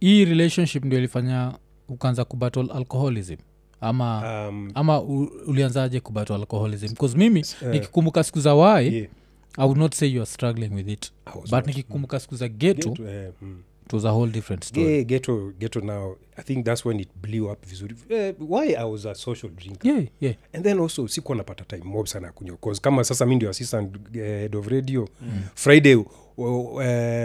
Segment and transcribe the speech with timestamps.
[0.00, 1.52] hii relationship ndio ilifanya
[1.88, 3.36] ukaanza kubattle alcoholism?
[3.80, 6.94] Ama um, ama u- ulianzaje kubattle alcoholism?
[6.94, 9.08] Bcause mimi uh, nikikumbuka siku za wai yeah,
[9.58, 11.12] i would not say you are struggling with it.
[11.50, 13.62] But nikikumbuka siku za geto Ghetto, eh, mm.
[13.86, 14.92] it was a whole different story.
[14.92, 17.94] Yeah, ghetto ghetto now i think that's when it blew up vizuri.
[18.08, 19.90] Eh, why i was a social drinker.
[19.92, 20.34] Yeah, yeah.
[20.52, 22.56] and then also sikuwa napata time mob sana ya kunywa.
[22.56, 25.42] Cause kama sasa mi ndio assistant eh, head of radio mm.
[25.54, 26.06] friday uh,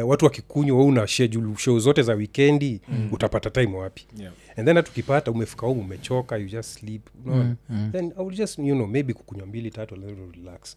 [0.08, 3.10] watu wakikunywa we una schedule show zote za wikendi mm.
[3.12, 4.34] utapata time wapi Yeah.
[4.58, 7.36] and then hatukipata umefika home umechoka you just sleep no?
[7.36, 7.90] Mm, mm.
[7.92, 9.96] then i will just you know maybe kukunywa mbili tatu
[10.36, 10.76] relax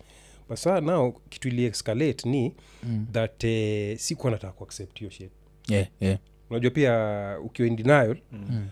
[0.49, 3.07] but saa now kitu ili escalate ni Mm.
[3.13, 5.31] that eh, sikuwa nataka kuaccept hiyo shit
[5.69, 6.19] yeah, yeah.
[6.51, 8.67] unajua pia ukiwa in denial Mm.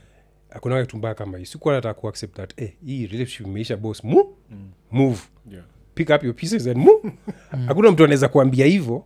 [0.51, 4.24] hakuna kitu mbaya kama hii sikuwa nataka kuaccept that eh, hii relationship imeisha boss mu
[4.51, 4.71] Mm.
[4.91, 5.19] move
[5.52, 5.65] Yeah.
[5.95, 7.12] pick up your pieces and move
[7.68, 9.05] hakuna mtu anaweza kuambia hivyo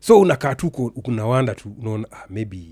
[0.00, 2.66] so unakaa tu kunawanda unawanda tu unaona ah, maybe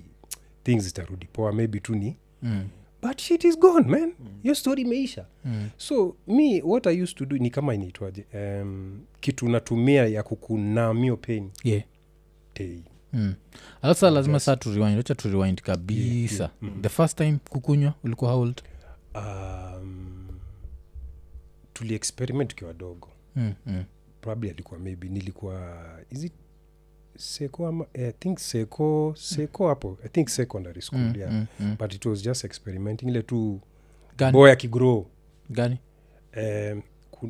[0.62, 2.68] things zitarudi poa maybe tu ni Mm.
[3.02, 5.68] but shit is gone man hiyo story imeisha Mm.
[5.76, 11.16] so me what i used to do ni kama inaitwaje um, kitu natumia ya kukunamio
[11.16, 11.82] pen yeah.
[12.54, 13.34] tei Mm.
[13.82, 18.62] alafu saa lazima saa turiwind wacha turiwind kabisa the first time kukunywa ulikuwa how old
[19.14, 20.26] um,
[21.72, 23.52] tuli experiment tukiwa dogo mm.
[23.66, 23.84] Mm.
[24.20, 25.76] probably alikuwa maybe nilikuwa
[26.10, 26.32] is it
[27.16, 31.14] seko ama i think seko seko hapo i think secondary school Mm.
[31.18, 31.46] yeah Mm.
[31.60, 31.76] Mm.
[31.78, 33.60] but it was just experimenting ile tu
[34.32, 35.06] boy akigrow
[35.50, 35.78] gani
[36.36, 36.82] um,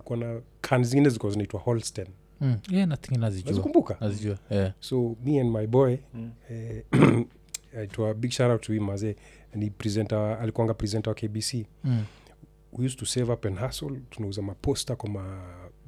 [0.04, 2.06] kuna kan zingine zilikuwa zinaitwa holsten
[2.40, 2.56] mm.
[2.70, 4.72] yeah, nazikumbuka nazijua yeah.
[4.80, 6.30] so me and my boy Mm.
[6.92, 9.16] uh, aitwa big shout out to him mazee
[9.54, 12.04] ni presenter alikuanga presenter wa kbc mm.
[12.72, 15.42] we used to save up and hustle tunauza maposta kwa ma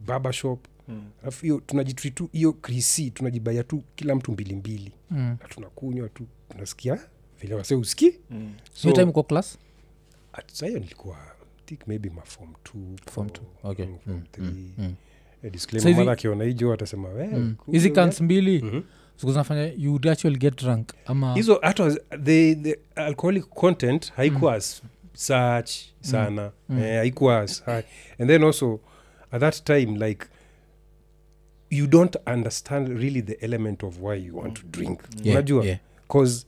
[0.07, 0.76] baba shop Mm.
[1.23, 5.37] Alafu hiyo tunajitri tu hiyo krisi tunajibaya tu kila mtu mbili mbili mm.
[5.43, 6.99] na tunakunywa tu tunasikia
[7.41, 8.53] vile wase uski Mm.
[8.75, 9.59] so, time uko class
[10.53, 11.17] sahiyo nilikuwa
[11.67, 12.71] think maybe mafom t
[13.63, 13.87] okay.
[13.87, 14.95] Mm, mm, mm.
[15.97, 17.55] Mara akiona hijo atasema "We, Mm.
[17.59, 18.81] kumbe hizi ume- mbili Mhm.
[19.17, 21.91] siku zinafanya you would actually get drunk ama hizo hata
[22.25, 24.61] the, the alcoholic content haikuwa mm.
[25.15, 26.79] such sana Mm.
[26.79, 27.39] Eh, haikuwa
[28.19, 28.81] and then also
[29.31, 30.27] at that time like
[31.71, 35.79] you don't understand really the element of why you want to drink Yeah, unajua yeah.
[36.09, 36.47] cause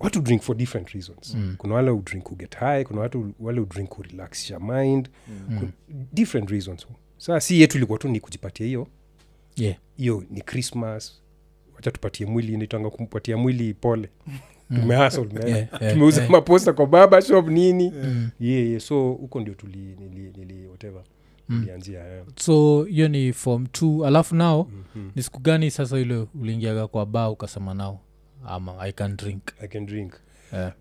[0.00, 1.54] watu drink for different reasons Mm.
[1.58, 5.58] kuna wale udrink uget high kuna watu wale udrink urelax your mind Mm.
[5.58, 6.86] Kun- different reasons
[7.18, 8.86] saa si yetu ilikuwa tu ni kujipatia hiyo
[9.56, 9.76] yeah.
[9.96, 11.22] hiyo ni christmas
[11.74, 14.08] wacha tupatie mwili nitanga kumpatia mwili pole
[14.74, 15.48] tumehasl Yeah,
[15.80, 16.30] yeah, tumeuza yeah.
[16.32, 18.30] maposta kwa baba shop nini Mm.
[18.40, 18.80] yeah, yeah.
[18.80, 21.02] so huko ndio tuli nili, nili whatever
[21.48, 21.66] Mm.
[22.36, 24.64] so hiyo ni form t alafu nao
[24.94, 25.10] Mhm.
[25.14, 28.00] ni siku gani sasa ile uliingiaga kwa ba ukasema nao
[28.46, 30.14] ama i can drink i can drink
[30.52, 30.72] yeah.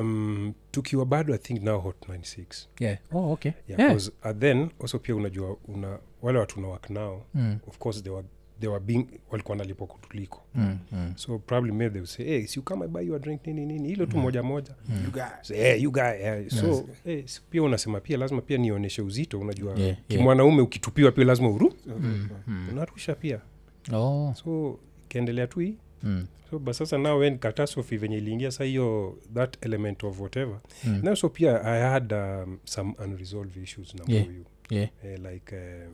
[0.00, 2.98] um, tukiwa bado i think now hot 96 Yeah.
[3.12, 3.52] Oh, okay.
[3.68, 3.96] yeah, Yeah.
[3.96, 8.26] uh, then also pia unajua una wale watu unawak nao Mm, of course they were,
[8.60, 11.12] they were being walikuwa nalipwa kutuliko mm, mm.
[11.16, 14.06] so probably maybe they would say hey, si ukama buy your drink nini nini hilo
[14.06, 15.24] tu moja moja You guys.
[15.42, 16.48] so, hey, you guy yeah.
[16.48, 19.98] so hey, si- pia unasema pia lazima pia nionyeshe uzito unajua Yeah, yeah.
[20.08, 22.68] kimwanaume ukitupiwa pia lazima uru Mm, mm.
[22.72, 23.40] unarusha pia
[23.92, 28.64] Oh, so ikaendelea tu hii mm, so but sasa now when catastrophe venye iliingia sa
[28.64, 31.00] hiyo that element of whatever mm.
[31.02, 34.26] na so pia i had um, some unresolved issues na Yeah.
[34.70, 34.88] Yeah.
[35.04, 35.92] eh, like um,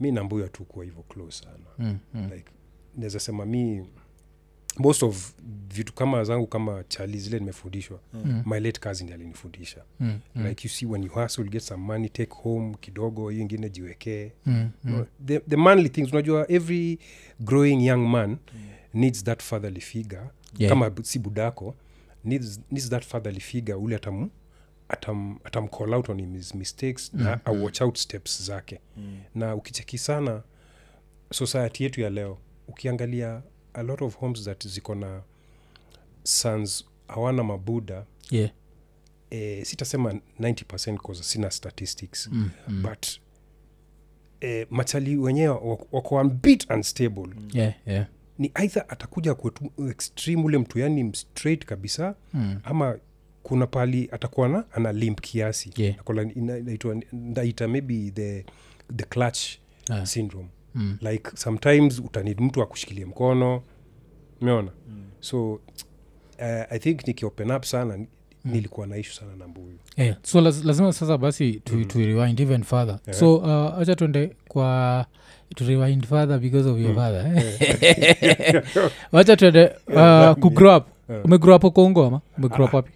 [0.00, 2.30] mi na mbuyu hatukuwa hivyo close sana Mm, mm.
[2.34, 2.50] like
[2.96, 3.86] naweza sema mi
[4.78, 5.32] most of
[5.74, 8.42] vitu kama zangu kama chali zile nimefundishwa Mm.
[8.46, 10.46] my late cousin alinifundisha Mm, mm.
[10.46, 14.32] like you see when you hustle get some money take home kidogo hiyo ingine jiwekee
[14.46, 14.92] Mm, mm.
[14.92, 16.98] No, the, the manly things unajua every
[17.40, 18.36] growing young man
[18.94, 20.22] needs that fatherly figure
[20.58, 20.70] Yeah.
[20.72, 21.74] kama si budako
[22.24, 24.30] needs, needs that fatherly figure ule atam
[24.88, 27.22] atam, atam call out on his mistakes mm.
[27.24, 29.18] na au watch out steps zake Mm.
[29.34, 30.42] na ukicheki sana
[31.32, 32.38] society yetu ya leo
[32.68, 33.42] ukiangalia
[33.74, 35.22] a lot of homes that ziko na
[36.22, 38.50] sons hawana mabuda Yeah.
[39.30, 42.82] eh, sitasema 90 cause sina statistics Mm, mm.
[42.82, 43.06] but
[44.40, 45.48] eh, machali wenyewe
[45.92, 48.06] wako- bit unstable Yeah, yeah.
[48.38, 52.60] ni either atakuja kwetu extreme ule mtu yani straight kabisa Mm.
[52.64, 52.98] ama
[53.46, 55.96] kuna pali atakuwa na ana limp kiasi Yeah.
[56.36, 58.44] Inaitwa ndaita maybe the,
[58.96, 59.40] the clutch
[59.90, 60.06] Ah.
[60.06, 60.98] syndrome Mm.
[61.00, 63.62] like sometimes utanid mtu akushikilie mkono
[64.40, 65.04] umeona mm.
[65.20, 65.60] so uh,
[66.70, 68.06] i think nikiopen up sana mm.
[68.44, 70.16] nilikuwa naishu sana na mbuyu Yeah.
[70.22, 71.84] so laz, lazima sasa basi tu, mm.
[71.84, 73.20] tu rewind even further Yeah.
[73.20, 75.06] so uh, acha tuende kwa
[75.54, 78.62] to rewind further because of your father eh?
[79.12, 80.86] wacha tuende uh, kugrow up
[81.24, 82.92] umegrow hapo kongo ama umegrow up wapi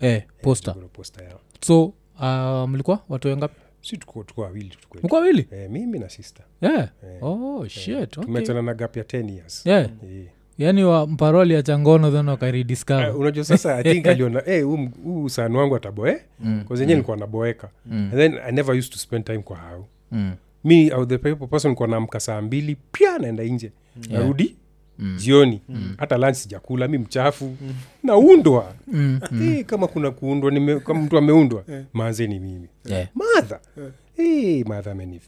[0.00, 1.24] eh, posta poster.
[1.24, 3.02] Ya so uh, mlikuwa?
[3.08, 4.24] Watu wengapi si tuko
[5.16, 6.44] wawili eh, mimi na sister.
[6.60, 6.88] Yeah.
[7.04, 8.06] Eh, oh shit okay.
[8.06, 9.66] tumeachana na gap ya 10 years.
[9.66, 9.90] Yeah.
[10.04, 10.26] Eh.
[10.58, 14.62] yaani wa mparoli ya changono then wakaridiscover Uh, unajua sasa i think aliona hey,
[15.04, 16.20] usani wangu ataboe.
[16.40, 17.70] Mm, kazenye nilikuwa naboeka.
[17.86, 20.32] Mm, and then i never used to spend time kwa hau mm,
[20.64, 23.72] mi the person nilikuwa naamka saa mbili pia naenda nje.
[23.96, 24.02] Mm.
[24.10, 24.56] narudi
[25.02, 25.60] mm, jioni.
[25.98, 27.56] Hata lunch sijakula mi mchafu.
[28.02, 28.74] Naundwa.
[28.86, 29.42] Mm, mm.
[29.52, 32.68] Eh, kama kuna kuundwa nime, kama mtu ameundwa manze ni mimi.
[32.84, 33.08] Yeah.
[33.14, 33.60] madha
[34.16, 35.20] hey, madha ameni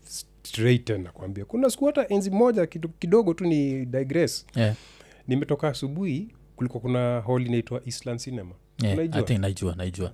[0.43, 4.47] straighten nakwambia kuna siku hata enzi moja kido- kidogo tu ni digress.
[4.57, 4.75] Yeah.
[5.29, 8.55] nimetoka asubuhi kulikuwa kuna hall inaitwa island cinema.
[8.83, 8.97] Yeah.
[8.97, 9.75] Naijua naijua.
[9.77, 10.13] Naijua.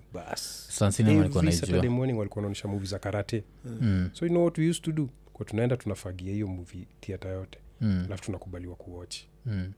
[2.18, 3.44] Walikuwa naonyesha movie za karate.
[3.64, 5.08] Mm, so you know what we used to do?
[5.32, 9.72] Kwa tunaenda tunafagia hiyo movie theatre yote mm, alafu tunakubaliwa kuwatch mm.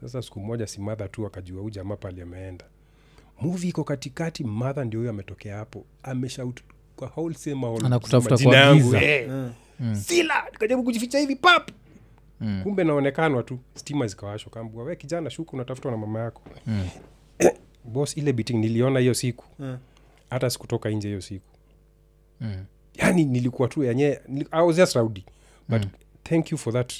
[0.00, 2.64] sasa siku moja si madha tu akajua huu jamaa pali ameenda
[3.40, 6.60] muvi iko katikati madha ndio huyo ametokea hapo ameshaut
[6.96, 7.12] kwa
[7.84, 9.02] Anakutafuta yangu, giza.
[9.02, 9.30] eh.
[9.80, 9.94] Mm.
[9.94, 11.70] sila nikajaribu kujificha hivi pap
[12.40, 12.60] Mm.
[12.62, 16.88] kumbe naonekanwa tu stima zikawashwa kambua we kijana shuku unatafutwa na mama yako Mm.
[17.92, 19.78] bos ile biting niliona hiyo siku Mm.
[20.30, 21.46] hata sikutoka nje hiyo siku
[22.40, 22.64] Mm.
[22.94, 24.20] yani nilikuwa tu yenye
[24.50, 25.24] i was just rowdy
[25.68, 25.82] but
[26.28, 26.92] thank you for that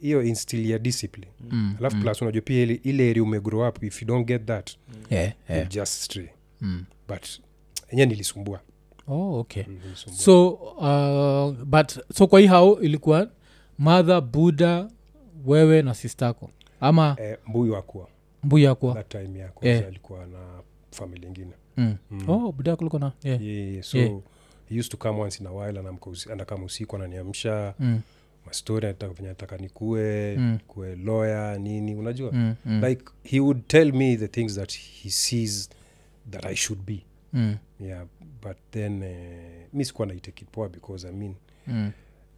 [0.00, 1.74] hiyo uh, instill ya discipline Mm.
[1.78, 4.70] alafu plus unajua pia ile- area umegrow up if you don't get that
[5.10, 5.68] Yeah, yeah.
[5.68, 6.28] just stray
[6.60, 6.84] Mm.
[7.08, 7.26] but
[7.88, 8.60] enye nilisumbua
[9.08, 10.20] oh, okay Mm, nilisumbua.
[10.22, 13.30] so uh, but so kwa hii hao ilikuwa
[13.78, 14.88] mother buda
[15.46, 16.50] wewe na sistako
[16.80, 18.08] ama eh, mbuyu akuwa
[18.42, 19.84] mbuyu akuwa time yako Eh.
[19.86, 20.60] alikuwa na
[20.90, 21.96] famili ingine mm.
[22.10, 22.30] Mm.
[22.30, 23.42] oh buda ulikuwa na yeah.
[23.42, 23.84] yeah, yeah.
[23.84, 24.10] so Yeah.
[24.68, 25.80] he used to come once in a while
[26.32, 28.00] anakama usiku ananiamsha Mm.
[28.50, 30.58] Mastori anataka venye nataka nikue Mm.
[30.66, 32.54] kuwe lawyer nini unajua Mm.
[32.66, 32.84] Mm.
[32.84, 35.70] like he would tell me the things that he sees
[36.30, 36.98] that i should be
[37.32, 37.56] Mm.
[37.80, 38.04] yeah
[38.42, 39.08] but then uh,
[39.72, 41.34] mi sikuwa naitekipoa poa because i mean
[41.66, 41.90] Mm.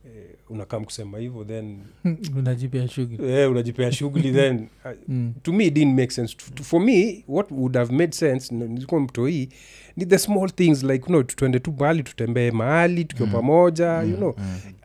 [0.07, 1.79] eh, unakam kusema hivyo then
[2.39, 5.35] unajipea shughuli eh, unajipea shughuli then uh, Mm.
[5.43, 8.55] to me it didn't make sense to, to, for me what would have made sense
[8.55, 9.49] nilikuwa mtoi
[9.97, 14.17] ni the small things like you know, tuende tu mahali tutembee mahali tukiwa pamoja you
[14.17, 14.35] know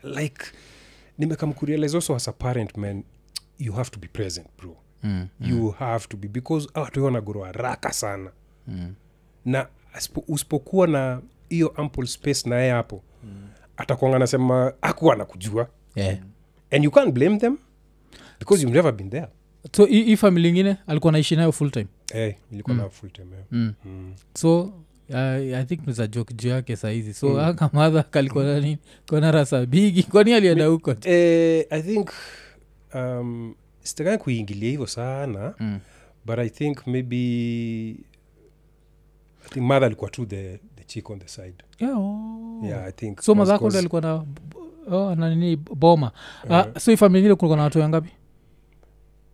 [0.03, 0.66] like nimekam
[1.55, 3.03] kurealize also as a parent man
[3.59, 5.27] you have to be present bro Mm.
[5.39, 8.31] you have to be because watu wanagoro haraka sana
[8.67, 8.93] Mm.
[9.45, 9.67] na
[10.27, 13.47] usipokuwa na hiyo ample space na yeye hapo mm.
[13.77, 16.17] atakuanga nasema akuwa anakujua Yeah.
[16.71, 17.57] and you can't blame them
[18.39, 19.27] because you've never been there
[19.75, 23.45] so hii famili ingine alikuwa naishi nayo full time hey, nilikuwa na full time yeah.
[23.51, 23.73] mm.
[23.85, 24.13] mm.
[24.33, 24.73] so
[25.09, 27.39] uh, i think niza joke juu yake sahizi so mm.
[27.39, 28.77] akamadha kalikona nini?
[29.09, 30.03] Kona rasa bigi.
[30.03, 30.95] Kwani alienda huko?
[31.03, 32.09] eh, i think
[32.93, 35.79] um, sitakaa kuingilia hivyo sana mm.
[36.25, 37.17] but i think maybe
[39.45, 41.55] i think mother alikuwa tu the, the chick on the side.
[41.79, 42.61] Yeah, oh.
[42.65, 44.13] yeah i think so madhako ndo alikuwa na
[44.91, 45.15] oh,
[45.75, 46.11] boma.
[46.43, 48.09] Uh, uh, so hii familia kulikuwa na watu wangapi?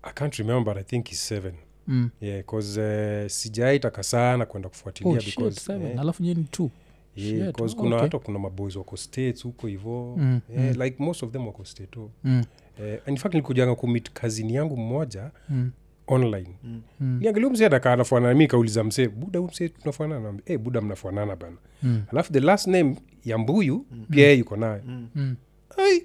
[0.03, 1.53] I can't remember but i think he's seven
[1.87, 2.09] mm.
[2.21, 5.87] yeah cause uh, sijaitaka sana kwenda kufuatilia oh, shit, because seven.
[5.91, 6.69] eh, alafu nyini two
[7.15, 8.19] yeah, Shit, cause oh, kuna okay.
[8.19, 10.81] kuna maboys wako states huko hivo Mm, yeah, mm.
[10.83, 12.11] like most of them wako state oh.
[12.23, 12.43] mm.
[12.83, 15.71] eh, in fact nilikujanga kumit kazini yangu mmoja Mm.
[16.07, 16.81] online Mm.
[17.19, 21.57] niangalia msee adakaa anafanana mi kauliza msee buda u msee tunafanana hey, buda mnafanana bana
[21.83, 22.03] Mm.
[22.11, 25.35] alafu the last name ya mbuyu pia yeye yuko nayo Mm.
[25.77, 26.03] ai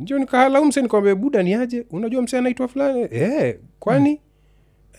[0.00, 4.18] njo nikahala u msee nikwambia buda ni aje unajua msee anaitwa fulani eh, kwani mm.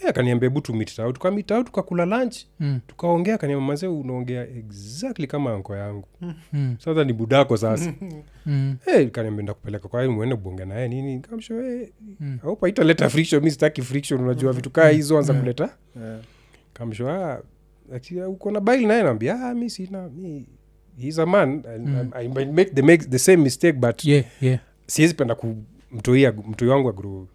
[0.03, 2.79] Eh, akaniambia bu tumitau tukamitau tukakula lunch Mm.
[2.87, 6.07] tukaongea kaniambia mazee unaongea exactly kama anko yangu
[6.53, 6.75] Mm.
[6.79, 7.93] sasa ni budako sasa
[8.45, 8.77] Mm.
[8.85, 11.87] hey, kaniambia ndakupeleka kwa mwende bonge naye nini kamsho hey,
[12.19, 12.39] Mm.
[12.43, 15.69] aupa italeta friction mi sitaki friction unajua vitu kaa hizo anza kuleta
[16.01, 16.19] Yeah.
[16.73, 17.41] kamsho ah,
[18.23, 20.45] ah, uko na bail naye naambia ah, mi sina mi
[21.01, 22.11] he's a man mm.
[22.13, 24.59] I, I might make the, make the same mistake but yeah, yeah.
[24.87, 27.27] siwezi penda kumtoia mtoi wangu agro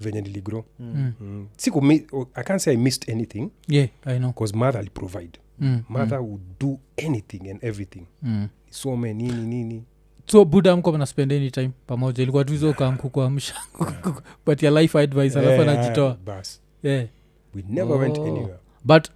[0.00, 0.64] venye niligro.
[0.78, 1.12] Mm.
[1.20, 1.48] mm.
[1.56, 3.50] siku mi, oh, i can't say i missed anything.
[3.68, 4.32] Yeah i know.
[4.32, 5.82] Because mother aliprovide mm.
[5.88, 8.06] mother would do anything and everything.
[8.22, 8.48] Mm.
[8.70, 9.84] some nini nini.
[10.26, 12.22] So buda mko mnaspend any time pamoja?
[12.22, 16.18] Ilikuwa tu hizo but patia life advice alafu yeah, anajitoa.
[16.24, 16.60] bas.
[16.82, 17.06] Yeah.
[17.54, 18.26] we never went Oh.
[18.26, 18.58] anywhere.
[18.84, 19.08] But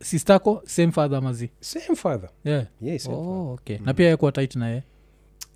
[0.00, 1.50] sistako same father mazi?
[1.60, 2.30] Same father.
[2.44, 2.66] Yeah.
[2.80, 3.30] Yeah, same father.
[3.30, 3.78] oh, okay.
[3.78, 4.82] Na pia yakuwa tit naye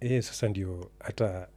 [0.00, 1.48] eh, sasa ndio hata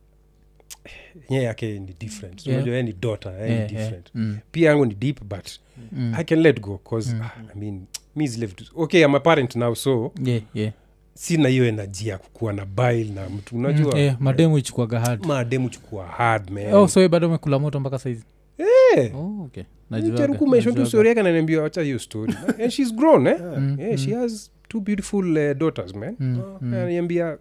[1.29, 2.63] nye yake ni different So Yeah.
[2.63, 3.93] unajua ni daughter Yeah, ni yeah.
[4.15, 4.37] Mm.
[4.51, 5.47] pia yangu ni deep but
[5.91, 6.13] Mm.
[6.17, 9.55] i can let go cause ah, i mean me is left okay i'm a parent
[9.55, 10.71] now so yeah, yeah.
[11.13, 15.25] sina hiyo enaji ya kukuwa na bile na mtu unajua Mm, yeah, mademu ichukuaga hard
[15.25, 18.23] mademu chukua hard man oh, so bado umekula moto mpaka saizi
[18.57, 19.15] yeah.
[19.15, 20.85] oh, okay jaribu tu najuaga.
[20.85, 23.35] story yake ananiambia wacha hiyo story and she's grown eh?
[23.41, 23.79] yeah.
[23.79, 26.73] yeah, she has two beautiful uh, daughters man Mm, Oh, mm.
[26.73, 27.37] ananiambia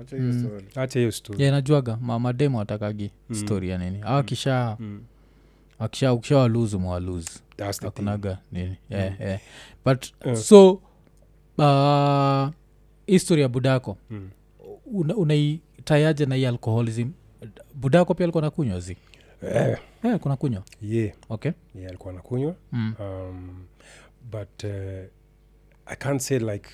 [0.00, 0.40] acha hiyo Mm.
[0.46, 3.36] story acha hiyo story yeah, najuaga Ma- mademo atakagi Mm.
[3.36, 5.02] story ya nini au akisha Mm.
[5.78, 7.88] akisha ukisha waluzu mwaluzu That's the thing.
[7.88, 9.40] akunaga nini yeah, yeah.
[9.84, 10.38] but Yeah.
[10.38, 10.80] so
[11.58, 12.48] uh,
[13.06, 14.30] history ya budako Mm.
[14.86, 17.10] una- unaitayaje na hii alcoholism
[17.74, 18.96] budako pia alikuwa nakunywa zi
[19.42, 19.78] yeah.
[20.04, 22.94] yeah, kuna kunywa yeah, okay yeah, alikuwa nakunywa mm.
[23.00, 23.64] um,
[24.30, 24.70] but uh,
[25.86, 26.70] i can't say like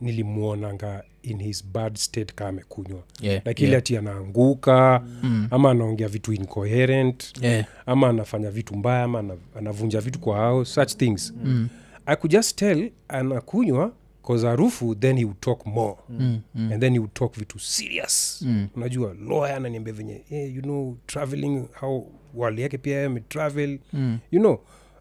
[0.00, 3.78] nilimwonanga in his bad state kaa amekunywa yeah, like ile yeah.
[3.78, 5.48] ati anaanguka Mm.
[5.50, 7.66] ama anaongea vitu incoherent Yeah.
[7.86, 11.68] ama anafanya vitu mbaya ama anavunja vitu kwa hao such things Mm.
[12.06, 13.92] i could just tell anakunywa
[14.26, 16.40] cause harufu then he would talk more Mm.
[16.54, 16.72] Mm.
[16.72, 18.68] and then he would talk vitu serious Mm.
[18.76, 24.18] unajua loya ananiambia venye hey, you know traveling how wali yake pia ametravel Mm.
[24.30, 24.58] you know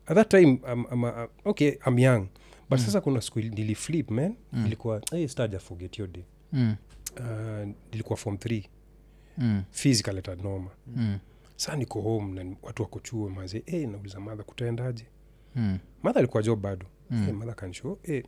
[0.08, 2.28] at that time I'm, I'm, I'm, okay i'm young
[2.70, 4.66] but sasa kuna siku niliflip man Mm.
[4.66, 6.76] ilikuwa hey, staja forget your day Mm.
[7.20, 8.66] uh, nilikuwa form three
[9.38, 9.64] Mm.
[9.72, 11.20] physical at noma Mm.
[11.56, 15.06] saa niko home na watu wako chuo maze hey, nauliza madha kutaendaje
[15.56, 15.80] Mm.
[16.04, 17.24] madha alikuwa job bado Mm.
[17.26, 18.22] hey, madha kansho hey,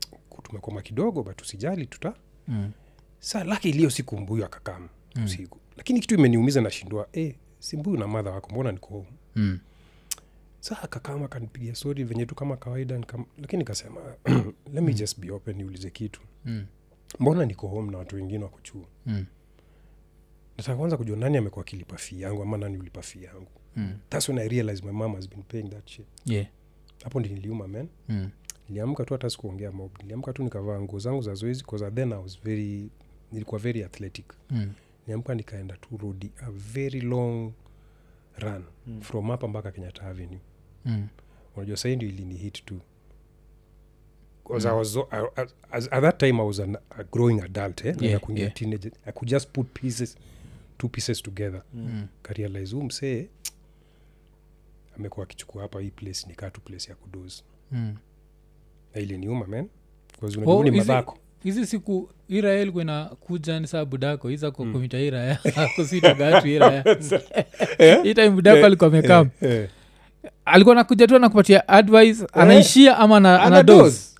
[0.43, 2.13] tumekoma kidogo but usijali tuta
[2.47, 2.71] Mm.
[3.19, 5.23] saa laki iliyo siku mbuyu akakam Mm.
[5.23, 9.59] usiku lakini kitu imeniumiza nashindwa hey, si mbuyu na madha wako mbona niko home Mm.
[10.59, 14.01] Saa kakama akanipigia stori venye tu kama kawaida nikam, lakini nikasema
[14.73, 16.65] let me just be open niulize kitu Mm.
[17.19, 19.25] mbona niko home na watu wengine wako chuo Mm.
[20.57, 23.97] nataka kwanza kujua nani amekuwa akilipa fii yangu ama nani ulipa fii yangu Mm.
[24.09, 26.47] thats when i realize my mom has been paying that shit Yeah.
[27.03, 28.29] hapo ndi niliuma man Mm.
[28.69, 32.17] niliamka tu hata sikuongea mob niliamka tu nikavaa nguo zangu za zoezi bcause then i
[32.21, 32.89] was very
[33.31, 34.73] nilikuwa very athletic Mm.
[35.07, 37.51] niamka nikaenda tu rodi a very long
[38.37, 39.01] run Mm.
[39.01, 40.39] from hapa mpaka kenyatta avenue
[40.87, 41.07] Mm.
[41.55, 42.79] unajua sahii ndio ilini hit tu
[44.47, 45.01] 'Cause I was I,
[45.35, 47.95] I, as, at that time i was an, a growing adult eh?
[48.01, 48.53] Yeah, kuingia yeah.
[48.55, 50.17] teenage i could just put pieces
[50.77, 52.07] two pieces together Mm.
[52.21, 53.27] karealize huu msee
[54.97, 57.95] amekuwa akichukua hapa hii place nikaa tu place ya kudozi Mm.
[58.95, 59.67] na ile niuma man
[60.45, 64.53] Oh, ni hizi- madhako hizi siku ira ilikuwa inakuja ni saa budako iza Mm.
[64.53, 65.39] kukumita ira
[65.75, 66.83] kusitagatu iraya
[68.03, 69.27] hii time budako alikuwa yeah.
[69.41, 69.69] Eh,
[70.45, 73.41] alikuwa nakuja tu anakupatia advice anaishia ama na,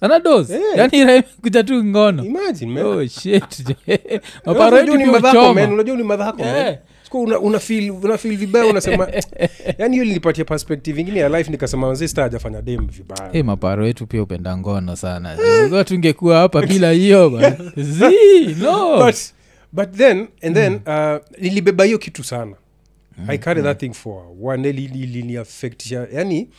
[0.02, 0.62] Ana dose Eh.
[0.76, 2.26] yani ira tu ngono.
[2.26, 2.86] Imagine man.
[2.86, 3.04] Oh
[5.98, 6.44] ni madhako.
[6.44, 6.78] Eh.
[7.04, 9.08] Siku una, una feel una feel vibaya unasema
[9.78, 13.32] yani hiyo linipatia perspective ingine ya life nikasema wazee sta hajafanya dem vibaya.
[13.32, 15.38] Hey, maparo yetu pia upenda ngono sana.
[15.86, 17.30] Tungekuwa hapa bila hiyo
[18.62, 19.06] no.
[19.06, 19.16] But,
[19.72, 22.56] but then and then uh, nilibeba hiyo kitu sana
[23.28, 26.50] i carry that thing for one liniafectisha yani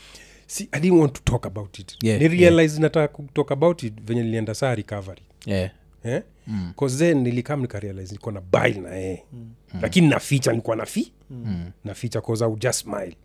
[0.47, 1.97] si, i didn't want to talk about it.
[2.03, 2.83] Yeah, nirealize yeah.
[2.83, 5.23] nataka kutalk about it venye nilienda saa recovery.
[5.47, 5.71] Yeah.
[6.05, 6.23] eh?
[6.47, 6.73] Mm.
[6.77, 9.25] cause then nilikam nikarealize niko na bile na yeye.
[9.83, 11.71] Lakini naficha nikuwa nafi Mm.
[11.85, 13.17] naficha cause au just smile.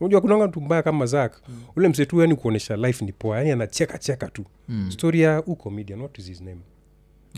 [0.00, 1.42] Unajua kunanga mtu mbaya kama zak
[1.76, 4.44] ule msetu yani kuonyesha life ni poa yani anacheka cheka tu.
[4.68, 4.90] Mm.
[4.90, 6.60] story ya comedian what is his name?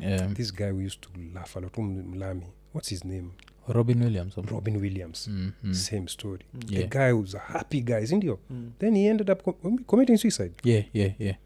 [0.01, 0.33] Yeah.
[0.33, 2.47] this guy we used to laugh a mlami.
[2.75, 3.29] What's his name
[3.69, 5.75] robin williams robin williams Mm, mm.
[5.75, 6.89] same story Yeah.
[6.89, 8.71] the guy was a happy guy sindio Mm.
[8.79, 11.37] then he ended up com- committing suicide yeah, yeah, yeah.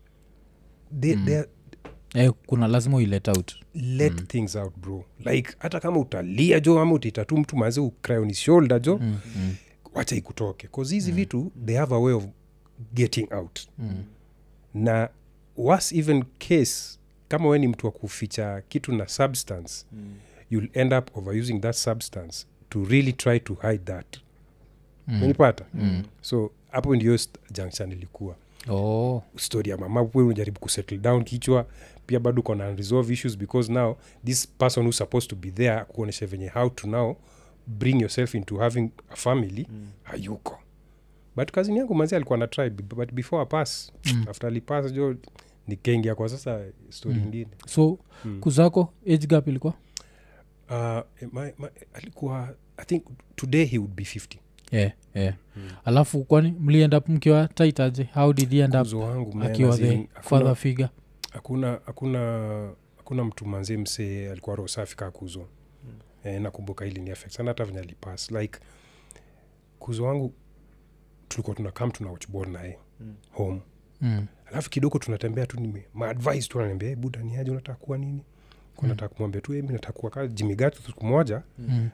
[1.01, 1.45] they, they
[2.15, 6.93] Eh, kuna lazima uilet out let things out bro like hata kama utalia jo ama
[6.95, 9.55] utitatu mtu maze ukry on his shoulder jo mm, mm,
[9.95, 12.25] wacha ikutoke bcause hizi vitu they have a way of
[12.95, 14.05] getting out mm.
[14.75, 15.09] na
[15.57, 16.99] was even case
[17.29, 20.15] kama we ni mtu wa kuficha kitu na substance Mm.
[20.51, 24.17] You'll end up overusing that substance to really try to hide that
[25.09, 25.23] Mm.
[25.23, 26.03] unipata Mm.
[26.21, 27.19] so hapo ndio
[27.51, 28.37] junction ilikuwa
[28.71, 29.23] Oh.
[29.37, 31.67] story ya mama we unajaribu kusettle down kichwa
[32.07, 36.27] pia bado kona unresolve issues because now this person who's supposed to be there kuonyesha
[36.27, 37.17] venye how to now
[37.67, 39.87] bring yourself into having a family Mm.
[40.03, 40.59] hayuko
[41.37, 44.25] but kazini yangu mazi alikuwa na try but before apass Mm.
[44.31, 45.15] after alipass jo
[45.69, 47.25] nikaingia kwa sasa story Mm.
[47.25, 48.41] ingine so Mm.
[48.41, 49.75] kuzako age gap ilikuwa
[50.71, 51.01] uh,
[51.33, 53.05] my, my, alikuwa i think
[53.37, 54.39] today he would be 50
[54.73, 55.35] yeah, yeah.
[55.55, 55.69] Hmm.
[55.85, 60.23] alafu kwani mliend up mkiwa taitaje how did he end up wangu akiwa the hakuna-
[60.23, 60.89] father figure
[61.33, 62.19] hakuna hakuna
[62.97, 65.99] hakuna mtu manzie msee alikuwa roho safi kaa kuzo hmm.
[66.25, 68.61] e, nakumbuka ili ni affect sana hata venye alipas like
[69.79, 70.33] kuzo wangu
[71.29, 73.15] tulikuwa tuna kam tuna watchboard naye hmm.
[73.33, 73.61] home
[74.01, 74.27] hmm.
[74.47, 78.23] alafu kidogo tunatembea tu nime maadvice tu ananiambia hey, buda ni aje unataka kuwa nini
[78.87, 78.89] Mm.
[78.93, 80.27] nataka kumwambia tu "Eh, mi nataka kuwa kaa
[80.87, 81.43] siku moja.
[81.59, 81.89] Mm.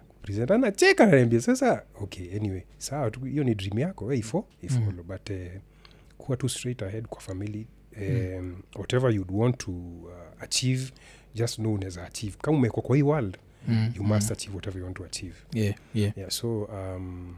[0.54, 5.30] anacheka ananiambia sasa okay anyway sawa tu hiyo ni dream yako eh, ifo ifolo but
[5.30, 5.60] eh,
[6.18, 7.66] kuwa tu straight ahead kwa family
[8.38, 10.92] um, whatever you'd want to uh, achieve
[11.34, 12.36] just know unaweza achieve.
[12.42, 13.36] Kama umekwa kwa hii world
[13.68, 15.34] Mm, you must achieve whatever you want to achieve.
[15.52, 16.18] Yeah, yeah.
[16.18, 17.34] yeah so um,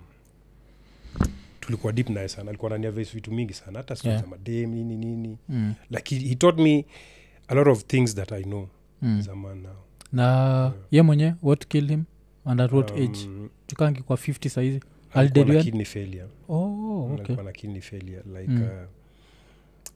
[1.61, 4.26] tulikuwa deep naye sana alikuwa nania vitu mingi sana hata Yeah.
[4.29, 5.38] madem nini nini.
[5.49, 6.85] Mm, like he, he taught me
[7.49, 8.69] a lot of things that i know
[9.03, 9.19] mm.
[9.19, 9.76] as a man now.
[10.12, 12.05] Na ye mwenye what killed him?
[12.45, 13.29] And at what age?
[13.67, 14.81] Tukangi kwa 50 saizi.
[15.15, 16.26] na failure.
[16.49, 17.37] Oh, okay.
[17.37, 18.23] na kidney failure.
[18.26, 18.62] Like Mm.
[18.62, 18.71] uh,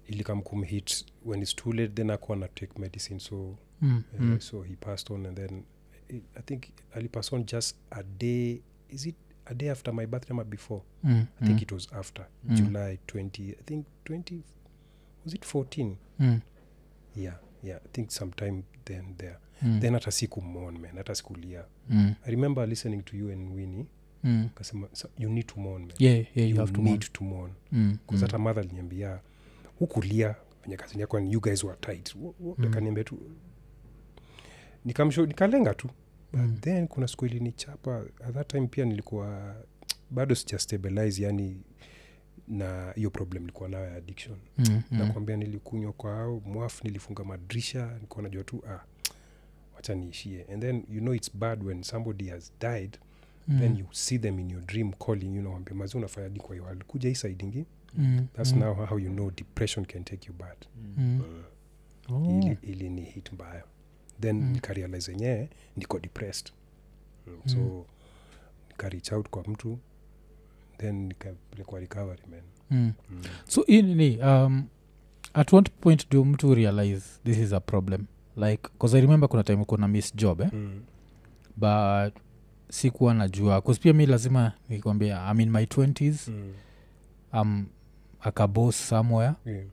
[0.08, 3.20] ilikam kumhit when it's too late then akuwa na take medicine.
[3.20, 4.40] So mm, uh, mm.
[4.40, 5.64] so he passed on and then
[6.10, 6.64] i i think
[6.94, 9.14] alipass on just a day is it
[9.46, 10.82] a day after my birthday ama before?
[11.04, 12.56] Mm, i think mm, it was after Mm.
[12.56, 14.40] july 20 i think 20
[15.24, 16.40] was it 14 mm,
[17.16, 19.36] yeah yeah i think sometime then there.
[19.62, 21.64] Mm, then hata sikumon man hata sikulia.
[21.88, 23.86] Mm, i remember listening to you and winnie.
[24.24, 24.48] Mm.
[24.54, 25.92] kasema "So you need to mourn man.
[25.98, 27.52] Yeah, yeah, you, you have to need to mourn.
[27.72, 29.20] Mm, bcause mm, hata mother aliniambia
[29.78, 30.34] hukulia.
[30.62, 32.16] Wenye kazini yako you guys were tight.
[32.64, 33.18] Akaniambia tu.
[34.84, 35.88] Nikamsho nikalenga tu.
[36.32, 36.56] But Mm.
[36.60, 38.04] then kuna siku ilinichapa.
[38.28, 39.56] At that time pia nilikuwa
[40.10, 41.60] bado sija stabilize yani
[42.48, 44.98] na hiyo problem nilikuwa nayo ya addiction mm, mm.
[44.98, 48.80] nakwambia nilikunywa kwa mwaf mwafu nilifunga madrisha nikuwa najua tu ah,
[49.76, 52.98] wacha niishie and then you know it's bad when somebody has died
[53.48, 56.54] Mm, then you see them in your dream calling you nawambia mazi unafanya di kwa
[56.54, 60.34] hiyo alikuja hii saidingi mm, that's mm, now how you know depression can take you
[60.34, 60.56] bad
[60.96, 61.22] mm.
[62.08, 62.24] Oh.
[62.42, 63.64] ili, ili ni hit mbaya
[64.20, 64.52] then Mm.
[64.52, 66.52] nikarealize yenyewe niko depressed
[67.26, 67.40] mm.
[67.46, 67.84] so Mm.
[68.68, 69.78] nikarich out kwa mtu
[70.80, 72.92] then nikapelekwa recovery man Mm.
[73.10, 73.22] mm.
[73.48, 74.64] so hii nini um,
[75.34, 78.04] at what point do mtu realize this is a problem
[78.36, 80.48] like bcause i remember kuna time kuna miss job eh?
[80.52, 80.80] Mm.
[81.56, 82.14] but
[82.70, 86.52] sikuwa najua bcause pia mi lazima nikwambia i'm in my 20s Mm.
[87.32, 87.66] um,
[88.20, 89.64] akabos somewhere Yeah.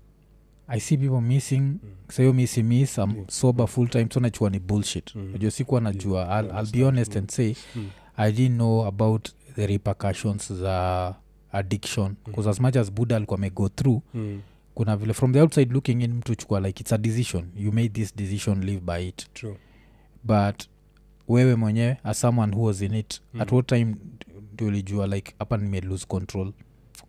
[0.67, 1.79] i see people missing Mm.
[2.09, 3.29] sayo misi miss i'm Yeah.
[3.29, 5.31] sober full time so nachua ni bullshit Mm.
[5.31, 7.17] najua sikuwa najua Yeah, I'll, i'll be honest Mm.
[7.17, 7.89] and say Mm.
[8.17, 11.15] i didn't know about the repercussions za
[11.51, 14.41] addiction bcause as much as buddha alikuwa may go through Mm.
[14.75, 17.89] kuna vile from the outside looking in mtu chukua like it's a decision you made
[17.89, 19.57] this decision live by it True.
[20.23, 20.63] but
[21.27, 23.41] wewe mwenyewe as someone who was in it mm.
[23.41, 23.55] at Mm.
[23.55, 23.95] what time
[24.53, 26.53] ndio ulijua like hapa nime lose control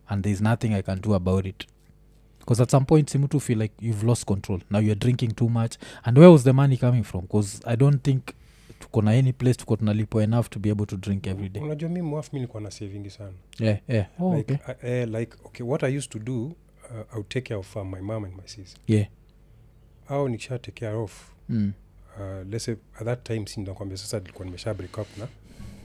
[0.06, 1.66] and there's nothing i can do about it
[2.38, 5.48] because at some point si mtu feel like you've lost control now you're drinking too
[5.48, 8.22] much and where was the money coming from because i don't think
[8.78, 11.88] tuko na any place tuko tunalipo enough to be able to drink every day unajua
[11.90, 14.06] mi mwafu mi nilikuwa na savingi sana yeah, yeah.
[14.20, 14.74] Oh, like, okay.
[14.74, 17.84] uh, eh, like okay what i used to do uh, i take care of uh,
[17.84, 19.06] my mom and my sister yeah.
[20.08, 21.72] au nikisha take care of Mm.
[22.16, 25.28] uh, let's say at that time sinakwambia sasa nilikuwa nimesha break up na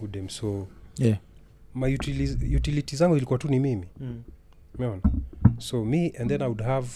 [0.02, 1.18] udem so yeah.
[1.76, 4.24] my utilities, utility zangu ilikuwa tu ni mimi Mm.
[4.80, 5.02] meona
[5.58, 6.88] so me and then i would have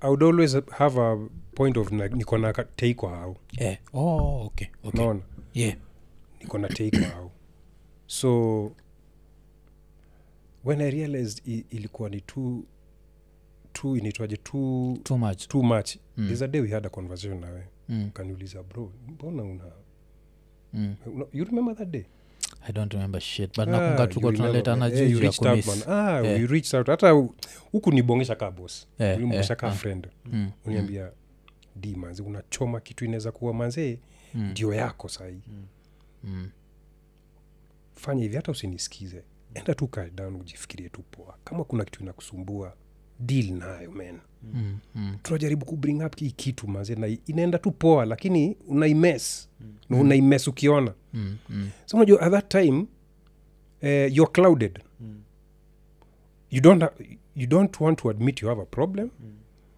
[0.00, 1.16] i would always have a
[1.54, 3.78] point of na- niko na ka- tei kwa au yeah.
[3.92, 4.68] Oh, okay.
[4.84, 5.00] Okay.
[5.00, 5.20] naona
[5.54, 5.76] yeah.
[6.40, 7.30] niko na tei kwa au
[8.06, 8.72] so
[10.64, 12.62] when i realized i, ilikuwa ni too
[13.72, 16.24] too inaitwaje too too much too much Mm.
[16.26, 18.10] there's a day we had a conversation nawe mm.
[18.14, 19.64] kaniuliza bro mbona una,
[20.72, 20.94] Mm.
[21.32, 22.04] you remember that day
[22.68, 24.92] i don't remember shit but Ah, nakunga tuko tunaletana man.
[24.92, 25.86] Eh, you juju ya reached out, kumiss.
[25.86, 25.98] man.
[25.98, 26.40] Ah, Yeah.
[26.40, 26.86] you reached out.
[26.86, 27.10] Hata
[27.72, 29.72] huku nibongesha ka bos Eh, ulimbongesha eh, ka ah.
[29.72, 30.08] friend.
[30.24, 31.10] Mm, uniambia
[31.76, 33.98] d manzi unachoma kitu inaweza kuwa manzee
[34.34, 35.40] mm, ndio yako sahii
[36.24, 36.50] mm,
[37.94, 39.22] fanya hivi hata usinisikize.
[39.54, 41.34] Enda tu kae down ujifikirie tu poa.
[41.44, 42.74] Kama kuna kitu inakusumbua
[43.18, 48.04] deal nayo men mm, mm, tunajaribu kubring up hii kitu manze na inaenda tu poa
[48.06, 49.48] lakini unaimes
[49.90, 50.00] mm.
[50.00, 52.86] unaimes ukiona mm, mm, so unajua at that time
[53.82, 55.20] uh, you're clouded Mm.
[56.50, 56.84] you don't,
[57.36, 59.10] you don't want to admit you have a problem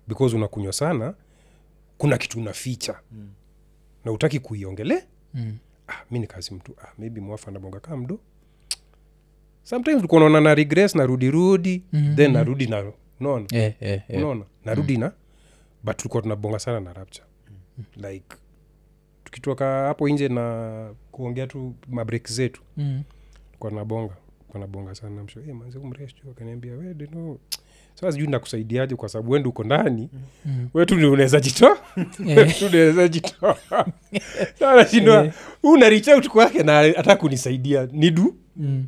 [0.09, 1.15] because unakunywa sana
[1.99, 3.29] kuna kitu unaficha Mm.
[4.05, 5.57] na utaki kuiongele mm.
[5.89, 8.21] ah, mi nikazi mtu ah, maybe mwafa nabonga kaa mdo
[9.63, 12.17] sometimes unaona na regress narudi rudi Mhm.
[12.17, 13.47] then narudi na unaona?
[13.53, 14.19] Eh, eh, eh.
[14.19, 14.45] unaona?
[14.65, 15.13] Narudi na
[15.85, 17.27] but tulikuwa tunabonga sana na rapture.
[17.97, 18.37] Like
[19.25, 23.03] tukitoka hapo nje na kuongea tu mabrek zetu Mm,
[23.59, 24.15] kwa nabonga
[24.49, 25.23] kwa nabonga sana.
[25.25, 27.39] Msho hey, manze umresh akaniambia wede no
[27.95, 30.09] sasa sijui nakusaidiaje kwa sababu wende uko ndani.
[30.45, 30.69] Mm.
[30.75, 31.79] we tu unaweza jitoa.
[32.29, 33.57] Eh, tu unaweza jitoa.
[34.59, 35.25] Sasa nashindwa.
[35.25, 35.33] Eh.
[35.63, 37.89] una kwake na hata kunisaidia.
[37.93, 38.87] Nidu mm.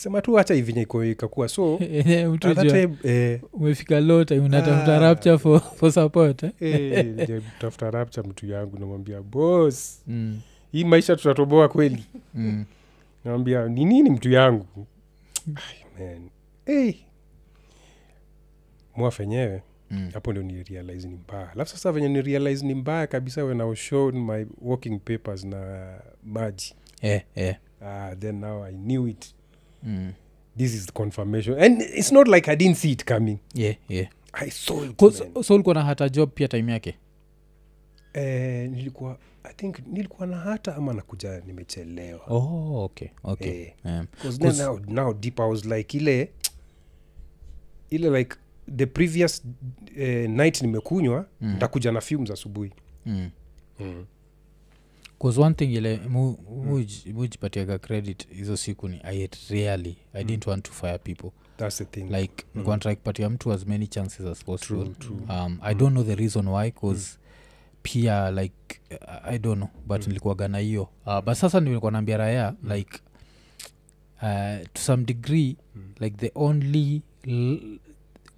[0.00, 4.98] Kasema tu hacha hivinya iko ikakuwa so Eh, time eh, umefika lota unatafuta Ah.
[4.98, 6.52] rapture for, for support eh?
[6.60, 10.40] eh, tafuta rapcha mtu yangu namwambia bos mm.
[10.72, 12.64] hii maisha tutatoboa kweli mm.
[13.24, 14.86] nawambia ni nini mtu yangu mwa
[15.98, 16.28] man.
[16.66, 16.92] hey.
[19.90, 20.10] Mm.
[20.14, 23.78] hapo ndio nirealize ni mbaya alafu sasa venye nirealize ni mbaya kabisa when I was
[23.78, 25.92] shown my working papers na
[26.24, 27.54] maji eh, eh.
[27.80, 29.34] Uh, then now i knew it
[29.82, 30.12] Mm.
[30.58, 34.08] this is confirmation and it's not like i didn't see it coming yeah, yeah.
[34.32, 35.42] i saw it man.
[35.42, 36.94] so ulikuwa na hata job pia time yake
[38.12, 43.62] eh, nilikuwa i think nilikuwa na hata ama nakuja nimechelewa oh, okay, okay.
[43.62, 43.72] Eh.
[43.84, 44.06] Um,
[44.38, 46.30] then now, now deep i was like ile
[47.90, 48.36] ile like
[48.76, 49.42] the previous
[49.96, 51.54] eh, night nimekunywa Mm.
[51.56, 52.72] ntakuja na fumes asubuhi
[53.06, 53.30] mm.
[53.80, 54.06] mm.
[55.22, 60.46] Cause one thing ile mu- muj- mujipatiaga credit hizo siku ni i really i didn't
[60.46, 61.30] want to fire people.
[61.56, 62.04] That's the thing.
[62.04, 62.60] Like mm.
[62.60, 64.82] nikuantrai kupatia mtu as many chances as possible.
[64.84, 65.36] True, true.
[65.44, 67.18] um, i don't know the reason why cause
[67.82, 68.80] pia like
[69.24, 69.68] i don't know.
[69.86, 70.88] But nilikuwaga na hiyo.
[71.06, 72.98] Uh, but sasa nilikuwa naambia raya like
[74.22, 75.56] uh, to some degree
[76.00, 77.78] like the only l-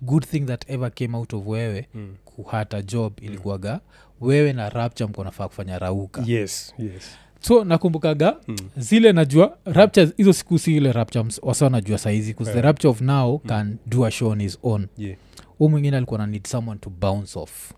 [0.00, 2.14] good thing that ever came out of wewe Mm.
[2.24, 3.80] kuhata job ilikuwaga
[4.22, 6.22] wewe na rapture mko nafaa kufanya rauka.
[6.26, 7.10] Yes yes.
[7.40, 8.56] So nakumbukaga Mm.
[8.76, 12.54] zile najua rapture hizo siku si ile rapture wasa najua saizi yeah.
[12.54, 14.86] the rapture of now can do a show on his own.
[14.98, 15.16] Yeah.
[15.60, 17.72] Mwingine alikuwa na need someone to bounce off.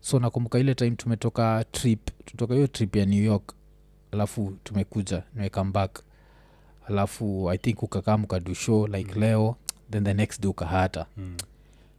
[0.00, 3.54] So nakumbuka ile time tumetoka trip tutoka hiyo trip ya new york
[4.12, 6.02] alafu tumekuja nimekam back.
[6.88, 9.56] Alafu i think ukakaa mkadu show like leo
[9.90, 11.06] then the next day ukahata.
[11.16, 11.36] Mm.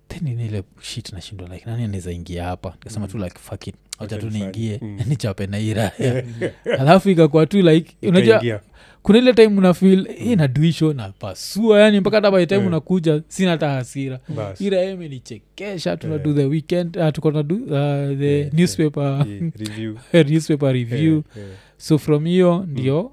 [0.08, 2.70] Then nile shit nashindwa like nani anaweza ingia hapa?
[2.70, 5.00] Nikasema tu like fuck it wacha tu niingie Mm.
[5.10, 6.24] nichape na iraya
[6.80, 8.62] alafu ikakuwa tu like unajua
[9.02, 12.68] kuna ile time unafil hii naduisho napasua yani mpaka hata by time Eh.
[12.68, 14.20] unakuja sina hata hasira.
[14.36, 14.62] Bas.
[14.62, 19.04] ira imenichekesha tuna do the weekend uh, tuko na uh, the yeah, newspaper.
[19.28, 19.98] Yeah, review.
[20.13, 21.13] Newspaper review.
[21.13, 21.50] Yeah, yeah.
[21.78, 23.12] so from hiyo ndio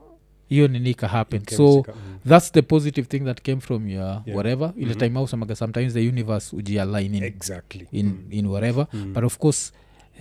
[0.52, 2.18] hiyo nini ka happen so mm.
[2.28, 4.36] that's the positive thing that came from your Yeah.
[4.36, 4.98] whatever ile Mhm.
[4.98, 8.18] time ausemaga sometimes the universe ujialign in, exactly in, Mm.
[8.30, 9.12] in whatever Mm.
[9.12, 9.72] but of course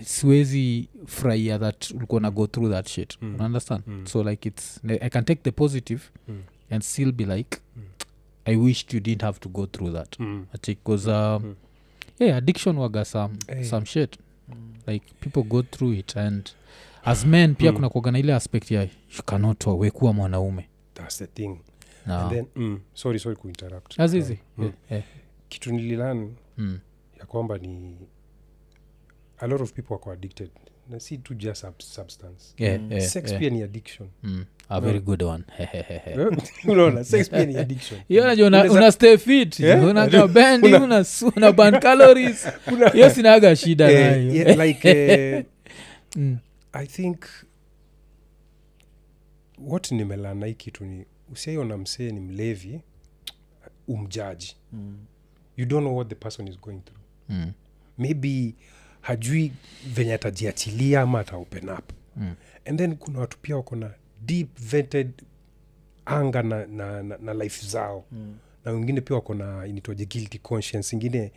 [0.04, 3.28] siwezi furahia that ulikuwa na go through that shit Mm.
[3.38, 3.46] mm.
[3.46, 4.06] understand Mm.
[4.06, 6.42] so like it's i can take the positive Mm.
[6.70, 7.82] and still be like Mm.
[8.44, 10.44] i wished you didn't have to go through that Mm.
[10.66, 11.54] because um, Mm.
[12.18, 13.64] yeah addiction waga some, hey.
[13.64, 14.16] some shit
[14.86, 16.48] like people go through it and
[17.04, 17.76] as men pia Mm.
[17.76, 21.58] kuna kuaga na ile aspect ya you cannot wekuwa mwanaume that's the thing
[22.06, 24.64] na and then mm, sorry sorry kuinterrupt azizi Mm.
[24.64, 25.02] yeah, yeah.
[25.48, 26.78] kitu nililan Mm.
[27.20, 27.96] ya kwamba ni
[29.38, 30.50] a lot of people wako addicted
[30.90, 32.92] na si tu just sub substance Yeah, Mm.
[32.92, 33.40] yeah, sex yeah.
[33.40, 34.44] pia ni addiction Mm.
[34.68, 35.44] a very good one
[36.68, 39.84] unaona sex pia ni addiction hiyo najua una, una stay fit Yeah?
[39.84, 41.04] unaga bendi una,
[41.36, 42.48] una ban calories
[42.92, 45.44] hiyo sinaga shida Eh, nayo yeah, like eh,
[46.16, 46.38] Mm.
[46.72, 47.24] I think
[49.58, 52.80] what nimelana hii kitu ni usiaiona msee ni mlevi
[53.88, 54.98] umjaji Mm.
[55.56, 57.52] you don't know what the person is going through Mm.
[57.98, 58.54] maybe
[59.00, 59.52] hajui
[59.94, 62.34] venye atajiachilia ama ata open up Mm.
[62.64, 65.10] and then kuna watu pia wako na deep vented
[66.04, 68.34] anga na, na, na, na life zao Mm.
[68.64, 71.32] na wengine pia wako na initwaje guilty conscience ingine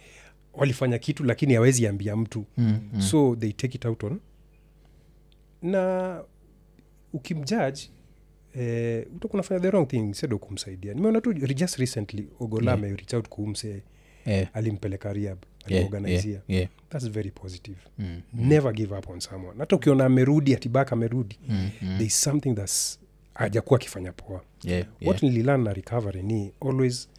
[0.54, 2.89] walifanya kitu lakini hawezi ambia mtu Mm.
[2.93, 3.02] Mm.
[3.02, 4.19] so they take it out on
[5.62, 6.24] na
[7.13, 7.89] ukimjudge
[8.56, 12.84] eh, utakunafanya the wrong thing sedo kumsaidia nimeona tu just recently ogolame Yeah.
[12.89, 12.98] yeah.
[12.98, 13.84] reach out kuumse
[14.26, 14.50] yeah.
[14.54, 16.70] alimpeleka riab aliorganizia yeah, yeah.
[16.89, 18.22] that's very positive Mm.
[18.34, 21.70] never give up on someone hata ukiona amerudi atibak amerudi Mm.
[21.82, 21.98] Mm.
[21.98, 23.00] there something thats
[23.36, 24.88] ajakuwa akifanya poa Yeah, yeah.
[25.00, 25.08] yeah.
[25.08, 27.10] what nililan na recovery ni always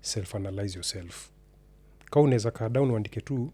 [0.00, 1.30] self analyze yourself
[2.10, 3.52] ka unaweza kaa down uandike tu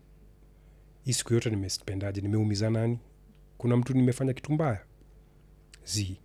[1.05, 2.99] hii siku yote nimespendaje nimeumiza nani
[3.59, 4.81] kuna mtu nimefanya kitu mbaya?
[5.85, 6.17] Z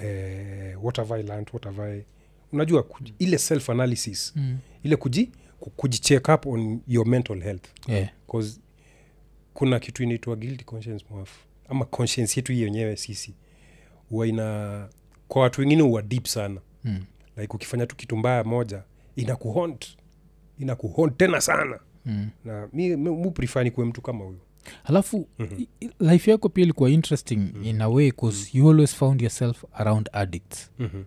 [0.00, 2.04] eh, what have I learned, what have I...
[2.52, 4.58] unajua kuj- ile self analysis Mm.
[4.82, 7.64] ile kuji ku- kujicheck up on your mental health.
[7.88, 8.08] Yeah.
[8.30, 8.60] cause
[9.54, 11.40] kuna kitu inaitwa guilty conscience mwafu.
[11.68, 13.34] Ama conscience yetu yenyewe sisi.
[14.08, 14.88] Huwa ina
[15.28, 16.60] kwa watu wengine huwa deep sana.
[16.84, 17.04] Mm.
[17.36, 18.82] like ukifanya tu kitu mbaya moja
[19.16, 19.96] inakuhont
[20.58, 21.80] inakuhont tena sana.
[22.06, 22.28] Mm.
[22.44, 24.38] na mi, mi mi prefer nikuwe mtu kama huyo
[24.84, 29.22] alafu i- i- life yako pia ilikuwa interesting in a way bcause you always found
[29.22, 31.04] yourself around addicts mm-hmm.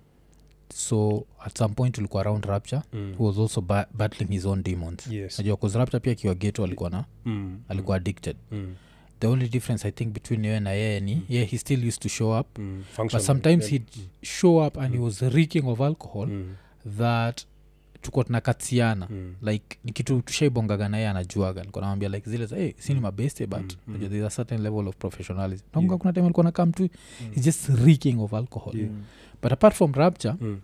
[0.74, 3.14] so at some point ulikuwa around rapture mm.
[3.18, 6.64] who was also ba- battling his own demons yes najua bcause rapture pia akiwa geto
[6.64, 7.60] alikuwa na mm.
[7.70, 8.76] alikuwa addicted mm.
[9.20, 12.10] the only difference i think between yeye na yeye ni yeah he still used to
[12.10, 12.84] show up mm.
[12.98, 13.72] but sometimes Yeah.
[13.72, 13.88] he'd
[14.22, 16.56] show up and he was reeking of alcohol mm.
[16.98, 17.42] that
[18.02, 19.36] tuko tunakatiana Mm.
[19.42, 23.48] like ni kitu tushaibongaga naye anajuaga nilikuwa namwambia like zile za hey, si ni mabeste
[23.48, 24.10] but Mm, mm, mm.
[24.10, 26.00] there's a certain level of professionalism nakumbuka Yeah.
[26.02, 26.90] kuna time alikuwa nakam tu
[27.36, 28.90] he's just reeking of alcohol Yeah.
[29.44, 30.60] but apart from rapture Mm.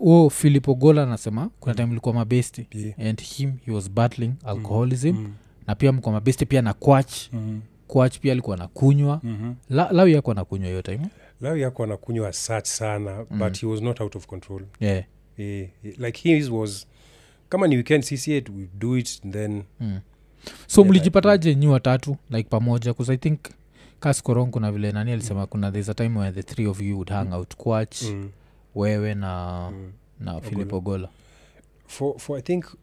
[0.00, 3.00] o philipo gola anasema kuna time ilikuwa mabesti Yeah.
[3.10, 5.32] and him he was battling alcoholism Mm.
[5.66, 7.60] na pia mkwa mabesti pia na quach Mm.
[7.86, 9.52] quach pia alikuwa nakunywa Mhm.
[9.70, 11.06] La, lawi yako anakunywa hiyo time
[11.40, 13.38] lawi yako anakunywa such sana Mm.
[13.38, 15.04] but he was not out of control yeah.
[15.40, 16.86] Eh, eh, like his was
[17.48, 20.00] kama ni weekend cca we do it then mm.
[20.66, 23.40] so Yeah, mlijipataje nyi watatu like pamoja bcause i think
[24.00, 27.08] kaskorong kuna vile nani alisema kuna there's a time where the three of you would
[27.10, 28.30] hang out quach mm.
[28.74, 29.92] wewe na Mm.
[30.20, 31.08] na philip ogola
[31.86, 32.76] for, for i think uh,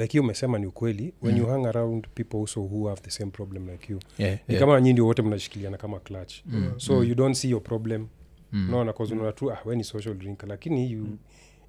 [0.00, 1.40] like hiyo umesema ni ukweli when Mm.
[1.40, 4.60] you hang around people also who have the same problem like you yeah, ni yeah.
[4.66, 8.06] kama nyi ndio wote mnashikiliana kama clutch Mm, so mm, you don't see your problem
[8.52, 8.68] mm.
[8.68, 11.06] unaona cause unaona tu ah, we ni social drink lakini you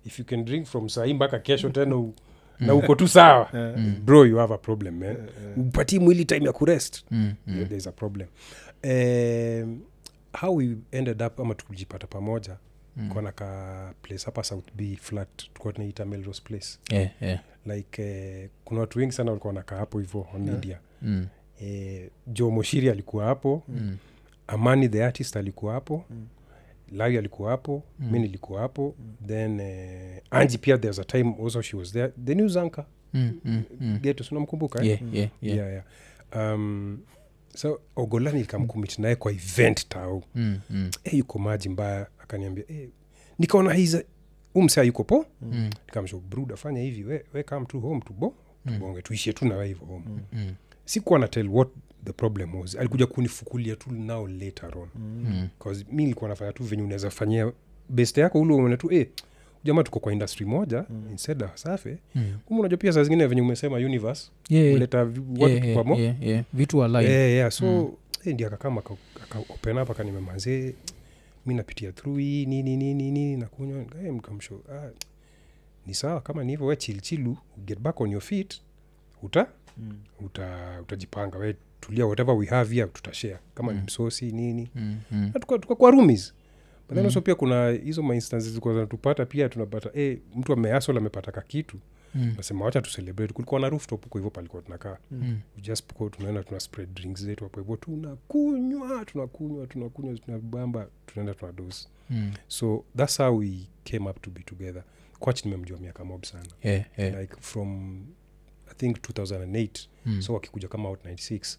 [0.05, 2.13] if you can drink from sahii mpaka kesho tena u,
[2.59, 3.95] na uko tu sawa Mm.
[4.05, 5.17] bro you have a problem man
[5.57, 7.55] upatii mwili time ya kurest Mm, mm.
[7.57, 7.69] yeah.
[7.69, 8.27] there's a problem
[8.83, 9.81] um,
[10.41, 12.57] how we ended up ama tukujipata pamoja
[12.97, 13.09] Mm.
[13.09, 17.39] kona ka place hapa south b flat tulikuwa tunaita melrose place Yeah, yeah.
[17.65, 18.01] like
[18.43, 20.53] uh, kuna watu wengi sana walikuwa wanakaa hapo hivo on Yeah.
[20.55, 21.27] media Mm,
[21.61, 23.97] uh, jo moshiri alikuwa hapo mm,
[24.47, 26.27] amani the artist alikuwa hapo Mm.
[26.95, 28.11] Lawi alikuwa hapo Mm.
[28.11, 28.95] mi nilikuwa hapo
[29.27, 33.39] then uh, anji pia there's a time also she was there the news anchor mm,
[33.45, 33.99] mm, mm.
[34.01, 34.87] geto sinamkumbuka eh?
[34.87, 35.57] Yeah, yeah, yeah.
[35.57, 36.53] yeah, yeah.
[36.55, 36.99] Um,
[37.55, 42.89] so ogolani nikamkumit naye kwa event tau Mm, mm, e, yuko maji mbaya akaniambia e,
[43.39, 44.03] nikaona hiza
[44.55, 48.35] umsa yuko po mm, nikamsho brud afanya hivi we, we kam tu home tubo
[48.67, 50.53] tubonge tuishie tu nawe hivo home mm,
[50.85, 51.69] sikuwa na tell what
[52.05, 55.47] the problem was alikuja kunifukulia tu nao later on mm.
[55.91, 57.51] mi nilikuwa nafanya tu venye unaweza fanyia
[57.89, 59.07] best yako ule tu eh,
[59.63, 61.07] jamaa tuko kwa industry moja mm.
[61.11, 62.37] instead of safe Mm.
[62.45, 64.79] kuma unajua pia saa zingine venye umesema universe Yeah, yeah.
[65.39, 65.53] watu
[66.01, 66.77] Yeah, vitu
[67.09, 67.51] yeah, yeah.
[67.51, 68.33] so mm.
[68.33, 68.81] ndi akakama
[69.23, 70.73] akaopen up akanimemazee
[71.45, 74.89] mi napitia through hii nini nini nini nakunywa Eh, mkamsho ah,
[75.87, 78.61] ni sawa kama ni hivyo we chilchilu get back on your feet
[79.23, 79.97] uta Mm.
[80.25, 83.37] uta utajipanga we tulia whatever we have here tutashare.
[83.55, 83.77] Kama Mm.
[83.77, 84.69] ni msosi nini.
[84.75, 85.31] Mm, mm.
[85.33, 86.33] Na tuka- roomies.
[86.87, 87.05] But then Mm.
[87.05, 91.77] also pia kuna hizo mainstances zilikuwa zinatupata pia tunapata eh, mtu ameasol amepata kakitu
[92.15, 94.97] Mm, nasema wacha tucelebrate kulikuwa na rooftop huko hivyo palikuwa tunakaa.
[95.11, 95.39] Mm.
[95.61, 97.75] just po tunaenda tuna spread drinks zetu hapo hivyo.
[97.77, 102.31] Tunakunywa tunakunywa tunakunywa tunabamba tunaenda tuna dose Mm.
[102.47, 103.51] so thats how we
[103.83, 104.83] came up to be together.
[105.19, 106.45] Kwach nimemjua miaka mob sana.
[106.63, 107.21] Yeah, yeah.
[107.21, 107.99] like from
[108.71, 111.57] i think 2008 Mm, so wakikuja kama out 96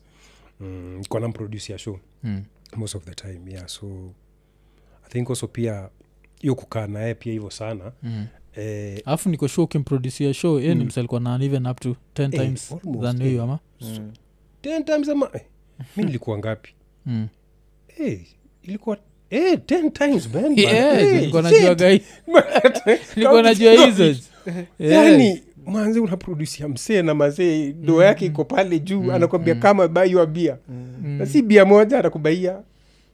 [0.61, 2.43] mm, mproduce ya show mm.
[2.77, 3.87] most of the time yeah so
[5.07, 5.89] i think also pia
[6.41, 8.27] hiyo kukaa naye pia hivyo sana Mm.
[8.57, 10.87] eh, alafu niko sure ukimproducia show ye ni Mm.
[10.87, 13.29] msalikuwa na even up to 10 Eh, times almost, than eh.
[13.29, 14.13] hiyo ama Mm.
[14.63, 15.41] 10 times ama eh,
[15.97, 16.75] mi nilikuwa ngapi
[17.07, 17.29] Mm.
[17.99, 18.21] eh,
[18.63, 18.99] ilikuwa
[19.31, 20.59] eh, 10 times man, man.
[20.59, 22.03] Yeah, Eh, najua gai
[23.17, 24.17] nilikuwa najua hizo Yeah.
[25.07, 29.61] yani manzi unaprodusia msee na mazee doo yake iko pale juu Mm, anakwambia mm.
[29.61, 30.87] kama baiwa bia Mm.
[31.05, 31.11] Mm.
[31.19, 32.57] na si bia moja anakubaia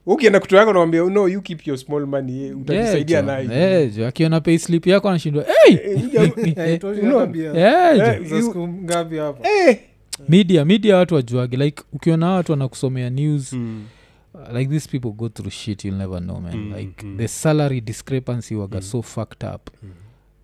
[0.05, 3.81] ukienda kutu yako nawambia no you keep your small money utajisaidia Yeah, nayo.
[3.83, 5.75] Eh, akiona pay slip yako anashindwa hey!
[5.75, 5.99] Eh.
[7.55, 8.19] Yeah.
[9.43, 9.79] Eh, eh.
[10.29, 13.83] media media watu wajuage like ukiona watu wanakusomea news Mm.
[14.33, 17.17] uh, like these people go through shit you'll never know man Mm, like mm.
[17.17, 18.81] the salary discrepancy waga Mm.
[18.83, 19.89] so fucked up Mm.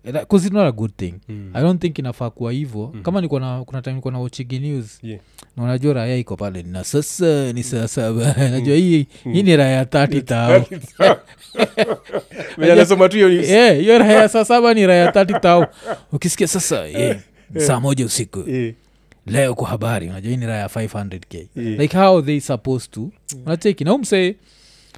[0.04, 1.14] Bcause it's not a good thing.
[1.28, 1.50] Mm.
[1.54, 3.02] i don't think inafaa kuwa hivo Mhm.
[3.02, 5.20] kama niko na kuna time niko na watchigi news Yeah.
[5.56, 8.34] na unajua raya iko pale na sasa ni saa saba.
[8.50, 10.64] Najua hii hii ni raya 30 tao
[13.10, 13.30] hiyo.
[13.30, 15.66] Yeah, raya saa saba ni raya 30 tao
[16.12, 17.16] ukisikia sasa yeah,
[17.58, 18.50] saa moja usiku.
[18.50, 18.72] Yeah
[19.26, 21.78] leo kwa habari unajua hii ni raya 500k yeah.
[21.80, 23.10] like how they supposed to?
[23.46, 24.36] Unacheki na umse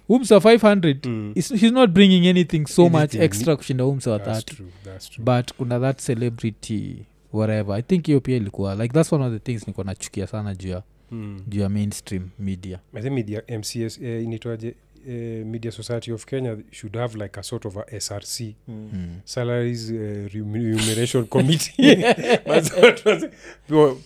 [0.09, 1.33] umse wa 500 Mm.
[1.35, 5.11] is- he's not bringing anything so much extra kushinda umsa wa That's 30 true, that's
[5.11, 5.25] true.
[5.25, 6.97] but kuna that celebrity
[7.33, 10.55] whatever i think hiyo pia ilikuwa like that's one of the things niko nachukia sana
[10.55, 11.41] juu ya Mm.
[11.49, 12.79] juu ya mainstream media
[13.11, 14.75] media mcs eh, inaitwaje
[15.09, 18.55] eh, media society of kenya should have like a sort of a src Mm.
[18.93, 19.09] mm.
[19.25, 22.05] salaries uh, remuneration committee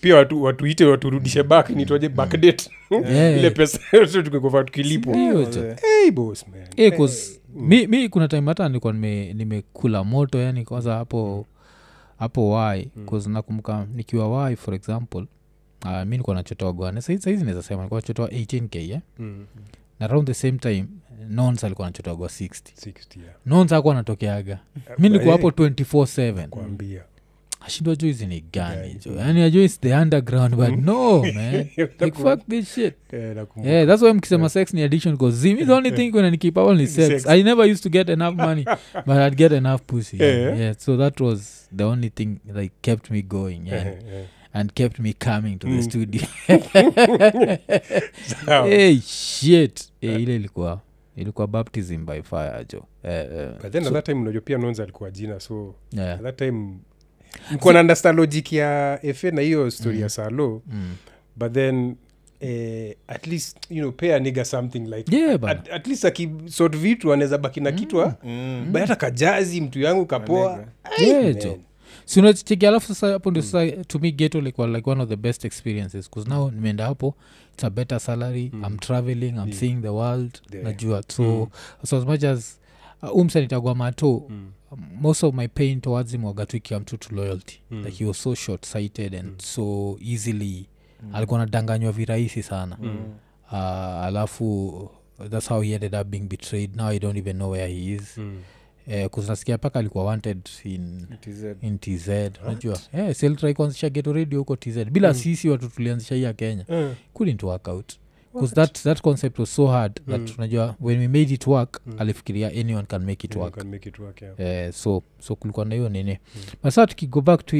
[0.00, 3.36] pia- watu watuite waturudishe back nitwaje backdate Yeah.
[3.38, 5.60] ile pesa yote tukikuwa tukilipwa Hiyo Wazee.
[5.60, 5.76] jo.
[5.82, 10.38] hey boss man Eh, 'cause Eh, mi, mi kuna time hata nilikuwa nime- nimekula moto
[10.38, 11.46] yani kwanza hapo
[12.18, 13.22] hapo wai Mm.
[13.32, 15.26] nakumbuka nikiwa wai for example
[15.84, 19.00] uh, mi nilikuwa nachotoa gwane saizi naweza sema nilikuwa nachotoa 18k eh?
[19.18, 19.46] mm,
[20.00, 20.84] na around the same time
[21.30, 22.90] nons alikuwa anachotagwa 60 60
[23.22, 23.34] yeah.
[23.46, 24.58] nons akuwa anatokeaga.
[24.98, 27.02] Mi niko hapo 24 kuambia.
[27.60, 29.12] Ashindwa jo hizi ni gani jo.
[29.12, 31.66] Yani ajo is the underground but no man.
[32.00, 32.94] Like fuck this shit.
[33.12, 36.70] Yeah, yeah that's why mkisema sex ni addiction cause zimi the only thing when nikipawal
[36.70, 37.08] only sex.
[37.08, 37.26] Sex.
[37.26, 38.64] i never used to get enough money
[39.06, 40.38] but i'd get enough pussy yeah.
[40.38, 40.60] Yeah.
[40.60, 44.24] yeah so that was the only thing like kept me going yeah, Eh, eh.
[44.56, 45.82] And kept me coming to the Mm.
[45.82, 46.22] studio
[48.64, 50.80] hey shit hey, ile ilikuwa
[51.16, 54.58] ilikuwa baptism by fire jo uh, uh, but then So- at that time unajua pia
[54.58, 56.14] nonza alikuwa jina so yeah.
[56.14, 56.74] at that time
[57.52, 60.94] mkuwa na understand logic ya efe na hiyo story ya salo mm.
[61.36, 61.96] but then
[62.40, 65.60] eh, at least you know pay a nigga something like yeah bana.
[65.60, 68.66] at, at least akisort vitu anaweza baki na kitwa Mm.
[68.72, 70.64] but hata kajazi mtu yangu kapoa
[70.98, 71.54] Manega.
[72.14, 75.44] Jo alafu sasa hapo ndio sasa to me geto like, like one of the best
[75.44, 77.14] experiences bcause now nimeenda hapo
[77.54, 78.64] its a better salary Mm.
[78.64, 79.52] i'm traveling i'm Yeah.
[79.52, 80.64] seeing the world Yeah.
[80.64, 81.46] najua so, Mm.
[81.86, 82.60] so as much as
[83.02, 84.50] uh, umsanitagwa mato Mm.
[84.70, 87.84] um, most of my pain towards him wagatuikia mtu to loyalty Mm.
[87.84, 89.34] like he was so short sighted and Mm.
[89.38, 90.66] so easily
[91.02, 91.14] Mm.
[91.14, 92.96] alikuwa nadanganywa virahisi sana Mm.
[93.52, 93.54] uh,
[94.04, 94.90] alafu
[95.30, 98.18] that's how he ended up being betrayed now i don't even know where he is
[98.18, 98.38] Mm.
[98.86, 101.44] Eh, kuzinasikia paka alikuwa wanted in TZ.
[101.62, 102.08] in tz
[102.44, 102.78] unajua
[103.14, 105.14] seltrai kuanzisha geto radio huko tz bila Mm.
[105.14, 106.94] sisi watu tulianzisha hii ya kenya mm.
[107.14, 107.92] couldn't work out
[108.54, 110.12] that, that concept was so hard Mm.
[110.26, 111.94] that unajua when we made it work Mm.
[111.98, 114.40] alifikiria anyone can make it Yeah, work can make it work, yeah.
[114.40, 116.42] eh, so so kulikuwa na hiyo nini Mm.
[116.62, 117.56] but saa tukigo back to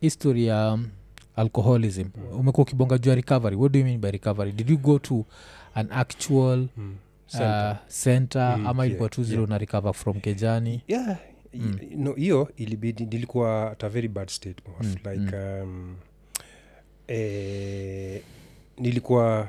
[0.00, 0.86] history ya um,
[1.36, 2.38] alcoholism Mm.
[2.40, 5.24] umekuwa ukibonga juu ya recovery what do you mean by recovery did you go to
[5.74, 6.94] an actual Mm.
[7.34, 8.56] Uh, Center.
[8.58, 9.48] Mm, ama ilikuwa tu zile yeah.
[9.50, 11.18] na recover from kejani yeah
[11.54, 11.78] Mm.
[11.96, 14.56] no hiyo ilibidi nilikuwa at a very bad state.
[14.80, 15.96] Mm, like um,
[17.08, 18.22] eh,
[18.78, 19.48] nilikuwa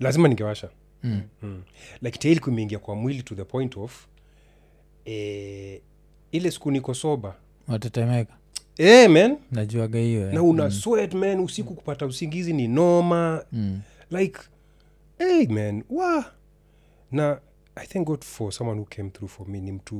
[0.00, 0.68] lazima ningewasha
[1.02, 1.20] mm.
[1.42, 1.62] mm.
[2.02, 4.06] like tail kumeingia kwa mwili to the point of
[5.04, 5.80] eh,
[6.32, 7.34] ile siku niko soba
[7.68, 8.32] watetemeka
[8.78, 10.34] eh, man najuaga hiyo eh.
[10.34, 10.70] na una mm.
[10.70, 13.80] sweat man usiku kupata usingizi ni noma mm.
[14.10, 14.40] like
[15.18, 16.24] hey man wa
[17.12, 17.40] na
[17.74, 19.96] i thank god for someone who came through for me ni mtu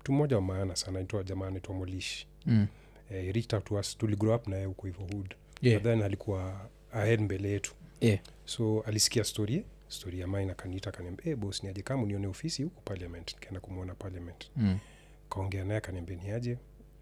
[0.00, 2.66] mtu mmoja wa maana sana naitwa jamaa anaitwa molishi Mm.
[3.10, 5.82] eh, he reached out to us tuligrow up naye huko hivyo hood Yeah.
[5.82, 6.60] but then alikuwa
[6.92, 8.18] ahead mbele yetu Yeah.
[8.44, 12.80] so alisikia story story ya mine akaniita akaniambia hey, bos niaje kama nione ofisi huko
[12.84, 14.78] parliament nikaenda kumwona parliament Mm.
[15.28, 16.58] kaongea naye akaniambia niaje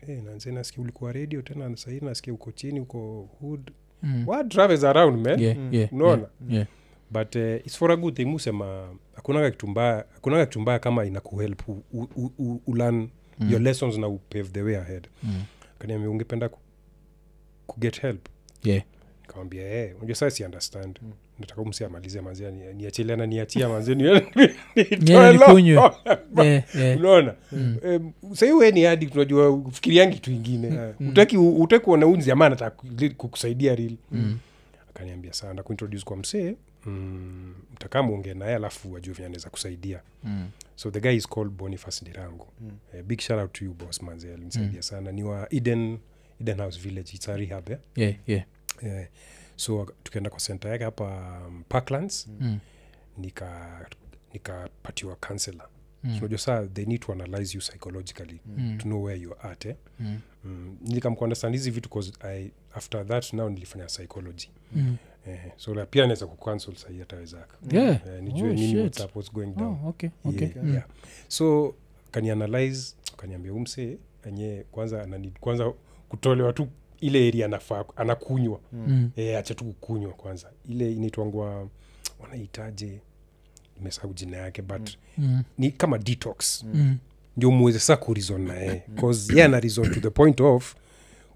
[0.07, 3.71] hey, nanze nasikia ulikuwa radio tena sahii nasikia uko chini uko hood
[4.03, 4.29] Mm.
[4.29, 5.75] what travels around man Yeah, Mm.
[5.75, 6.23] yeah, Unaona?
[6.23, 6.66] yeah, yeah.
[7.11, 11.05] But uh, its for a good thing musema hakunaga kitu mbaya hakunaga kitu mbaya kama
[11.05, 13.09] inakuhelp u- u- u- u- ulearn
[13.40, 13.51] Mm.
[13.53, 15.42] your lessons na upave the way ahead Mm.
[15.79, 16.59] kaniambia ungependa ku,
[17.66, 18.27] kuget help
[18.64, 18.83] Yeah.
[19.23, 21.12] nikamwambia hey, unajua saa si understand Mm.
[21.38, 23.94] nataka umsi amalize manzia niachilia na niachia manzia
[26.97, 28.12] unaona Mm.
[28.35, 31.09] Sahii we ni hadi tunajua ufikiriangi kitu ingine Mm.
[31.09, 32.77] utaki utaki kuona unzi ama nataka
[33.16, 34.38] kukusaidia rili Mm.
[34.90, 36.55] akaniambia saa ndakuintroduce kwa msee
[36.87, 40.51] mm, mtakaa muongee naye alafu wajue venye anaweza kusaidia Mm.
[40.77, 42.71] so the guy is called boniface ndirango Mm.
[42.95, 44.83] uh, big shout out to you boss manzi alinisaidia Mm.
[44.83, 45.99] sana ni wa eden
[46.41, 47.81] eden house village its a rehab yeah?
[47.97, 48.45] Yeah, yeah.
[48.83, 49.07] yeah.
[49.57, 52.59] so tukaenda kwa center yake hapa um, parklands Mm.
[53.19, 53.87] nika
[54.33, 55.69] nikapatiwa counselor
[56.05, 56.12] Mm.
[56.12, 58.79] so unajua saa they need to analyze you psychologically Mm.
[58.79, 59.77] to know where you're at eh?
[60.01, 60.21] Mm.
[60.45, 60.77] mm.
[60.81, 64.97] nikamkuunderstand hizi vitu cause I, after that now nilifanya psychology Mm.
[65.29, 68.01] Eh, so la pia naweza kucancel sahii atawezaka Yeah.
[68.07, 69.01] eh, nijue Oh, nini shit.
[69.01, 70.49] up, what's going down Oh, okay, okay.
[70.49, 70.73] yeah, Mm.
[70.73, 70.85] yeah.
[71.29, 71.75] so
[72.11, 75.73] kanianalyze kaniambia umse enye kwanza anani, kwanza
[76.09, 76.69] kutolewa tu
[77.01, 79.11] ile area anafaa anakunywa Mm.
[79.17, 81.69] eh, acha tu kukunywa kwanza ile inaitwangwa
[82.21, 83.01] wanaitaje
[83.81, 85.43] imesahau jina yake but Mm.
[85.59, 86.97] ni kama detox Mm.
[87.37, 90.75] ndio muweze saa kurizon naye bcause ye ana reason to the point of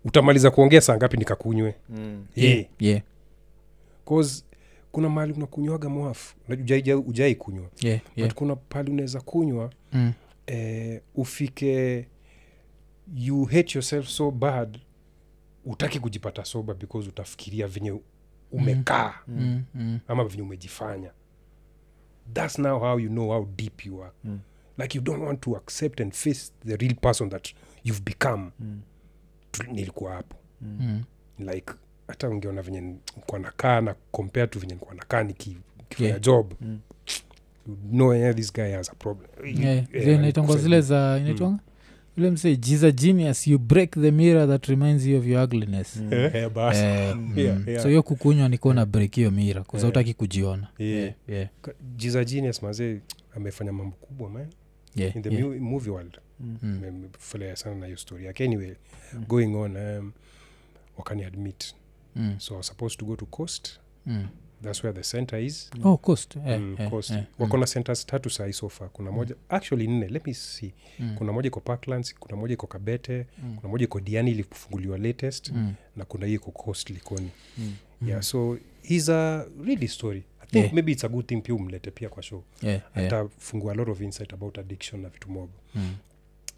[0.05, 2.25] utamaliza kuongea saa ngapi nikakunywe Mm.
[2.37, 3.01] Yeah, yeah.
[4.09, 4.45] Cause
[4.93, 8.29] kuna mahali unakunywaga mwafu ujai, ujai kunywa yeah, yeah.
[8.29, 10.13] but kuna pahali unaweza kunywa Mm.
[10.47, 12.09] eh, ufike
[13.15, 14.79] you hate yourself so bad
[15.65, 18.01] utaki kujipata soba because utafikiria venye
[18.53, 19.37] umekaa mm.
[19.39, 19.65] Mm.
[19.75, 19.99] Mm.
[20.09, 21.13] ama venye umejifanya
[22.33, 24.41] thats now how you know how deep you are Mm.
[24.79, 27.49] like you don't want to accept and face the real person that
[27.85, 28.81] you've become Mm.
[29.73, 31.03] Nilikuwa hapo Mm.
[31.39, 31.73] like
[32.09, 35.63] hata ungeona venye nikuwa nakaa na compare tu venye nikuwa nakaa nikifanya
[35.99, 36.21] Yeah.
[36.21, 36.55] job.
[36.61, 36.79] Mm.
[37.67, 39.29] you know yeah, this guy has a problem.
[39.45, 41.59] Yeah, yeah, zile zile za inaitwanga
[42.17, 43.47] ule jis a genius.
[43.47, 45.97] You break the mirror that reminds you of your ugliness.
[45.97, 46.13] Mm.
[46.13, 47.69] yeah, yeah, Eh, Yeah, mm.
[47.69, 47.83] yeah.
[47.83, 50.69] so hiyo kukunywa niko na break hiyo mira kuzautaki kujiona.
[50.79, 51.01] Yeah.
[51.01, 51.49] Yeah, yeah,
[51.97, 52.99] jiza genius mazee
[53.37, 54.47] amefanya mambo kubwa man.
[54.97, 55.47] Yeah, in the yeah.
[55.61, 56.19] movie world.
[56.41, 56.81] Mm.
[56.85, 58.45] nimefurahia sana na hiyo story yake.
[58.45, 58.75] Anyway
[59.29, 60.13] going on um,
[60.99, 61.75] wakani admit
[62.17, 62.35] Mm.
[62.41, 63.81] so I was supposed to go to coast.
[64.07, 64.29] Mm.
[64.63, 65.71] that's where the center is.
[65.85, 66.37] Oh coast.
[66.37, 67.11] Eh, Mm, yeah, coast.
[67.11, 70.73] Yeah, wakona mm, centers tatu sai sofa kuna moja actually nne let me see.
[70.99, 74.99] Mm, kuna moja iko parklands kuna moja iko kabete mm, kuna moja iko diani ilifunguliwa
[74.99, 77.31] latest mm, na kuna hiyo iko coast likoni.
[77.59, 77.75] Mm,
[78.07, 80.25] yeah so he's a really story.
[80.41, 80.75] I think Yeah.
[80.75, 82.43] maybe it's a good thing pia umlete pia kwa show.
[82.63, 83.13] Yeah, yeah,
[83.71, 85.51] a lot of insight about addiction na vitu mob.
[85.75, 85.95] Mm,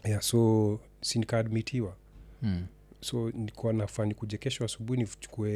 [0.03, 1.95] yeah so sinikaadmitiwa
[2.41, 2.65] mm,
[3.05, 5.51] so nikuwa nafaa nikuje kesho asubuhi nichukue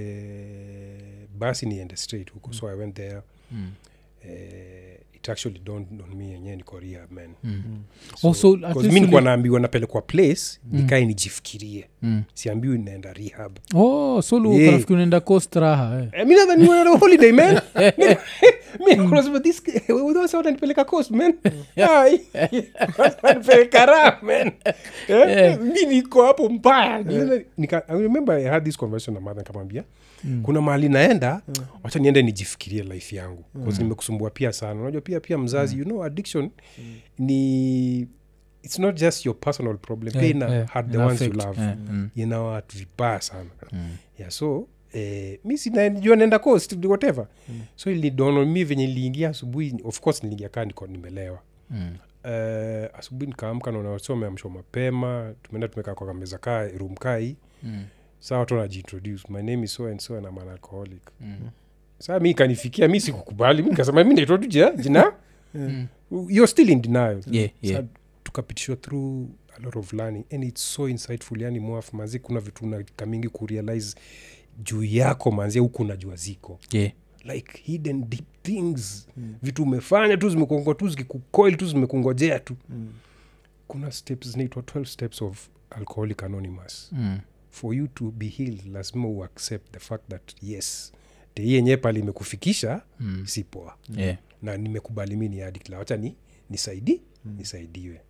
[1.38, 2.54] basi niende straight huko.
[2.54, 3.22] So i went there.
[3.52, 3.72] Mm,
[4.26, 7.30] eh, it actually dawned on me yenyewe niko rehab man.
[7.44, 7.62] Mm.
[8.16, 10.80] so, Oh, so least mi nikuwa naambiwa napelekwa place Mm.
[10.82, 11.86] nikae nijifikirie.
[12.02, 12.24] Mm.
[12.34, 13.58] siambiwi naenda rehab.
[13.76, 14.92] Oh so Yeah.
[14.94, 16.08] unaenda kostraha eh.
[16.22, 17.60] Eh, mi nadhani wewe holiday man.
[23.86, 24.52] Raha man.
[25.08, 27.00] Eh, mi niko hapo mbaya.
[27.88, 29.84] I remember i had this conversation na mother nikamwambia
[30.24, 30.42] Mm.
[30.44, 31.42] kuna mahali naenda
[31.84, 33.44] wacha niende nijifikirie life yangu.
[33.56, 33.74] Mm.
[33.78, 34.82] nimekusumbua pia sana.
[34.82, 36.50] Unajua pia pia mzazi you know addiction
[37.18, 38.08] ni
[38.64, 40.14] it's not just your personal problem.
[40.14, 41.62] Pia Eh, ina yeah, had the ina ones you love.
[41.62, 41.78] Yeah.
[41.78, 43.50] mm, ina watu vibaya sana.
[43.72, 43.90] Mm,
[44.20, 47.28] yeah so eh, mi sinajua naenda coast whatever.
[47.50, 47.62] Mm.
[47.76, 51.40] so ilidono mi venye niliingia asubuhi of course niliingia kaa niko nimelewa.
[51.70, 57.36] Mm, uh, asubuhi nikaamka naona wasi wameamshwa mapema tumeenda tumekaa kwa kameza kaa room kai
[57.64, 57.86] mm,
[58.20, 59.24] saa watu wanajiintroduce.
[59.30, 61.02] My name is so and so and I'm an alcoholic.
[61.22, 61.38] Mm,
[62.00, 63.64] saa mi ikanifikia mi sikukubali.
[63.64, 65.14] Mi nikasema mi naitwa tu jina jina?
[65.54, 65.88] Mm.
[66.12, 67.22] you're still in denial.
[67.32, 67.84] Yeah, yeah.
[68.24, 71.42] Tukapitishwa through a lot of learning and it's so insightful.
[71.42, 73.96] Yani mwaf manzi kuna vitu nakamingi kurealize
[74.64, 76.60] juu yako manzi huku unajua ziko.
[76.72, 76.92] Yeah.
[77.24, 79.08] like hidden deep things.
[79.18, 79.36] Mm.
[79.44, 82.56] vitu umefanya tu zimekungwa tu zikikukoil tu zimekungojea tu.
[82.70, 82.94] Mm.
[83.68, 86.90] kuna steps zinaitwa 12 steps of alcoholic anonymous.
[86.92, 87.20] Mm,
[87.60, 90.92] for you to be healed lazima uaccept the fact that yes
[91.34, 94.18] tei yenyewe pale imekufikisha mm, si poa yeah.
[94.42, 96.16] na nimekubali mi ni addict wacha ni
[96.50, 97.36] nisaidi mm.
[97.38, 98.02] nisaidiwe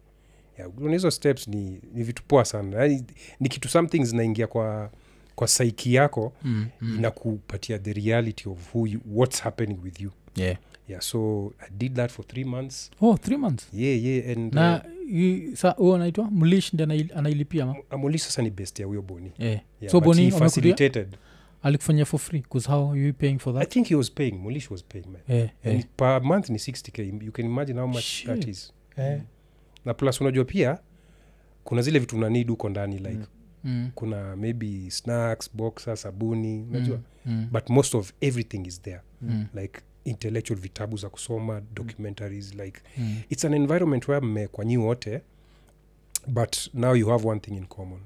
[0.91, 3.03] hizo steps ni, ni vitu poa sana yani,
[3.39, 4.91] ni kitu something zinaingia kwa
[5.35, 10.11] kwa saiki yako Mm, mm, inakupatia the reality of who you, what's happening with you
[10.35, 10.57] yeah.
[10.89, 12.91] Yeah so i did that for three months.
[13.01, 13.67] Oh three months?
[13.73, 16.83] Yeah yeah and na i- sa huo anaitwa mlish ndi
[17.15, 19.31] anailipia ma uh, sasa ni best ya huyo boni.
[19.37, 19.59] Yeah.
[19.81, 21.17] yeah, so boni facilitated.
[21.63, 24.83] Alikufanyia for free bcause how you paying for i think he was paying molish was
[24.83, 25.21] paying man.
[25.27, 25.85] Yeah, and yeah.
[25.97, 28.73] per month ni 60k you can imagine how much that is.
[28.97, 29.21] Yeah.
[29.85, 30.79] na plus unajua pia
[31.63, 33.25] kuna zile vitu unanid huko ndani like mm.
[33.63, 36.99] Mm, kuna maybe snacks boxer sabuni unajua?
[37.25, 39.01] Mm, mm, but most of everything is there.
[39.21, 43.15] Mm, like intellectual vitabu za kusoma documentaries like mm.
[43.29, 45.21] it's an environment where mmekwa nyi wote
[46.27, 47.99] but now you have one thing in common.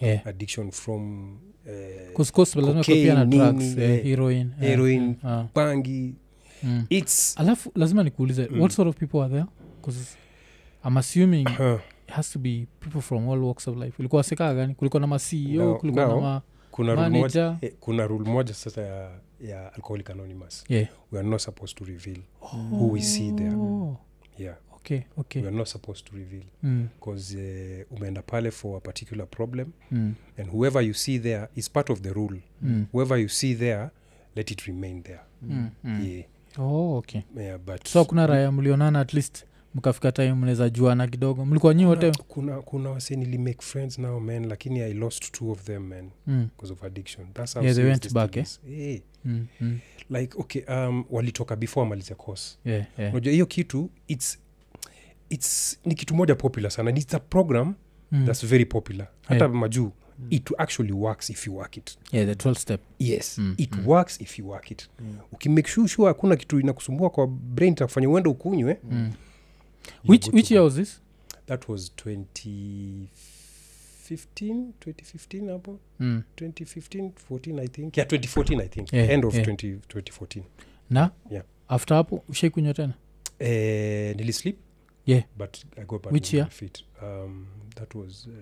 [0.00, 0.26] Yeah.
[0.26, 1.36] addiction from
[1.66, 6.14] uh, cocaine, eh, eh, heroin heroin, ah, bangi.
[6.62, 6.86] Mm.
[6.90, 8.60] it's alafu lazima nikuulize Mm.
[8.60, 9.44] what sort of people are there?
[9.80, 10.16] Because
[10.84, 11.78] i'm assuming huh,
[12.08, 13.92] it has to be people from all walks of life.
[13.98, 14.74] Ulikuwa sekaa gani?
[14.74, 16.42] Kulikuwa na ma ceo kulikuwa na ma
[16.80, 19.10] kuna rule moja, eh, kuna rule moja sasa ya,
[19.40, 20.64] ya alcoholic anonymous.
[20.68, 20.88] Yeah.
[21.12, 23.54] we are not supposed to reveal who we see there.
[23.54, 23.96] Oh,
[24.38, 24.54] yeah.
[24.74, 25.42] Okay okay.
[25.42, 29.72] We are not supposed to reveal mm, because uh, umeenda pale for a particular problem
[29.92, 32.38] mm, and whoever you see there is part of the rule.
[32.62, 33.90] Mm, whoever you see there
[34.36, 35.20] let it remain there.
[35.42, 36.06] Mm, mm.
[36.06, 36.24] yeah,
[36.58, 37.22] oh okay.
[37.36, 39.44] Yeah but so kuna raya mlionana at least
[39.74, 44.20] mkafika time mnaweza juana kidogo mlikuwa nyi wote kuna, kuna, wase nili make friends now
[44.20, 47.84] man lakini i lost two of them man mm, of addiction that's how Yeah, they
[47.84, 48.46] went back, eh?
[48.68, 49.00] hey.
[49.24, 49.78] mm, mm.
[50.10, 53.12] like okay um, walitoka before amalize course yeah, yeah.
[53.12, 54.38] unajua hiyo kitu its
[55.28, 57.74] its ni kitu moja popular sana its a program
[58.12, 58.26] Mm.
[58.26, 59.56] that's very popular hata Yeah.
[59.56, 59.90] majuu
[60.30, 63.88] it actually works if you work it yeah, the 12 step yes Mm, it mm.
[63.88, 65.16] works if you work it Mm.
[65.32, 69.12] ukimake sure sure hakuna kitu inakusumbua kwa brain takufanya uende ukunywe mm.
[70.04, 71.00] Which, which year was this?
[71.46, 75.78] That was 2015 2015 hapo.
[76.00, 76.22] Mm.
[76.36, 77.96] 2015 14 i think.
[77.96, 78.92] Yeah 2014 i think.
[78.92, 79.44] Yeah, end of yeah.
[79.44, 80.42] 20, 2014
[80.90, 81.10] na?
[81.30, 81.44] Yeah.
[81.68, 82.94] after hapo ushaikunywa tena?
[83.38, 84.56] Eh, nilisleep.
[85.06, 85.22] Yeah.
[85.36, 86.46] but i go back Which year?
[86.50, 88.32] fit um, that was uh,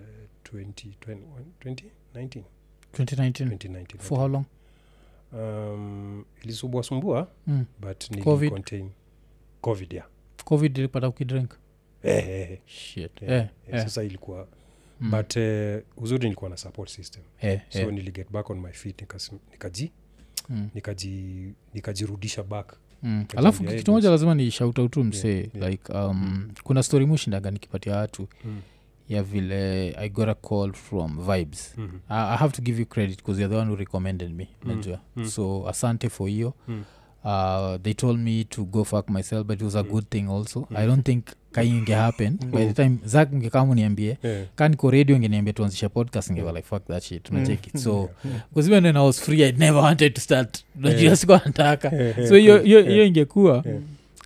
[0.43, 2.43] 20, 2019
[2.93, 4.45] 2019 2019 for how long?
[5.33, 7.65] Um, ilisumbua sumbua mm.
[7.81, 8.89] but nilicontain
[9.61, 10.07] covid yeah
[10.43, 11.51] covid ilipata ukidrink
[12.03, 12.59] eh, eh, eh.
[12.65, 13.83] shit Eh, eh, yeah.
[13.83, 14.47] sasa ilikuwa
[15.01, 15.11] Mm.
[15.11, 17.93] but uh, uzuri nilikuwa na support system Eh, so eh.
[17.93, 19.01] niliget back on my feet
[19.51, 19.91] nikaji
[20.49, 20.69] Mm.
[20.75, 22.73] nikaji nikajirudisha back
[23.03, 23.25] Mm.
[23.35, 25.69] Alafu "Hey, kitu moja lazima ni shautautu msee Yeah, yeah.
[25.71, 28.61] like um, kuna story mushindaga nikipatia watu Mm.
[29.09, 31.95] ya vile i got a call from vibes Mhm.
[32.09, 34.99] I, i have to give you credit because you're the one who recommended me najua
[35.15, 35.25] mm.
[35.25, 36.83] so asante for hiyo Mm.
[37.23, 40.67] Uh, they told me to go fuck myself but it was a good thing also.
[40.75, 42.37] I don't think kainge happen.
[42.51, 44.45] By the time zak ngekama niambie Yeah.
[44.55, 47.77] kaniko radio ngeniambia tuanzishe podcast ngeva like fuck that shit unacheki.
[47.83, 48.09] So
[48.49, 50.63] because even when i was free i never wanted to start.
[50.75, 51.17] Najua Yeah.
[51.17, 51.95] sikuwa nataka.
[51.95, 53.07] Yeah, so hiyo yeah.
[53.07, 53.79] ingekuwa Yeah.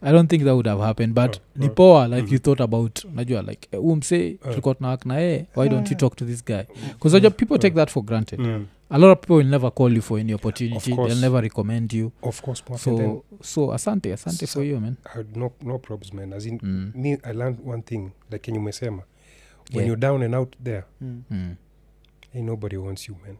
[0.03, 1.69] I don't think that would have happened but Oh, ni oh.
[1.69, 2.33] poa like Mhm.
[2.33, 4.49] you thought about najua like eh, huu msee Oh.
[4.49, 6.61] tulikuwa tunawak na yeye why don't you talk to this guy
[6.97, 8.65] bcause najua people take that for granted Mm.
[8.89, 12.11] a lot of people will never call you for any opportunity they'll never recommend you
[12.21, 16.13] of course so, then so asante asante So- for you man I no, no problems
[16.13, 16.91] man as in mm.
[16.95, 19.03] me i learned one thing like kenye umesema
[19.73, 19.87] when Yeah.
[19.87, 21.55] you're down and out there Mm.
[22.41, 23.35] Nobody wants you man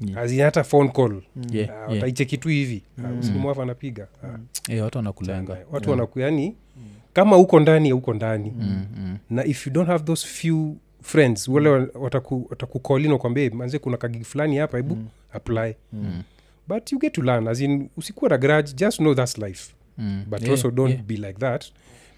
[0.00, 0.18] Yeah.
[0.22, 2.00] as in hata phone call Yeah, uh, yeah.
[2.00, 3.18] taicheki kitu hivi Mm.
[3.18, 4.38] usimwafu anapiga Ah,
[4.72, 5.88] Eh, watu wanakulenga watu yeah.
[5.88, 6.82] wanakuyani mm.
[7.12, 9.18] kama uko ndani uko ndani Mm, mm.
[9.30, 13.96] na if you don't have those few friends wale wa- wataku- watakukolin wakwambia manze kuna
[13.96, 14.98] kagigi fulani hapa hebu
[15.32, 16.22] apply Mm.
[16.68, 20.24] but you get to learn as in usikuwa na grudge just know that's life Mm.
[20.30, 21.04] but Yeah, also don't yeah.
[21.04, 21.64] be like that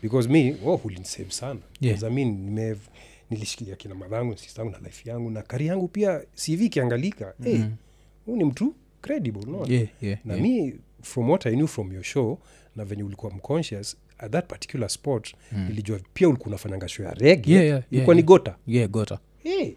[0.03, 2.05] because me oh, ulinsave sana Yeah.
[2.05, 2.77] I mean, nime
[3.31, 7.75] nilishikilia kina madhangu sistangu na life yangu na kari yangu pia cv ikiangalika hey, Mm.
[8.27, 9.67] huu ni mtu credible no?
[9.69, 10.47] Yeah, yeah, na yeah.
[10.47, 12.39] mi from what i knew from your show
[12.77, 15.67] na venye ulikuwa mconscious at that particular spot Mm.
[15.69, 19.19] nilijua pia ulikuwa unafanyanga show ya rege Yeah, yeah, ilikuwa yeah, ni gota yeah gota
[19.43, 19.73] hey,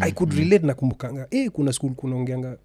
[0.00, 1.26] i could relate na kumbukanga.
[1.30, 2.58] Hey, kuna skul kunaongeanga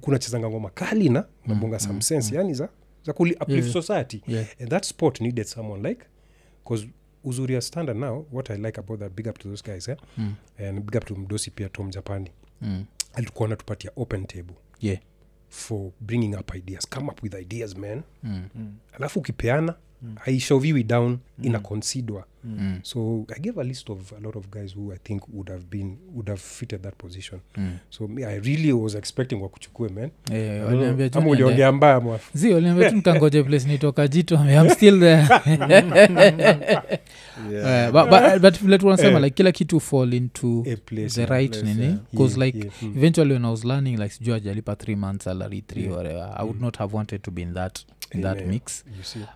[0.00, 2.68] kunachezanga ngoma kali na nabonga some sense yani za
[3.06, 3.72] za kuli uplift Yeah.
[3.72, 4.22] society.
[4.26, 4.46] Yeah.
[4.60, 6.04] And that sport needed someone like
[6.64, 6.88] because
[7.24, 9.96] uzuri ya standard now what i like about that big up to those guys eh?
[10.18, 10.34] Mm.
[10.58, 12.30] and big up to mdosi pia tom japani
[12.62, 12.84] Mm.
[13.12, 14.98] alikuwa natupatia open table yeah
[15.48, 18.48] for bringing up ideas come up with ideas man Mm.
[18.92, 19.78] alafu ukipeana mm.
[20.26, 21.18] Aishoviwi down mm.
[21.46, 22.78] inaconsidwa Mm.
[22.82, 25.64] so i gave a list of a lot of guys who i think would have
[25.70, 27.40] been would have fitted that position.
[27.56, 27.72] Mm.
[27.90, 30.10] so i really was expecting wakuchukue man.
[30.32, 34.38] Eh, ama uliongea mbaya mwafu zi waliambia tu mtangoje place nitoka jito.
[34.38, 35.28] Am still there.
[37.52, 39.22] Eh, but, but, but vile tu wanasema Eh.
[39.24, 41.98] like kila kitu fall into a place the right place, nini?
[42.12, 42.92] because Yeah, like yeah, mm.
[42.96, 45.96] eventually when i was learning like sijuu ajalipa three months salary three Yeah.
[45.96, 47.78] whatever i would not have wanted to be in that
[48.14, 48.84] in that mix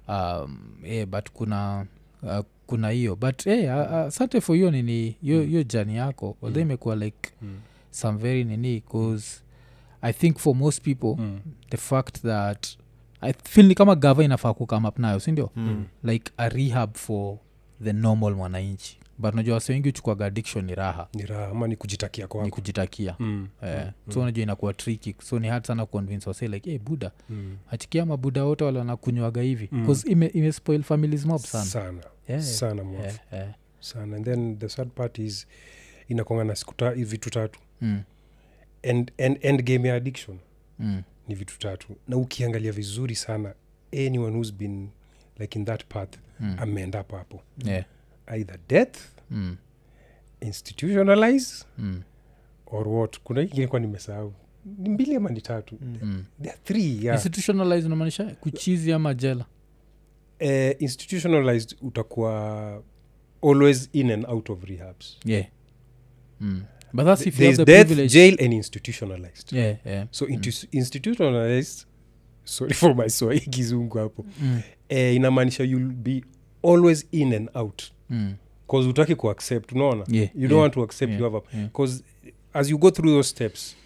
[0.09, 1.87] um, yeah, but kuna
[2.23, 5.65] uh, kuna hiyo but hey, uh, uh, sante for hiyo nini hiyo mm.
[5.69, 7.59] jani yako although imekuwa like Mm.
[7.91, 9.41] some very nini cause
[10.03, 11.41] i think for most people Mm.
[11.71, 12.67] the fact that
[13.21, 15.85] i feel ni kama gava inafaa kukam up nayo sindio Mm.
[16.05, 17.37] like a rehab for
[17.85, 21.09] the normal mwananchi but najua wasi wengi uchukwaga addiction ni raha.
[21.15, 23.17] Ni raha ama ni kujitakia ni kujitakia.
[23.19, 23.49] Mm.
[23.63, 25.15] eh, so unajua inakuwa tricky.
[25.23, 27.57] So ni hard sana kuconvince wase like hey, buda Mm.
[27.71, 29.69] achikia mabuda wote wale wanakunywaga hivi.
[29.73, 29.83] Mm.
[29.85, 31.65] bcause ime, ime spoil families mob sana.
[31.65, 32.03] Sana.
[32.29, 33.55] Yeah, sana mwafu yeah, yeah.
[33.81, 34.17] sana.
[34.17, 35.47] And then the third part is
[36.09, 37.61] inakonga na siku vitu tatu.
[37.81, 38.03] Mm,
[38.83, 40.39] end, end, end game ya addiction
[40.79, 41.97] mm, ni vitu tatu.
[42.09, 43.55] Na ukiangalia vizuri sana
[43.93, 44.89] anyone who's been
[45.39, 47.41] like in that path mm, ameenda hapo hapo.
[47.65, 47.85] Yeah,
[48.27, 48.99] either death
[49.31, 49.57] mm,
[50.41, 52.03] institutionalize mm,
[52.67, 53.19] or what?
[53.25, 54.33] Kuna hii ingine kwa nimesahau.
[54.79, 55.79] Ni mbili ama ni tatu?
[55.81, 56.25] Mm.
[56.43, 57.17] there are three yeah.
[57.17, 59.45] institutionalize unamaanisha kuchizi ama jela?
[60.41, 62.83] Uh, institutionalized utakuwa
[63.43, 65.19] always in and out of rehabs.
[65.25, 65.47] Yeah.
[66.41, 66.63] Mm.
[66.93, 68.13] but that's if you have the death privilege.
[68.15, 69.53] jail and institutionalized.
[69.53, 70.07] Yeah, yeah.
[70.11, 71.87] so intu- institutionalized
[72.45, 74.25] sorry for my swahili kizungu hapo.
[74.41, 76.25] Mm, eh, inamaanisha you'll be
[76.63, 78.35] always in and out mm,
[78.67, 80.05] bcause utaki kuaccept unaona?
[80.09, 82.01] Yeah, you don't yeah, want to accept yeah, you yeah.
[82.53, 83.77] as you go through those steps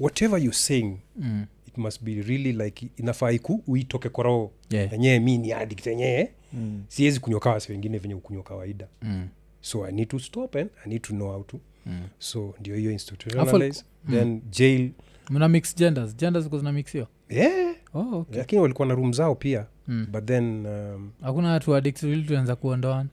[0.00, 4.52] whatever you saying mm, it must be really like inafaa iku uitoke kwa roho.
[4.70, 6.84] Yeah, enyee mi ni addict enyee Mm.
[6.88, 8.88] siwezi kunywa kawa si wengine venye ukunywa kawaida.
[9.02, 9.28] Mm,
[9.60, 11.60] so i need to stop and i need to know how to.
[11.86, 12.00] Mm.
[12.18, 14.14] so ndio hiyo institutionalize mm.
[14.14, 14.90] then jail.
[15.30, 16.16] Mna mix genders.
[16.16, 17.74] Genders ziko zinamixio yeah.
[17.94, 18.38] Oh, okay.
[18.38, 19.66] lakini walikuwa na room zao pia.
[19.88, 20.06] Mm.
[20.12, 23.08] but then um, hakuna watu addict really tuanza kuondoana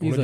[0.00, 0.22] Hizo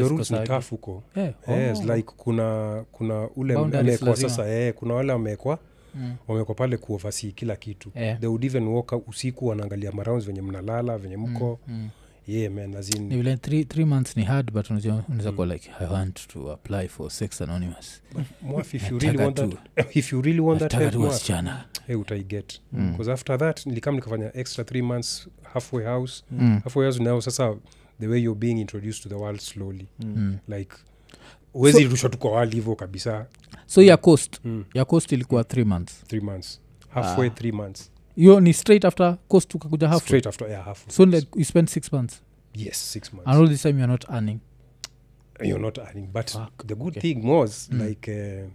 [1.16, 1.34] yeah.
[1.48, 1.94] Yeah, yes, oh.
[1.96, 5.58] like kuna kuna ule Boundaries sasa eh, kuna wale wamekwa
[5.96, 6.14] Mm.
[6.28, 8.20] wamekwa pale kuovasi kila kitu Yeah.
[8.20, 11.88] they would even walk usiku wanaangalia marauns venye mnalala venye mko Mm.
[12.26, 15.46] yeah man as in ni vile three, three months ni hard but unajua unaweza kuwa
[15.46, 18.02] like i want to apply for sex anonymous
[18.42, 22.60] Mwaf, if you really want that if you really want that help wasichana hey, utaiget
[22.72, 22.96] Mm.
[23.12, 26.60] after that nilikam nikafanya extra three months halfway house Mm.
[26.64, 27.56] halfway house nao sasa
[28.00, 30.38] the way you're being introduced to the world slowly Mm.
[30.48, 30.74] like
[31.54, 33.26] uwezi rushwa tu kwa wali hivo kabisa
[33.66, 34.64] so ya coast mm.
[34.74, 37.30] ya coast ilikuwa three months three months halfway Ah.
[37.30, 41.26] three months hiyo ni straight after coast ukakuja half straight after yeah half so like
[41.36, 42.22] you spend six months
[42.54, 44.38] yes six months and all this time you're not earning
[45.40, 46.66] you're not earning but Fuck.
[46.66, 47.14] the good Okay.
[47.14, 47.86] thing was Mm.
[47.88, 48.48] like uh,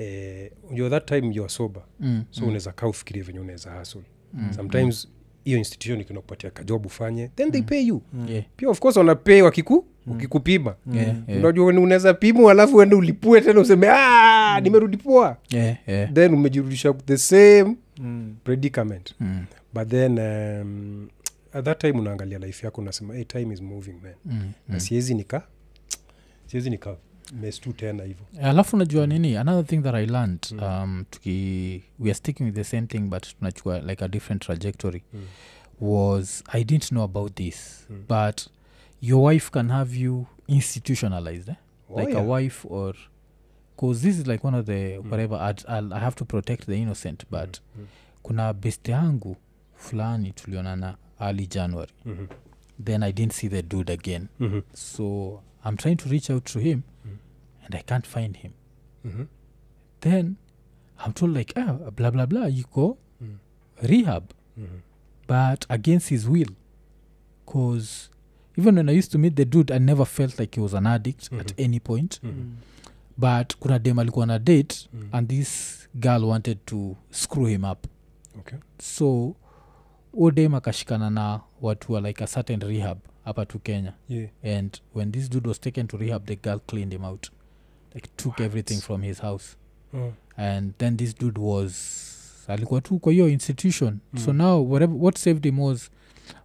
[0.00, 2.24] uh, you're that time you're sober mm.
[2.30, 2.46] so mm.
[2.46, 3.98] unaweza kaa ufikirie venye unaweza hasl
[4.32, 4.52] mm.
[4.56, 5.08] sometimes
[5.46, 7.66] hiyo institution ikina kupatia kajob ufanye then they Mm.
[7.66, 8.28] pay you mm.
[8.28, 8.44] yeah.
[8.56, 10.12] pia of course wanapay wakiku Mm.
[10.12, 11.40] ukikupima Yeah, yeah.
[11.40, 14.60] unajua unaweza pimu alafu ende ulipue tena useme mm.
[14.62, 16.12] nimerudi poa Yeah, yeah.
[16.12, 18.36] then umejirudisha the same Mm.
[18.44, 19.44] predicament Mm.
[19.74, 21.08] but then um,
[21.52, 24.38] at that time unaangalia life yako unasema hey, time is moving man Mm.
[24.68, 24.80] na Mm.
[24.80, 25.42] siwezi nika
[26.46, 26.96] siwezi nika
[27.32, 30.62] mes tu tena hivo alafu najua nini another thing that i learned Mm.
[30.62, 35.02] um, tuki we are sticking with the same thing but tunachukua like a different trajectory
[35.14, 35.22] Mm.
[35.80, 38.04] was i didn't know about this Mm.
[38.08, 38.46] but
[39.02, 41.54] your wife can have you institutionalized eh?
[41.90, 42.22] Oh, like yeah.
[42.24, 42.94] a wife or
[43.76, 45.10] because this is like one of the Mm.
[45.10, 47.86] whatever I'd, I'll, i have to protect the innocent but Mm.
[48.22, 49.36] kuna best yangu
[49.76, 52.26] fulani tulionana early january Mhm.
[52.84, 54.62] then i didn't see the dude again Mhm.
[54.74, 55.32] so
[55.64, 56.82] i'm trying to reach out to him Mm.
[57.66, 58.52] And i can't find him
[59.04, 59.26] Mhm.
[60.00, 60.34] then
[61.06, 63.36] i'm told like ah, blah blah blah you go Mm.
[63.82, 64.22] rehab
[64.56, 64.80] Mhm.
[65.28, 66.50] but against his will
[67.46, 68.10] cause
[68.58, 70.86] even when i used to meet the dude i never felt like he was an
[70.86, 71.64] addict at Mhm.
[71.64, 72.54] any point Mhm.
[73.18, 75.08] but kuna dem alikuwa na date Mm.
[75.12, 77.86] and this girl wanted to screw him up
[78.38, 78.58] Okay.
[78.78, 79.34] so
[80.14, 84.30] odem dem akashikana na watu wa like a certain rehab hapa to kenya Yeah.
[84.44, 87.30] and when this dude was taken to rehab the girl cleaned him out
[87.96, 88.40] like took What?
[88.46, 89.56] everything from his house
[89.92, 90.12] mm.
[90.36, 91.74] and then this dude was
[92.48, 94.20] alikuwa tu kwa hiyo institution mm.
[94.20, 94.36] so Mm.
[94.38, 95.90] now whatever, what saved him was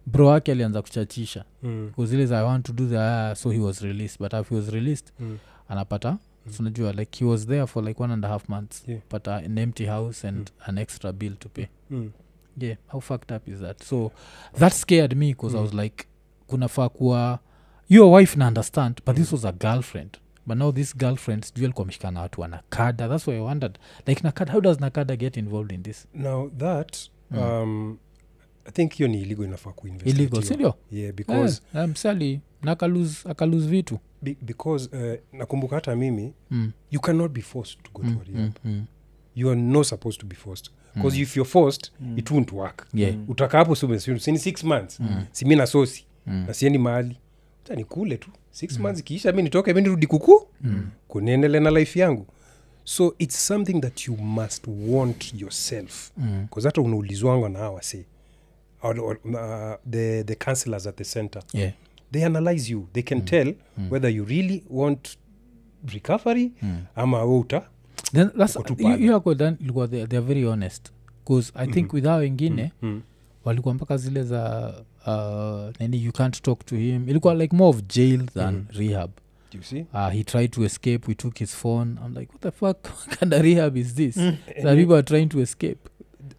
[0.06, 1.92] bro wake alianza kuchachisha Mm.
[2.26, 4.68] za i want to do the uh, so he was released but if he was
[4.68, 5.38] released Mm.
[5.68, 6.52] anapata Mm.
[6.52, 9.00] so like he was there for like one and a half months Yeah.
[9.10, 10.68] but uh, an empty house and Mm.
[10.68, 12.10] an extra bill to pay Mm.
[12.58, 14.12] yeah how fucked up is that so
[14.58, 15.64] that scared me because i Mm.
[15.66, 16.04] was like
[16.46, 17.38] kunafaa kuwa
[17.88, 21.82] your wife na understand but this was a girlfriend but now this girlfriend sijui alikuwa
[21.84, 25.36] ameshikana na watu wa nakada that's why i wondered like nakada how does nakada get
[25.36, 26.06] involved in this?
[26.14, 26.96] Now that
[27.30, 27.38] Mm.
[27.38, 27.98] um,
[28.64, 29.72] i think hiyo ni iligo inafaa
[30.42, 33.98] sindio yeah because Eh, msali akalose akalus vitu.
[34.22, 36.72] Be, because uh, nakumbuka hata mimi mm.
[36.90, 38.84] you cannot be forced to go Mm, to a rehab mm, mm,
[39.34, 40.70] you are not supposed to be forced.
[40.94, 41.22] Because mm.
[41.22, 42.18] if you're forced Mm.
[42.18, 42.86] it won't work.
[42.94, 43.14] Yeah.
[43.14, 43.24] Mm.
[43.28, 43.74] utaka hapo
[44.20, 45.24] sini six months Mm.
[45.32, 47.16] simi na sosi mm, na siendi mahali
[47.70, 48.82] nikule tu six Mm.
[48.82, 50.90] months ikiisha mi nitoke mi nirudi kuku mm.
[51.08, 52.26] kuniendele na life yangu
[52.84, 56.46] so it's something that you must want yourself mm.
[56.50, 58.04] bcause hata unaulizwangwa na awase
[58.82, 61.72] uh, the, the counselors at the center yeah
[62.12, 63.24] they analyze you they can Mm.
[63.24, 63.90] tell Mm.
[63.92, 65.18] whether you really want
[65.92, 66.82] recovery mm.
[66.96, 67.68] ama we uta
[68.12, 69.04] then that's Uko tu you- pale.
[69.06, 70.90] you ako then ilikuwa they, they're very honest
[71.24, 71.96] bcause i think Mhm.
[71.96, 73.02] with hao wengine Mm, mm.
[73.44, 74.74] walikuwa mpaka zile za
[75.06, 77.08] uh, nini you can't talk to him.
[77.08, 78.78] Ilikuwa like more of jail than Mhm.
[78.78, 79.10] rehab.
[79.54, 79.86] You see?
[79.92, 81.08] Uh, he tried to escape.
[81.08, 81.90] We took his phone.
[82.06, 82.84] I'm like what the fuck?
[83.06, 84.16] What kind of rehab is this?
[84.16, 84.36] Mm.
[84.62, 85.78] that people are trying to escape.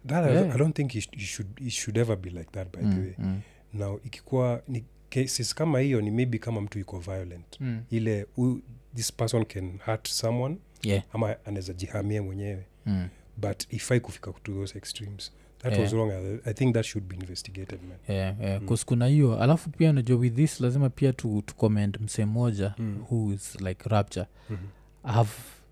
[0.06, 0.54] That Yeah.
[0.54, 2.86] i don't think it, sh- it should, it should ever be like that by the
[2.86, 3.14] mm, way.
[3.18, 3.40] mm,
[3.72, 7.60] now ikikuwa ni cases kama hiyo ni maybe kama mtu iko violent.
[7.60, 7.80] Mm.
[7.90, 8.58] ile u,
[8.94, 11.02] this person can hurt someone yeah.
[11.12, 12.66] ama anaweza jihamia mwenyewe.
[12.86, 13.08] Mm.
[13.36, 15.32] but ifai kufika to those extremes
[15.64, 15.82] that Yeah.
[15.84, 18.62] was wrong I, i think that should be investigated man yeah, yeah.
[18.62, 18.76] Mm.
[18.86, 23.04] kuna hiyo alafu pia najua with this lazima pia tu, tu comment msee moja Mm.
[23.10, 24.58] who is like rapture Mhm,
[25.04, 25.30] I have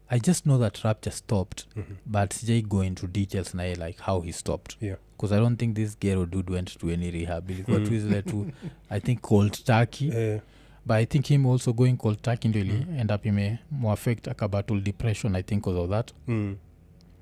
[0.09, 1.85] i just know that rapture stopped mhm.
[2.07, 4.99] but sijai go into details naye like how he stopped Yeah.
[5.17, 8.23] because i don't think this gero dude went to any rehab ilikuwa Mm.
[8.23, 8.47] tu
[8.91, 10.41] i think cold turkey yeah
[10.87, 12.99] but i think him also going cold turkey ndio ili Mm.
[12.99, 16.57] end up ime muaffect akabattle depression i think because of that mm.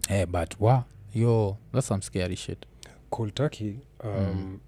[0.08, 0.84] eh, but wa
[1.14, 2.66] yo that's some scary shit
[3.10, 4.58] cold turkey um, mm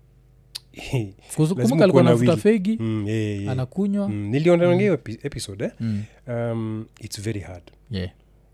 [1.36, 3.52] kumbuka alikuwa nafuta fegi mm, yeah, yeah, yeah.
[3.52, 5.70] anakunywa Mm, nilionanangio episode eh?
[5.80, 6.04] mm.
[6.28, 8.10] um, it's very hard yeah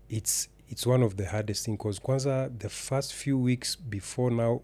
[0.09, 4.61] it's it's one of the hardest thing cause kwanza the first few weeks before now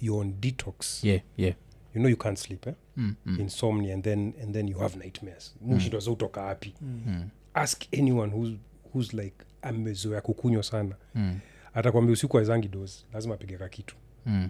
[0.00, 1.54] you're on detox yeah yeah
[1.94, 2.74] you know you can't sleep eh?
[2.96, 3.14] mm.
[3.26, 3.40] Mm.
[3.40, 6.28] insomnia and then and then you have nightmares mshindo mm.
[6.34, 7.28] hapi Mm.
[7.54, 8.54] ask anyone who's,
[8.92, 11.38] who's like amezoea kukunywa sana Mm.
[11.76, 13.96] Atakwambia usiku aezangi dozi lazima apige ka kitu
[14.26, 14.48] Mm.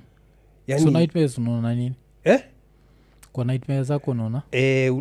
[0.67, 2.41] yani, so nightmares unaona nini eh?
[3.33, 4.95] kwa nightmare zako unaona Eh,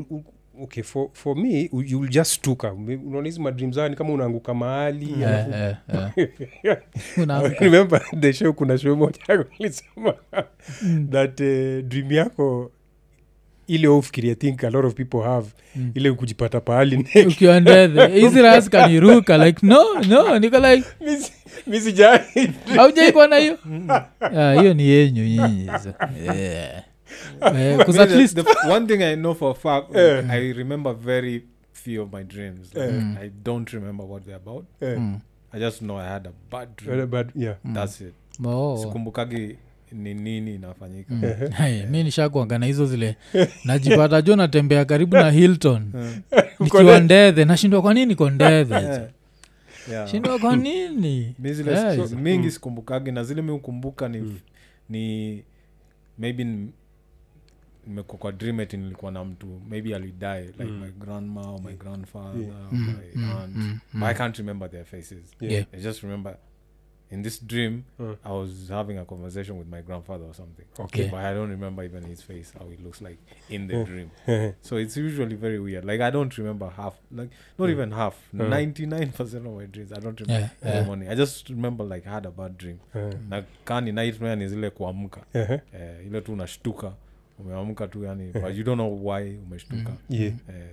[0.61, 6.19] okay for, for me you'll just stuka unaona hizi madream zani kama unaanguka mahali alafu-
[6.19, 6.30] eh,
[6.63, 6.78] eh.
[7.59, 9.19] Remember the show kuna show moja
[9.59, 10.13] alisema
[11.11, 12.71] that uh, dream yako
[13.68, 15.91] ile ofikiri i think a lot of people have Mm.
[15.95, 20.84] ile kujipata pahali ukiwa ndethe hizi ras kaniruka like no no niko like
[22.78, 23.57] aujaikwa na hiyo
[24.20, 25.70] Ah, hiyo ni yenyu nyinyi
[26.26, 26.84] yeah.
[27.55, 30.30] Eh, at least the one thing I know for a fact, Eh.
[30.30, 31.43] I remember very
[31.74, 32.74] few of my dreams.
[32.76, 33.18] Like, yeah.
[33.22, 34.66] I don't remember what they're about.
[34.82, 34.97] yeah.
[34.97, 35.20] Mm,
[35.53, 37.07] I just know I had a bad dream.
[37.07, 37.84] but yeah mm.
[38.01, 38.13] It.
[38.45, 38.78] Oh.
[38.82, 39.57] Sikumbukagi
[39.91, 41.13] ni nini inafanyika.
[41.13, 41.23] Mm.
[41.57, 43.15] Hai, mi nishakuanga na hizo zile
[43.65, 45.91] najipata jo natembea karibu na hilton
[46.59, 49.01] nikiwa ndedhe nashindwa kwa nini ko ndedhe
[49.91, 50.07] Yeah.
[50.07, 52.51] Shindwa kwa nini mi zile Yeah, mingi Mm.
[52.51, 54.39] sikumbukagi na zile mi ukumbuka ni, Mm.
[54.89, 55.43] ni
[56.17, 56.47] maybe
[57.88, 60.79] nimekuwa kwa dream nilikuwa na mtu maybe alidae like Mm.
[60.81, 62.55] my grandma or my grandfather Yeah.
[62.55, 65.53] or Mm, my mm, aunt mm, but i can't remember their faces Yeah.
[65.53, 65.65] Yeah.
[65.73, 66.38] i just remember
[67.12, 68.16] in this dream Mm.
[68.24, 70.66] i was having a conversation with my grandfather or something.
[70.80, 71.03] Okay.
[71.10, 73.18] But i don't remember even his face how it looks like
[73.49, 73.86] in the Yeah.
[73.88, 74.10] dream.
[74.28, 75.86] Eh, so it's usually very weird.
[75.86, 77.30] Like i don't remember half like
[77.60, 77.72] not Mm.
[77.72, 78.49] even half Mm.
[78.49, 80.86] 99% of my dreams i don't remember Yeah, yeah.
[80.86, 81.10] morning.
[81.10, 82.78] I just remember like i had a bad dream.
[82.95, 85.22] Eh, na kani nightmare ni zile kuamka.
[85.34, 86.93] Eh, eh, ile tu unashtuka.
[87.39, 89.91] Umeamka tu yani but you don't know why umeshtuka.
[90.10, 90.34] Yeah.
[90.49, 90.68] Eh,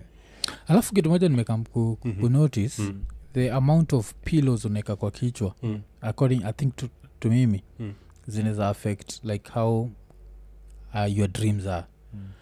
[0.68, 2.49] alafu kitu moja nimekam ku, ku, mm-hmm.
[2.78, 3.05] Mm.
[3.35, 5.80] The amount of pillows unaweka kwa kichwa Mm.
[6.01, 6.89] according i think to,
[7.20, 7.93] to mimi Mm.
[8.26, 9.91] zinaweza affect like how
[10.95, 11.87] uh, your dreams are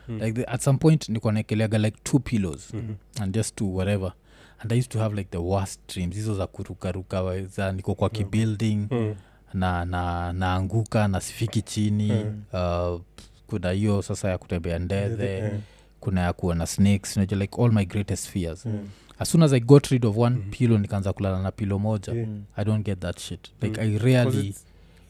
[0.08, 0.18] Mm.
[0.20, 2.94] like the, at some point nikuwa naekeleaga like two pillows Mhm.
[3.20, 4.12] and just to whatever
[4.58, 8.10] and i used to have like the worst dreams hizo za kurukaruka za niko kwa
[8.10, 9.14] kibuilding Mm.
[9.54, 12.42] na na naanguka na sifiki chini Mm.
[12.52, 13.00] uh,
[13.46, 15.52] kuna hiyo sasa ya kutembea ndethe yeah.
[16.00, 18.88] kuna ya kuona snakes you know, like all my greatest fears Mm.
[19.20, 20.50] As soon as i got rid of one Mhm.
[20.50, 22.28] pillow nikaanza kulala na pilo moja Yeah.
[22.28, 22.44] mm.
[22.56, 23.86] i don't get that shit like Mm.
[23.88, 24.54] i rarely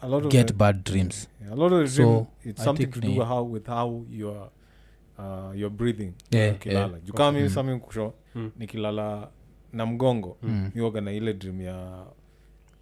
[0.01, 2.61] a lot of get the- bad dreams yeah, a lot of the So, dream, it's
[2.61, 4.49] I something to do how, with how you're
[5.19, 7.03] uh, you're breathing Yeah, ukilala yeah.
[7.05, 7.55] juu kama mimi Mm.
[7.55, 8.51] sami kusho Mm.
[8.59, 9.29] nikilala
[9.73, 10.71] na mgongo Mm.
[10.75, 12.05] miwaga na ile dream ya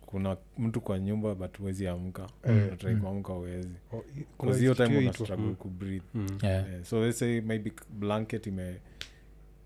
[0.07, 2.71] kuna mtu kwa nyumba but uwezi amka Eh.
[2.71, 3.01] natrai Mm.
[3.01, 5.25] kuamka uwezi Oh, hiyo time hiyo una ito.
[5.25, 5.55] struggle Mm.
[5.55, 6.27] kubreathe Mm.
[6.43, 6.65] yeah.
[6.85, 8.77] So let's say maybe blanket ime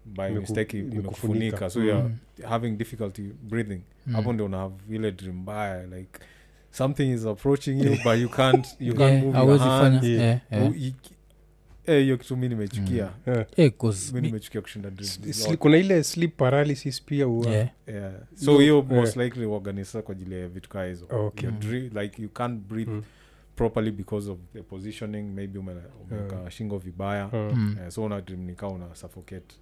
[0.05, 1.71] by Miku, mistake imekufunika.
[1.71, 1.87] so Mm.
[1.87, 2.17] you're Mm.
[2.49, 4.13] having difficulty breathing Mm.
[4.15, 6.19] hapo ndio unahave ile dream mbaya like
[6.71, 10.21] something is approaching you but you can't you Yeah, move your hand Yeah.
[10.23, 10.71] yeah, yeah.
[10.71, 10.75] U-
[11.87, 13.73] eh, hiyo kitu mi nimechukia Eh, Eh,
[14.13, 14.91] nimechukia kushinda
[15.59, 17.69] kuna ile sleep paralysis pia ua yeah.
[17.87, 18.13] yeah.
[18.35, 18.87] so hiyo yeah.
[18.91, 21.49] most likely waganisa kwa ajili ya vitu kaa hizo Okay.
[21.49, 21.57] mm.
[21.61, 23.03] dream- like you can't breathe Mm.
[23.57, 25.73] properly because of the positioning maybe ume-
[26.11, 27.53] umeweka shingo vibaya Mm.
[27.55, 27.77] Mm.
[27.85, 29.57] Eh, so una dream nikaa una suffocate.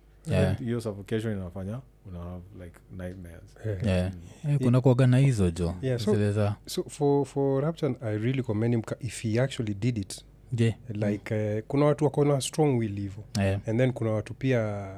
[0.58, 3.56] Hiyo suffocation inafanya una like nightmares.
[3.86, 4.12] Yeah.
[4.44, 4.50] Mm.
[4.50, 8.42] Eh, kuna kuaga na hizo jo Yeah, so- Zile so for for rapton i really
[8.42, 10.24] commend him if he actually did it
[10.58, 10.74] yeah.
[10.88, 13.60] like uh, kuna watu wakona strong will hivo yeah.
[13.66, 14.88] and then kuna watu pia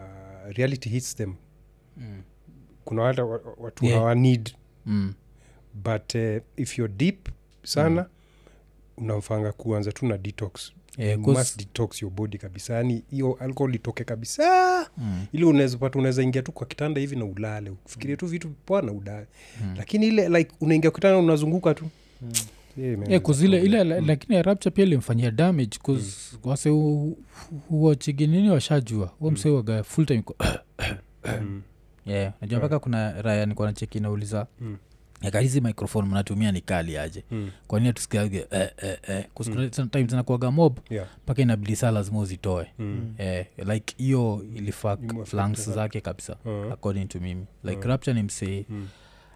[0.48, 1.34] reality hits them
[1.96, 2.22] mm.
[2.84, 3.98] kuna wata wa- watu Yeah.
[3.98, 4.50] hawa need
[4.86, 5.14] Mm.
[5.74, 7.28] but uh, if you're deep
[7.62, 8.06] sana
[8.96, 12.74] unamfanga kuanza tu na detox Yeah, must detox your body kabisa.
[12.74, 14.90] Yani hiyo alcohol itoke kabisa.
[14.98, 15.26] Mm.
[15.32, 17.72] ili unawezapata unaweza ingia tu kwa kitanda hivi na ulale.
[17.86, 19.26] Ufikirie tu vitu poa na udale
[19.62, 19.74] Mm.
[19.76, 21.84] lakini ile like unaingia kwa kitanda unazunguka tu.
[22.22, 22.28] Mm.
[22.76, 24.06] Man, Yeah, ile, a ile problem.
[24.06, 26.68] lakini rapture pia ilimfanyia damage bcause wase
[27.68, 29.06] huwachiginini washajua.
[29.18, 30.22] Huo msee waga full time
[31.42, 31.62] Mm.
[32.06, 34.76] yeah najua mpaka kuna raya nikuwa nacheki nauliza Mm.
[35.24, 37.50] Aka hizi microphone mnatumia ni kali aje Mm.
[37.66, 39.24] kwanini tusikiage eh, eh, eh.
[39.34, 39.70] 'Cause mm.
[39.72, 41.06] sometimes zinakuaga mob Yeah.
[41.24, 43.14] mpaka inabidi saa lazima uzitoe Mm.
[43.18, 47.84] eh, like hiyo ilifa flanks zake kabisa Uh, according to mimi like Uh.
[47.84, 48.88] rapture ni msee mm.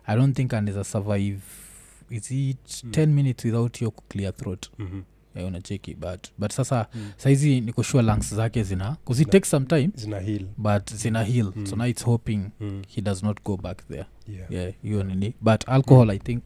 [0.07, 1.39] i don't think anaweza survive
[2.11, 2.91] is it Mm.
[2.91, 5.03] 10 minutes without your clear throat Mhm.
[5.37, 7.11] Yeah, unacheki but but sasa Mm.
[7.17, 11.53] saizi nikoshua lungs zake zina bcause it takes some time zina heal but zina heal
[11.57, 11.67] Mm.
[11.67, 12.83] so now it's hoping Mm.
[12.89, 14.53] he does not go back there Yeah.
[14.53, 16.43] yeah hiyo nini but alcohol i think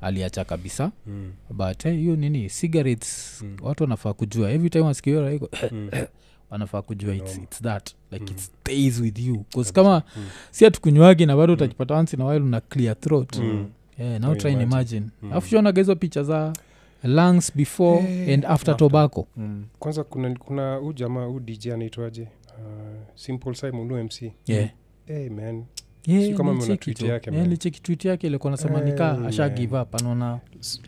[0.00, 1.32] aliacha kabisa Mm.
[1.50, 3.56] but eh, hiyo nini cigarettes Mm.
[3.62, 5.90] watu wanafaa kujua every time wasikio iko Mm.
[6.50, 8.30] wanafaa kujua it's, it's that like Mm.
[8.32, 10.24] it stays with you bcause kama Mm.
[10.50, 11.70] si atukunywagi na bado Mm.
[11.88, 13.66] once na while una clear throat Mm.
[13.98, 14.96] yeah, now try and imagine.
[14.96, 15.32] imagine Mm.
[15.32, 16.52] afu shonagahizo picha za
[17.04, 19.26] lungs before hey, and after tobacco.
[19.36, 19.64] Mm.
[19.78, 22.22] kwanza kuna kuna huu jamaa huu dj anaitwaje?
[22.22, 24.70] Uh, simple simon hu mc yeah.
[25.06, 25.64] Hey, man.
[26.06, 26.36] Yeah,
[26.94, 27.06] tu.
[28.08, 30.40] yake, ilikuwa nasema nika Eh, asha give up anaona.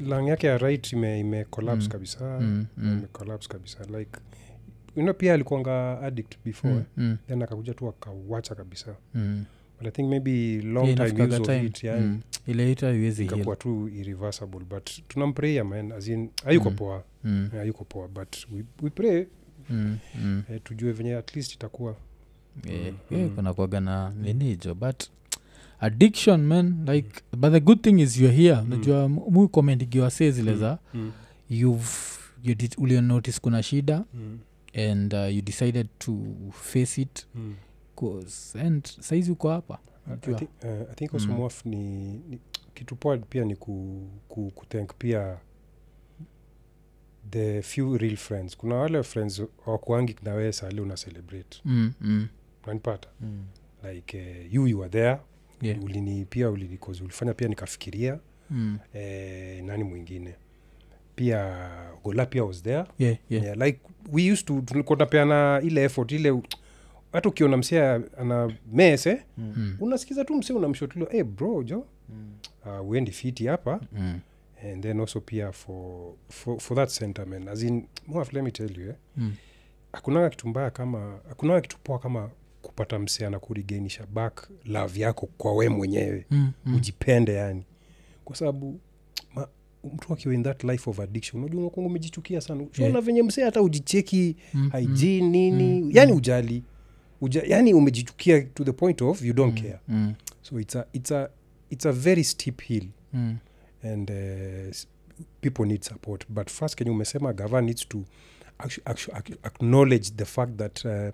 [0.07, 1.89] Lang yake ya right ime, ime collapse Mm.
[1.93, 2.41] kabisa.
[2.41, 2.93] Mm, mm.
[2.99, 3.79] ime collapse kabisa.
[3.99, 4.21] Like
[4.97, 6.75] you know, pia alikuanga addict before.
[6.75, 6.87] Mm, eh?
[6.97, 8.95] mm, then akakuja tu akawacha kabisa.
[9.15, 9.45] Mm.
[9.79, 11.67] But i think maybe long Yeah, time use of time.
[11.67, 13.57] it yani Mm.
[13.59, 16.77] tu irreversible but tunampraya man as in ayuko Mm.
[16.77, 17.51] poa Mm.
[17.61, 19.27] ayuko poa but we, we pray
[19.71, 20.43] mm, mm.
[20.53, 21.97] eh, tujue venye at least itakuwa
[22.71, 25.03] yeah, yeah, kuna kwaga na ninijo but
[25.81, 29.21] addiction man like but the good thing is youare here najua mm.
[29.31, 31.13] mu commentigiwa se zile za mm.
[31.51, 31.89] you've
[32.45, 34.39] you did, ulionotice kuna shida Mm.
[34.91, 36.17] and uh, you decided to
[36.53, 37.55] face it Mm.
[37.97, 40.17] Cause and saizi uko hapa I
[40.65, 41.49] uh, I think also Mm.
[41.65, 41.79] Ni,
[42.29, 42.39] ni
[42.75, 45.39] kitu poa pia ni ku, ku, kuthank pia
[47.31, 52.29] the few real friends kuna wale friends wakuangi na wewe sali una celebrate mm, mm.
[53.21, 53.45] Mm.
[53.93, 55.19] like uh, you you are there
[55.63, 55.85] Yeah.
[55.85, 58.19] ulini pia ulini, ulifanya pia nikafikiria
[58.51, 58.79] Mm.
[58.95, 60.35] eh, nani mwingine
[61.17, 61.69] pia
[62.05, 63.45] gola pia was there Yeah, yeah.
[63.45, 63.81] yeah, like
[64.13, 66.43] we used to tulikuwa tunapeana ile effort ile
[67.15, 67.81] hata ukiona msee
[68.19, 69.77] ana mese Mm.
[69.81, 72.33] unasikiza tu msee unamshotulio hey bro jo Mm.
[72.81, 74.21] uh, uendi fiti hapa Mm.
[74.73, 78.79] and then also pia for, for, for that sentiment as in Mwaf, let me tell
[78.81, 79.33] you eh, Mm.
[79.93, 82.31] hakunaga kitu mbaya kama hakunaga kitu poa kama
[82.63, 86.53] kupata msee anakurigenisha back love yako kwa we mwenyewe Mm.
[86.67, 86.75] Mm.
[86.77, 87.63] ujipende yani
[88.25, 88.81] kwa sababu
[89.95, 93.01] mtu akiwa in that life of addiction unajua unakuwa umejichukia sana yeah.
[93.01, 94.71] venye msee hata ujicheki Mm.
[94.79, 96.63] hygiene nini yani ujali
[97.25, 99.79] Uja, yani umejichukia to the point of you don't care.
[99.89, 100.15] Mm.
[100.43, 101.31] so it's a, it's a,
[101.71, 102.85] it's a very steep hill.
[103.15, 103.37] Mm.
[103.83, 104.75] and uh,
[105.41, 106.25] people need support.
[106.29, 108.05] But first kenye umesema gava needs to
[108.59, 111.11] actu- actu- acknowledge the fact that uh,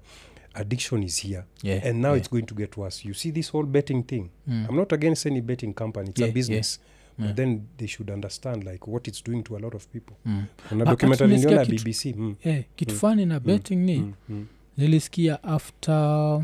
[0.55, 1.45] addiction is here.
[1.63, 2.19] Yeah, and now yeah.
[2.19, 3.09] it's going to get worse.
[3.09, 4.31] You see this whole betting thing?
[4.49, 4.67] Mm.
[4.69, 6.09] i'm not against any betting company.
[6.11, 6.79] It's Yeah, a business.
[6.79, 7.27] Yeah.
[7.29, 10.17] but then they should understand like what it's doing to a lot of people.
[10.27, 10.45] Mm.
[10.71, 12.35] na documentary niliona bbc mm.
[12.45, 14.47] yeah, kitu fani na betting ni Mm, mm,
[14.77, 16.43] nilisikia after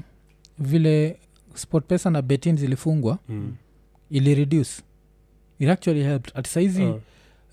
[0.59, 1.17] vile
[1.55, 3.55] sport pesa na betin zilifungwa mm.
[4.11, 4.83] ili reduce
[5.59, 7.01] it actually helped at saizi uh.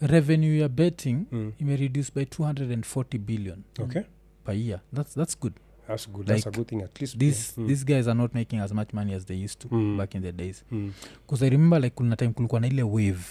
[0.01, 1.53] revenue ya betting mm.
[1.59, 4.01] imereduce by 240 billion okay
[4.45, 5.53] per year that's, that's good
[5.87, 7.67] that's good that's a good thing at least these, mm.
[7.67, 9.97] these guys are not making as much money as they used to Mm.
[9.97, 10.91] back in the days Mm.
[11.41, 13.23] i remember like kuna time kulikuwa na ile wave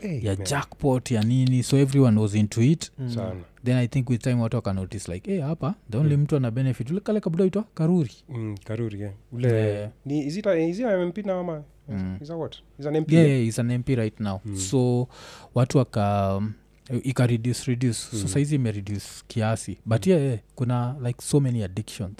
[0.00, 4.10] Hey, ya man, jackpot ya nini so everyone was into it sana then i think
[4.10, 7.44] with time watu wakanotice like hey, hapa the only mtu ana benefit ule kale kabuda
[7.44, 9.12] itwa karuri mm, karuri yeah.
[9.32, 9.90] ule Yeah.
[10.04, 12.18] ni is it a, is it a mp now ama Mm.
[12.22, 14.56] is that what is an mp yeah, yeah, is an mp right now Mm.
[14.56, 15.08] so
[15.54, 16.52] watu waka um,
[17.02, 18.18] ika reduce reduce Mm.
[18.22, 22.16] so saizi imereduce kiasi but yeah, yeah, kuna like so many addictions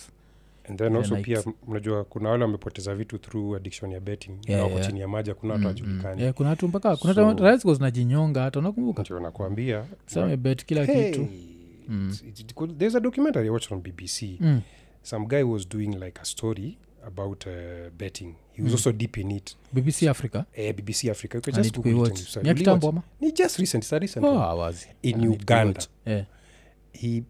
[0.69, 4.62] and then also like- pia unajua kuna wale wamepoteza vitu through addiction ya betting Yeah,
[4.62, 4.87] wako yeah.
[4.87, 6.23] chini ya maji hakuna watu Mm, wajulikani mm.
[6.23, 11.11] yeah, kuna watu mpaka kuna So- so, zinajinyonga hata unakumbuka ndio nakwambia samebet kila hey,
[11.11, 11.29] kitu
[11.91, 12.79] it's- it's good.
[12.79, 14.61] there's a documentary I watched on bbc mm.
[15.03, 17.53] some guy was doing like a story about uh,
[17.99, 18.76] betting he was Mm.
[18.76, 22.36] also deep in it bbc africa uh, bbc africa you can just Google it and
[22.36, 25.26] you ni ya kitambo ama ni just recent it's a recent oh, awazi In I
[25.28, 25.82] Uganda.
[26.06, 26.24] yeah.
[26.92, 27.22] he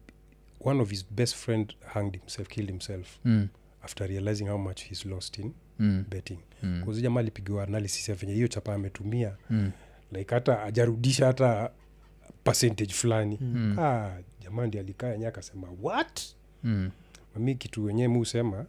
[0.60, 3.48] one of his best friend hanged himself killed himself mm.
[3.82, 6.04] after realizing how much he's lost in Mm.
[6.10, 7.00] betting Mm.
[7.00, 9.70] jamaa alipigiwa analysis ya venye hiyo chapa ametumia Mm.
[10.12, 11.70] like hata ajarudisha hata
[12.44, 13.78] percentage fulani Mm.
[13.78, 14.10] ah,
[14.40, 16.20] jamaa ndi alikaa enye akasema what
[16.64, 16.90] Mm.
[17.34, 18.66] mami kitu wenyewe mi usema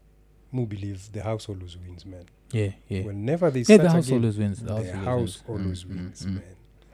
[0.52, 2.24] mu believe the house always wins man
[2.54, 3.06] yeah, yeah.
[3.08, 4.58] whenever they Yeah, start the house again, always wins.
[4.60, 5.44] The the always house wins.
[5.50, 6.44] always Mm, wins mm, man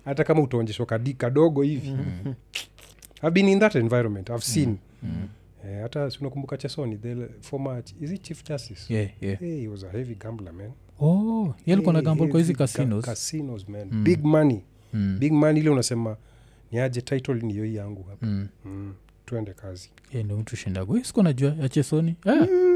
[0.06, 2.34] hata kama utaonjeshwa kadi kadogo hivi Mm.
[3.24, 5.28] i've been in that environment i've seen Mm.
[5.70, 9.40] Eh, hata sinakumbuka chesoni the former is it chief justice yeah, yeah.
[9.40, 13.04] hey, he was a heavy gambler man oh ye alikuwa na gamble kwa hizi casinos.
[13.06, 14.04] ga- casinos man Mm.
[14.04, 14.62] big money
[14.94, 15.18] Mm.
[15.20, 16.18] big money ile unasema
[16.72, 18.48] ni aje title ni hiyo yangu hapa Mm.
[18.66, 18.94] mm.
[19.26, 22.36] tuende kazi Yeah, ndo mtu shindago najua ya chesoni Ah.
[22.36, 22.75] mm.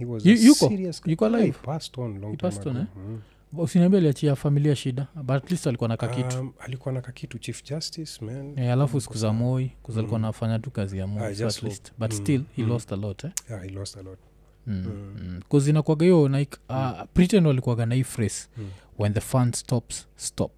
[0.00, 0.68] He was Yu- yuko?
[0.68, 1.46] serious Yuko alive?
[1.46, 2.84] He passed on long He time on, eh?
[2.96, 3.20] Mm.
[3.58, 7.64] usiniambia aliachia familia shida but at least alikuwa na kakitu Um, alikuwa na kakitu chief
[7.64, 10.26] justice man yeah, alafu siku za moi kuzalikuwa Mm.
[10.26, 12.68] nafanya tu kazi ya moi so at least but Mm, still he mm.
[12.68, 13.32] lost a lot eh?
[13.50, 14.18] yeah, he lost a lot
[14.66, 14.74] mm.
[14.86, 15.40] Mm.
[15.52, 15.68] mm.
[15.68, 18.68] inakwaga hiyo like uh, britain walikuwaga na hii phrase Mm.
[18.98, 20.52] when the fun stops stop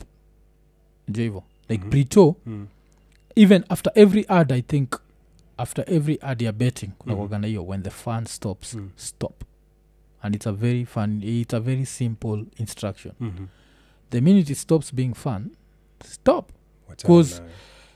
[1.09, 1.91] jo hivo like Mhm.
[1.91, 2.67] brito Mm.
[3.37, 4.91] even after every ad i think
[5.63, 7.41] after every ad ya betting kuna Mhm.
[7.41, 8.91] na hiyo when the fun stops Mm.
[8.97, 9.43] stop
[10.23, 13.47] and it's a very fun it's a very simple instruction Mhm.
[14.11, 15.51] the minute it stops being fun
[16.05, 16.51] stop
[16.89, 17.43] bcause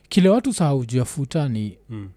[0.09, 2.09] kile watu sahaujua futa ni Mm.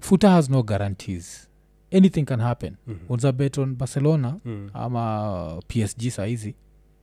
[0.00, 1.48] futa has no guarantees
[1.92, 2.98] anything can happen Mhm.
[3.08, 4.70] unza bet on barcelona Mm.
[4.74, 6.54] ama psg saizi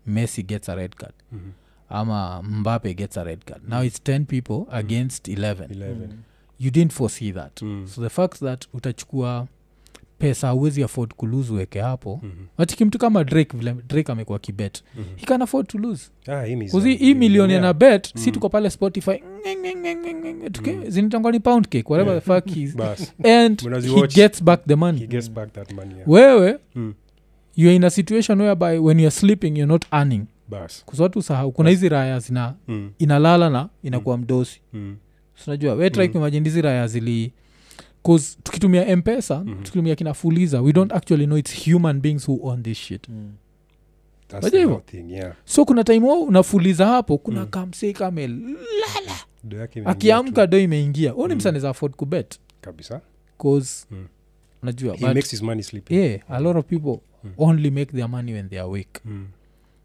[0.06, 1.51] messi gets a red card Mhm.
[1.89, 6.10] ama mbape gets a red card now it's 10 people against 11 11
[6.66, 7.61] you didn't foresee that.
[7.61, 7.88] Mm.
[7.88, 9.47] so the fact that utachukua
[10.20, 12.20] pesa awezi afford kulose weke hapo.
[12.24, 12.32] Mhm.
[12.57, 14.84] achiki mtu kama drake vile drake amekuwa kibet.
[14.95, 15.05] Mhm.
[15.16, 16.09] he can afford to lose.
[16.28, 16.43] Ah,
[16.97, 18.34] hii milioni ana bet si Mm.
[18.34, 19.24] tuko pale spotify
[20.88, 22.76] zinitangwa ni pound cake whatever the fuck is.
[23.26, 26.09] And he watch, gets back the he money gets back that money yeah.
[26.09, 26.93] wewe Mm.
[27.55, 30.26] youare in a situation whereby when youare sleeping youare not earning.
[30.49, 30.86] Bas.
[30.86, 34.61] Kuswatu sahau kuna hizi raya zina Mm, inalala na inakuwa mdosi.
[34.74, 34.95] Mm,
[35.36, 36.12] sinajua we try Mm.
[36.12, 37.32] kuimagine hizi raya zili
[38.04, 39.56] bcause tukitumia mpesa Mhm.
[39.56, 43.32] tukitumia kina fuliza we don't actually know its human beings who own this shit mm
[44.86, 45.34] thing, yeah.
[45.46, 47.48] so kuna time wao unafuliza hapo kuna Mm.
[47.48, 48.58] kamsei kamelala
[49.44, 51.38] Do imeingia akiamka do imeingia huu ni Mm.
[51.38, 53.02] msaneza afford kubet kabisa
[53.42, 54.08] cause Mm.
[54.64, 57.32] unajua he but makes his money sleeping yeah a lot of people Mm.
[57.38, 59.28] only make their money when they are awake Mm,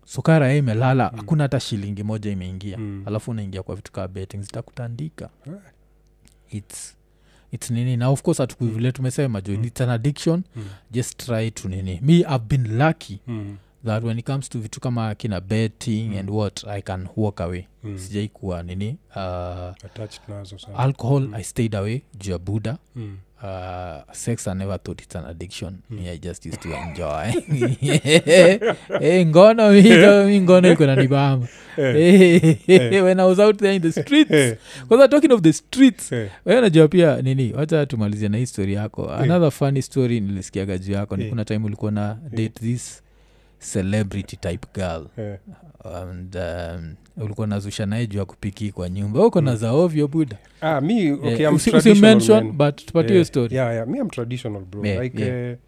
[0.08, 0.58] so kara imelala.
[0.58, 1.18] Imelala Mm.
[1.18, 2.78] hakuna hata shilingi moja imeingia.
[2.78, 3.02] Mm.
[3.06, 5.30] alafu unaingia kwa vitu kaa betting zitakutandika.
[6.50, 6.94] Its
[7.52, 7.96] its nini?
[7.96, 9.64] Na of course atukuvile tumesema jo Mm.
[9.64, 10.42] its an addiction.
[10.56, 12.00] Mm, just try to nini.
[12.02, 13.20] Me i've been lucky.
[13.26, 16.18] Mm, that when it comes to vitu kama kina betting Mm.
[16.18, 17.64] and what i can walk away.
[17.84, 17.98] Mm.
[17.98, 21.34] sijai kuwa nini uh, alcohol Mm.
[21.34, 22.78] i stayed away juu ya buddha.
[22.96, 25.74] Mm, uh, sex i never thought it's an addiction.
[25.90, 25.98] Mm.
[25.98, 27.30] i just used to enjoy.
[29.00, 34.30] Hey, ngono mi- ngono iko nanibamba eh, when i was out there in the streets.
[34.30, 34.56] Eh,
[34.88, 36.12] kwanza talking of the streets.
[36.12, 39.10] Eh, wewe najua pia nini wacha tumalizia na hii story yako.
[39.12, 41.16] Another funny story nilisikiaga juu yako.
[41.16, 41.30] Ni Eh.
[41.30, 43.02] kuna time ulikuwa na date this
[43.58, 45.38] celebrity type girl yeah.
[46.02, 46.94] and um,
[47.24, 51.12] ulikuwa nazusha naye juu ya kupiki kwa nyumba uko na za ovyo buda Ah, me,
[51.12, 53.86] okay, Eh, usi- usimention but tupatie Yeah, story yeah, yeah.
[53.86, 55.52] me i'm traditional bro Yeah, like yeah.
[55.52, 55.58] Uh,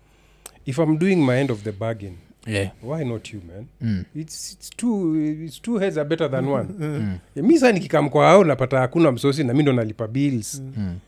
[0.66, 2.12] if i'm doing my end of the bargain
[2.46, 2.70] yeah.
[2.82, 4.04] why not you man Mm.
[4.16, 5.16] it's, it's two,
[5.46, 7.18] it's two heads are better than one Mm.
[7.36, 10.98] yeah, mi saa nikikam kwa ao napata hakuna msosi na mi ndo nalipa bills Mm.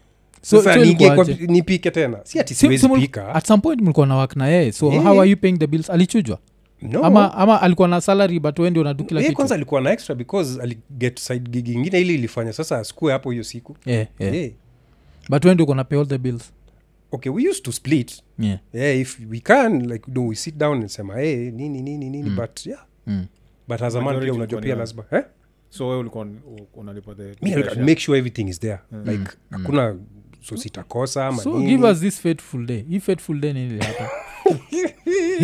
[0.42, 1.38] So- so ilikuwaje?
[1.46, 4.72] nipike tena si ati Si- siwezi pika at some point mlikuwa na wak na yeye
[4.72, 5.04] so Yeah.
[5.04, 6.38] how are you paying the bills alichujwa
[6.82, 10.14] no ama, ama alikuwa na salary but wendi unadu kila kitu kwanza alikuwa na extra
[10.14, 14.34] because aliget side gig ingine ili ilifanya sasa asikue hapo hiyo siku yeah, yeah.
[14.34, 14.50] yeah.
[15.28, 16.52] but wendi uko na pay all the bills
[17.12, 18.58] okay we used to split yeah.
[18.72, 22.30] yeah, if we can like do we sit down and sema hey, nini nini nini
[22.30, 22.36] Mm.
[22.36, 23.26] but yeah Mm.
[23.68, 25.24] but as a man pia unajua pia lazima eh?
[25.70, 26.26] so wewe ulikuwa
[26.74, 29.04] unalipa the make sure everything is there Mm.
[29.06, 29.96] like hakuna
[30.42, 31.70] so sitakosa so nini.
[31.76, 33.52] give us this fateful day hii fateful day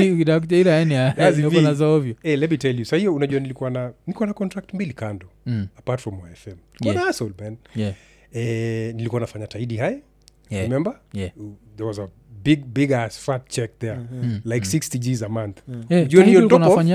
[1.63, 1.87] na za
[2.23, 5.67] Eh, let me tell you sa unajua nilikuwa na nilikuwa na contract mbili kando mm.
[5.79, 6.97] apart from yfm Yeah.
[6.97, 7.15] yeah.
[7.41, 7.95] man yeah.
[8.33, 10.03] eh, nilikuwa nafanya taidi hai
[10.51, 10.65] Yeah.
[10.65, 11.31] remember Yeah.
[11.77, 12.09] there was a
[12.45, 14.41] big big ass fat check there Mm.
[14.45, 15.59] like 60 gs a month
[15.91, 16.09] Yeah,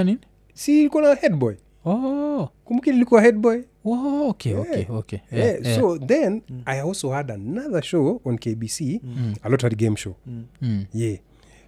[0.04, 0.18] nini
[0.54, 1.56] si ilikuwa na headboy
[1.86, 2.50] oh.
[2.66, 4.92] kumbuki nilikuwa headboy Oh, okay, okay, Yeah.
[4.96, 5.20] okay.
[5.32, 5.80] yeah, Yeah, yeah.
[5.80, 9.34] so then i also had another show on kbc Mm.
[9.44, 10.16] a lottery game show
[10.62, 10.86] Mm.
[10.94, 11.18] yeah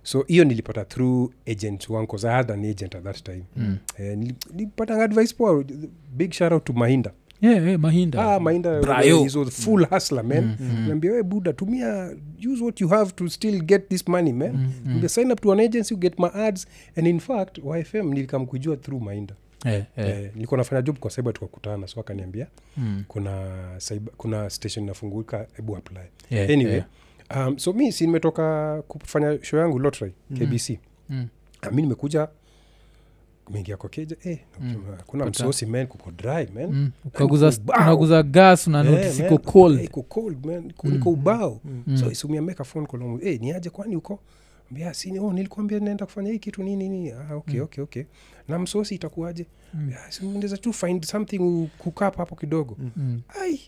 [0.03, 3.77] so hiyo nilipata through agent wangu 'cause i had an agent at that time Mm.
[3.99, 5.63] eh, nili- nilipata advice poa
[6.15, 7.11] big shout out to mahinda
[7.41, 8.81] Yeah, yeah, mahinda ah, mahinda
[9.25, 10.87] is a full hustler man Mm, mm.
[10.87, 12.15] naambia we buda tumia
[12.53, 14.99] use what you have to still get this money man Mm, mm.
[15.01, 15.07] mm.
[15.09, 18.77] sign up to an agency you get my ads and in fact yfm nilikam kujua
[18.77, 19.35] through mahinda
[19.65, 20.09] Yeah, yeah.
[20.23, 22.47] eh, nilikuwa nafanya job kwa cyber tukakutana so akaniambia
[22.77, 23.03] Mm.
[23.07, 23.51] kuna
[23.87, 25.99] cyber, kuna station inafunguka hebu apply
[26.29, 27.47] Yeah, anyway yeah.
[27.47, 31.27] um, so mi si nimetoka kufanya show yangu lotry kbc Mm.
[31.71, 32.27] Mi nimekuja
[33.49, 34.75] meingia kwa keja eh, Mm.
[35.07, 36.91] kuna msosi man kuko dry man Mm.
[37.05, 40.91] ukaguza gas Eh, unanotisi man, iko cold eh, iko cold man Mm.
[40.91, 41.97] niko ubao Mm.
[41.97, 44.19] so isumia meka phone call eh, niaje kwani uko
[44.71, 47.63] mbia sini oh, nilikuambia naenda kufanya hii kitu nini nini ah, okay, Mm.
[47.65, 48.03] okay, okay
[48.47, 49.89] na msosi itakuaje Mm.
[49.89, 53.21] yeah, tu find something kukap hapo kidogo Mm.
[53.41, 53.59] ai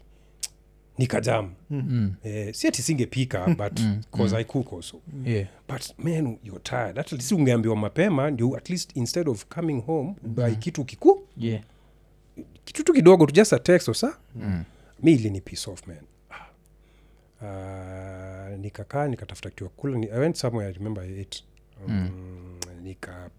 [0.97, 2.13] nikajam Mm.
[2.23, 4.01] eh, si ati singepika but Mm.
[4.11, 4.41] cause Mm.
[4.41, 5.47] i cook also Yeah.
[5.69, 10.15] but man you're tired at least ungeambiwa mapema ndio at least instead of coming home
[10.23, 11.63] by kitu kikuu Yeah.
[12.65, 14.63] kitu tu kidogo tu just a text or sa Mm.
[15.03, 15.97] mi ilini piece off man
[17.41, 21.43] uh, nikakaa nikatafuta kitu ya kula ni, i went somewhere i remember i ate
[21.87, 22.09] um,
[22.83, 23.29] nika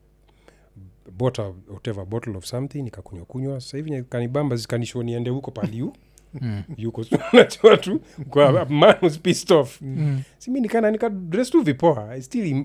[1.10, 3.60] bought a whatever bottle of something nikakunywa kunywa.
[3.60, 5.92] Sasa hivi kanibamba zikanishwa niende huko paliu
[6.40, 6.62] Mm.
[6.76, 9.82] yuko unajua tu kwa man was pissed off.
[9.82, 10.22] Mm.
[10.38, 12.64] simi nikana nika dress tu vipoa I still,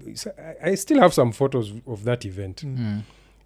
[0.62, 2.64] I still have some photos of that event.
[2.64, 3.02] Mm.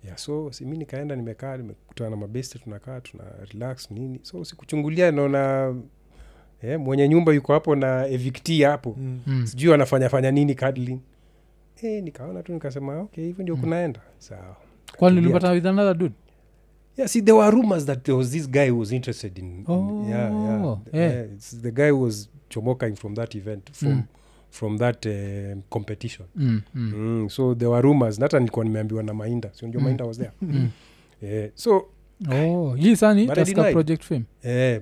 [0.06, 3.24] yeah, so simi nikaenda nimekaa nimekutana na mabeste tunakaa tuna
[3.54, 4.20] relax nini.
[4.24, 5.76] So sikuchungulia naona
[6.64, 9.48] eh, mwenye nyumba yuko hapo na evicti hapo Mm.
[9.48, 11.00] sijui anafanya fanya nini cuddling
[11.84, 14.56] eh, nikaona tu nikasema okay hivyo ndio kunaenda sawa
[14.98, 16.16] kwani ulipata with another dude
[16.98, 19.64] yeah see there were rumors that there was this guy who was interested in, in
[19.68, 20.62] Oh, yeah, yeah.
[20.94, 21.12] yeah.
[21.14, 24.04] yeah it's the guy who was chomokaing from that event from Mm.
[24.50, 27.30] from that um, competition mm, mm, mm.
[27.30, 30.70] so there were rumors Nata nilikuwa nimeambiwa na mainda sionjo mainda was there mm.
[31.22, 31.50] Yeah.
[31.56, 31.86] so
[32.32, 34.24] oh hii sani But taska project film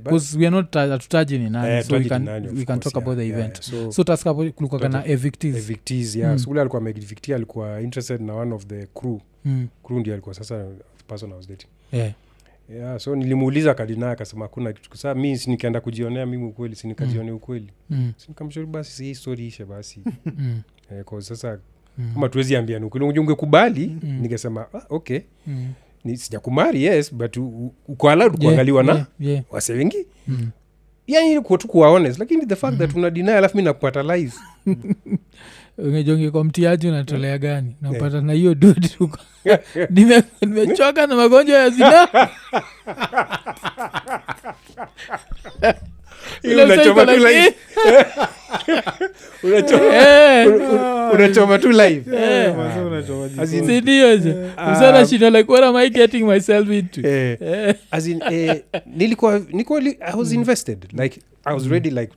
[0.03, 2.97] but- we are not hatutaji ni nani so we can, nani, we can course, talk
[3.03, 3.83] about the event yeah.
[3.85, 6.39] so, so taska kulikuwa kana Project- evictees evictees yeah Mm.
[6.39, 9.67] so ule alikuwa interested na one of the crew mm.
[9.83, 10.65] crew ndio alikuwa sasa
[11.07, 12.11] person I was dating yeah.
[12.69, 17.69] yeah so nilimuuliza kadina akasema hakuna kitu saa mi nikaenda kujionea mimi ukweli sinikajione ukweli
[17.89, 18.13] mm.
[18.17, 20.61] sinikamshauri basi si hii story ishe basi mm.
[20.91, 21.59] eh, sasa
[21.97, 22.11] mm.
[22.13, 24.19] kama tuwezi ambiana ukweli ungekubali Mm.
[24.21, 25.73] ningesema ah, okay mm.
[26.05, 27.37] Ni sijakumari yes but
[27.87, 29.43] uko allowed Yeah, kuangaliwa na yeah, yeah.
[29.51, 30.05] wase wengi.
[30.27, 30.49] Mm.
[31.07, 31.67] yani tu
[32.19, 34.33] lakini the fact that una deny alafu mi nakupata live
[35.77, 37.75] ungejonge kwa mtiaji unatolea gani?
[37.81, 39.17] Napata na hiyo dudi huko
[40.41, 42.07] nimechoka na magonjwa ya zina
[46.53, 47.53] unachoma tu live.
[49.43, 52.03] Unachoma- un- un- unachoma tu live.
[52.57, 53.75] Mazee unachoma As in- jikoni.
[53.75, 54.17] sindio
[54.71, 57.07] msana shida like what am i getting myself into?
[57.07, 57.75] Eh, Eh.
[57.91, 60.85] as in, eh, nilikuwa nilikuwa i was invested.
[60.99, 62.13] Like i was ready like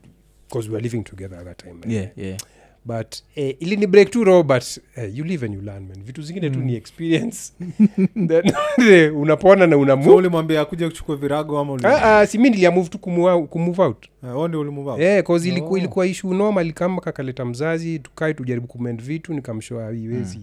[0.48, 1.92] because we were living together at that time eh.
[1.92, 2.36] yeah, yeah.
[2.84, 4.64] But eh, ilini break tu roho but
[4.96, 6.02] eh, you live and you learn man.
[6.04, 7.52] Vitu zingine tu ni experience.
[8.28, 8.52] Then,
[8.90, 12.98] eh, unapona na so ulimwambia akuja kuchukua virago ama ah, ah, si mi niliamove tu
[12.98, 14.04] kumua- kumove out.
[14.24, 15.00] Eh, wewe ndio ulimove out?
[15.00, 15.78] Eh, 'cause iliku, Oh.
[15.78, 20.40] ilikuwa ishu noma likama kakaleta mzazi tukae tujaribu kumend vitu nikamshoa iwezi.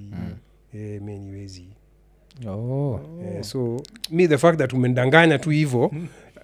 [0.74, 1.66] Eh, men iwezi.
[2.48, 3.00] Oh.
[3.26, 3.82] eh, so
[4.12, 5.92] mi the fact that umendanganya tu hivo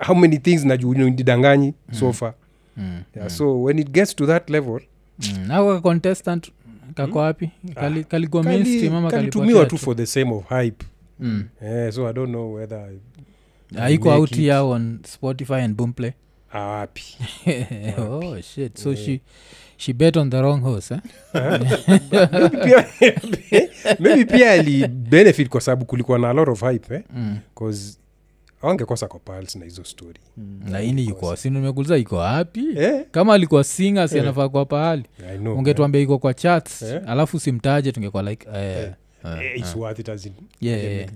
[0.08, 2.34] how many things najudidanganyi so far?
[2.78, 3.02] Mm.
[3.16, 4.80] yeah, so when it gets to that level
[5.22, 5.48] Mm.
[5.48, 6.52] kwa contestant
[6.96, 10.86] kako wapi Kali- mainstream ama kalitumiwa tu for the same of hype
[11.20, 11.44] Mm.
[11.62, 12.90] yeah, so i don't know whether
[13.76, 16.12] haiko make out here on spotify and boomplay
[16.52, 17.04] awapi
[18.10, 19.22] oh shit so she
[19.78, 21.00] she bet on the wrong horse eh?
[22.32, 22.86] maybe pia,
[24.00, 27.02] maybe pia ali benefit kwa sababu kulikuwa na a lot of hype eh?
[27.16, 27.38] mm.
[27.56, 27.98] cause
[28.62, 30.20] awangekosa kwa pals na hizo story
[30.72, 33.06] laini yuko si nimekuliza iko wapi eh?
[33.12, 35.04] kama alikuwa singa si anafaa kwa pahali
[35.56, 37.02] ungetuambia iko kwa chats Eh?
[37.08, 38.94] alafu simtaje tungekuwa like eh, eh.
[39.26, 39.76] Eh, it's
[40.62, 41.08] eh.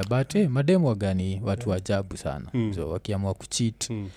[0.00, 2.72] it but hey, mademu wagani watu ajabu sana Mm.
[2.74, 4.08] so wakiamua kuchit Mm.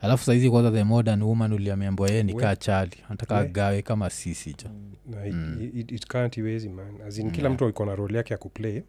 [0.00, 3.50] alafu saizi kwanza the modern woman uliambiambwa yeye ni kaa chali anataka yeah.
[3.50, 4.70] gawe kama sisi jo
[5.10, 5.70] no, it, Mm.
[5.74, 7.54] it, it can't iwezi man as in Mm, kila yeah.
[7.54, 8.82] mtu alikuwa na role yake ya kuplay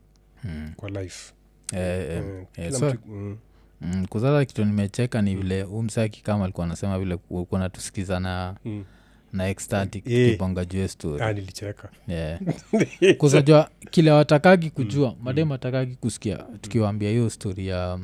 [0.43, 0.73] mm.
[0.75, 1.33] kwa life
[1.73, 2.23] eh, eh,
[2.57, 3.37] Eh, eh, mm.
[3.81, 8.83] mm, kuzasa kitu nimecheka ni vile umsaki kama alikuwa anasema vile kuwa natusikiza na Mm.
[9.33, 10.25] na ecstatic Eh.
[10.27, 11.23] tukibonga juu ya story.
[11.23, 11.89] Ah, nilicheka.
[12.07, 12.39] Yeah.
[13.91, 16.37] kile watakagi kujua madem watakagi kusikia.
[16.61, 17.99] Tukiwaambia hiyo story ya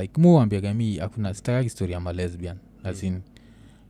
[0.00, 3.20] like muwambiaga mi akuna sitakagi story ya malesbian asin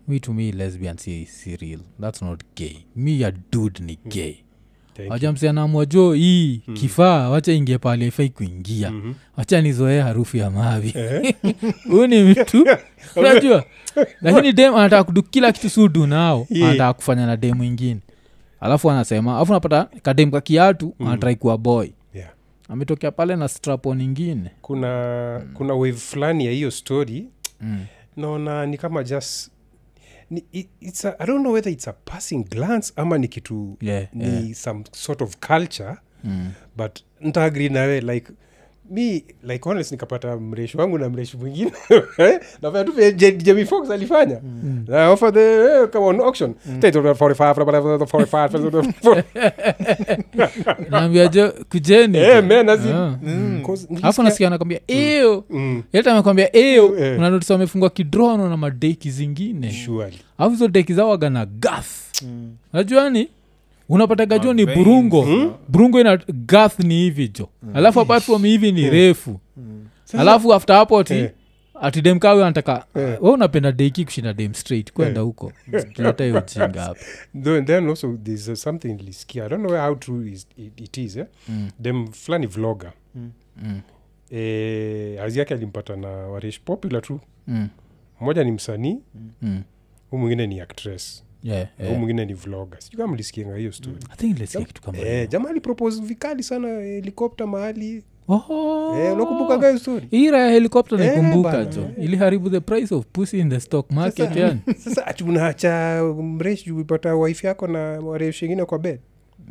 [0.09, 1.81] mi to me lesbian si, si real.
[2.01, 2.77] Thats not gay.
[2.97, 4.33] Mi ya dud ni gay.
[4.33, 4.48] Thank
[5.05, 5.11] you.
[5.11, 9.13] wajamsianamwa jo hii kifaa wacha ingie pale ifai kuingia Mhm.
[9.37, 11.35] wacha nizoee harufu ya mavi Eh?
[11.91, 12.67] huyu ni mtu
[13.17, 13.65] unajua
[14.21, 16.69] lakini dem anataka kudu kila kitu sudu nao Yeah.
[16.69, 18.01] anataka kufanya na demu ingine
[18.61, 21.07] alafu anasema alafu napata kadem ka kiatu Mm.
[21.07, 22.31] anatrai kuwa boy Yeah.
[22.69, 27.27] ametokea pale na strapon ingine kuna kuna wave fulani ya hiyo story
[27.61, 27.85] mm.
[28.17, 29.51] naona ni kama just
[30.31, 33.77] ni, it, it's a, i don't know whether it's a passing glance ama ni kitu
[33.81, 34.53] yeah, ni yeah.
[34.55, 36.51] some sort of culture Mm.
[36.77, 38.33] but ntaagri nawe like
[38.91, 41.73] mi like honest nikapata mreshi wangu na mreshi mwingine.
[42.63, 42.93] Nafanya tu
[43.37, 44.41] Jamie Foxx alifanya.
[44.87, 46.55] Na offer the eh, come on auction.
[46.81, 49.23] Take 45 45
[50.91, 52.19] naambia jo kujeni.
[52.19, 53.63] Eh, man, as in-.
[53.67, 57.19] Cause alafu nilisikia- nasikia anakwambia eo Mm, yeta amekwambia eo Eh.
[57.19, 59.73] unanotisa wamefungwa kidrono na madeki zingine.
[59.73, 60.19] Surely.
[60.39, 62.23] alafu hizo deki zawaga na gath
[62.73, 63.29] najuani
[63.89, 65.23] unapata gajo ni burungo.
[65.23, 65.53] Hmm?
[65.69, 66.17] burungo ina
[66.47, 67.49] gath ni hivi jo.
[67.75, 69.41] Alafu apart from hivi ni refu.
[70.19, 71.31] Alafu after hapo ti Eh.
[71.81, 73.19] ati dem anataka Eh.
[73.23, 74.93] we unapenda deiki kushinda dem straight?
[74.93, 75.53] Kwenda huko.
[75.93, 77.01] Tuleta hiyo jinga hapa
[77.65, 81.17] then also there's uh, something nilisikia i don't know how true is, it, it is
[81.17, 81.27] eh?
[81.49, 81.71] Mm.
[81.79, 82.93] dem fulani vlogger.
[83.15, 83.81] Mm.
[84.31, 87.69] eh, azi yake alimpata na warish popular tu Mm.
[88.21, 88.97] mmoja ni msanii
[89.43, 89.63] Mm.
[90.11, 91.99] huu mwingine ni actress Yeah, yeah.
[91.99, 94.01] mwingine ni vloga sijui kama mlisikianga hiyo hiyo.
[95.07, 98.03] eh, alipropose vikali sana helikopta mahali.
[98.29, 98.97] Oho.
[98.99, 99.17] eh,
[99.67, 100.07] hiyo story?
[100.11, 104.37] Ira ya helikopta Eh, naikumbuka jo iliharibu the price of pussy in the stock market
[104.37, 104.61] yani.
[104.85, 106.85] sasa unaacha mresh juu
[107.15, 108.99] wife yako na waresh ingine kwa bed?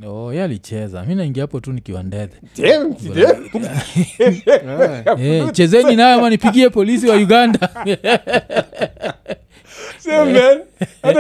[0.08, 1.04] Oh, alicheza.
[1.04, 2.36] Mi naingia hapo tu nikiwa ndedhe.
[5.20, 7.70] Eh, chezeni nayo ama nipigie polisi wa uganda
[10.08, 10.58] Same, man.
[11.04, 11.20] hata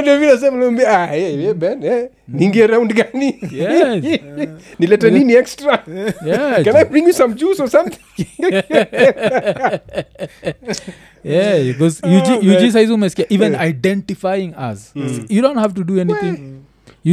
[0.88, 3.36] ah, eh, eh, ben, eh, niingie round gani?
[3.52, 4.00] Yes.
[4.80, 5.84] nilete nini extra?
[6.24, 8.00] Yeah, can i bring you some juice or something?
[11.28, 12.56] Yeah, because Oh, UG, man.
[12.56, 14.96] UG saizi umesikia even identifying us.
[15.28, 16.64] You don't have to do anything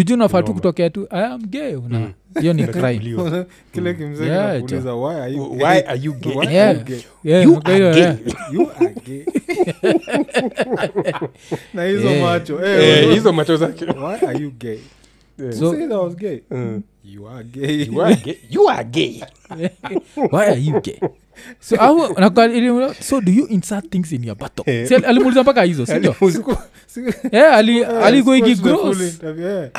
[0.00, 1.06] UG unafaa tu kutokea tu.
[1.10, 2.10] I am gay una.
[2.40, 2.66] Hiyo ni
[3.72, 4.24] kile kimzee
[4.90, 5.58] why are you gay?
[5.86, 6.12] are you
[6.42, 7.00] are you gay?
[7.24, 8.14] Yeah, You are gay.
[8.52, 9.24] You are gay.
[11.74, 12.22] na hizo Yeah.
[12.22, 12.64] macho.
[12.66, 13.84] Eh, eh, hizo macho zake.
[13.84, 14.78] Why are you gay?
[15.58, 16.40] So- Say that I was gay.
[16.50, 16.82] Mm.
[17.04, 17.82] you are gay.
[17.84, 18.38] You are gay.
[18.50, 19.22] You are gay.
[20.30, 21.00] why are you gay?
[21.60, 24.88] So au- so do you insert things in your buttock Eh.
[24.88, 26.14] Si ali- alimuuliza mpaka hizo sindio
[27.32, 27.88] yeah, ali, eh,
[28.62, 29.14] gross.
[29.14, 29.70] interview, eh.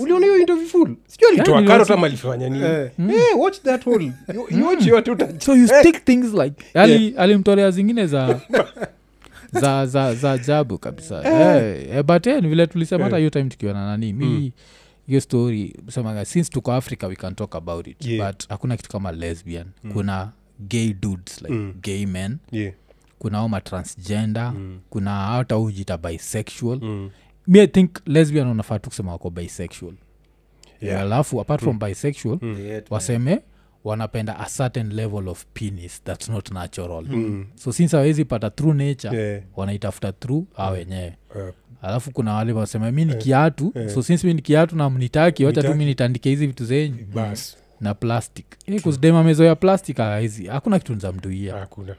[0.00, 0.88] Uliona hiyo interview full?
[0.88, 2.64] Yeah, niliwatch- kama alifanya nini?
[2.64, 2.90] Eh.
[3.10, 4.04] Eh, watch that whole
[4.34, 8.40] You- you watch yote uta- you stick things like ali alimtolea zingine za
[9.60, 11.22] za za za ajabu kabisa.
[11.24, 14.52] Eh, eh, but yeah, ni vile tulisema hata hiyo time tukiona nani mi
[15.06, 18.06] hiyo story semaga since tuko africa we can talk about it.
[18.06, 18.26] Yeah.
[18.32, 19.66] but hakuna kitu kama lesbian.
[19.92, 20.30] Kuna
[20.60, 21.74] gay dudes like Mm.
[21.82, 22.38] gay men.
[22.52, 22.72] Yeah.
[23.24, 24.80] Kuna oma transgender Mm.
[24.90, 26.78] kuna hata ujita bisexual.
[26.82, 27.10] Mm.
[27.46, 29.94] mi i think lesbian wanafaa tu kusema wako bisexual.
[30.80, 31.00] Yeah.
[31.02, 32.60] alafu apart from bisexual Mm.
[32.66, 33.40] Yeah, waseme
[33.84, 37.04] wanapenda a certain level of penis that's not natural.
[37.08, 37.46] Mm.
[37.54, 39.42] so since awezi pata through nature Yeah.
[39.56, 41.16] wanaitafuta through a wenyewe.
[41.36, 41.52] Eh,
[41.82, 43.72] alafu kuna wale wasema mi ni kiatu.
[43.74, 43.88] Yeah.
[43.90, 46.96] so since mi ni kiatu na mnitaki wacha tu mi nitandike hizi vitu zenyu.
[47.80, 48.46] Na plastic.
[49.24, 51.54] Mezo ya plastic awezi hakuna kitu nza mduia.
[51.56, 51.94] Hakuna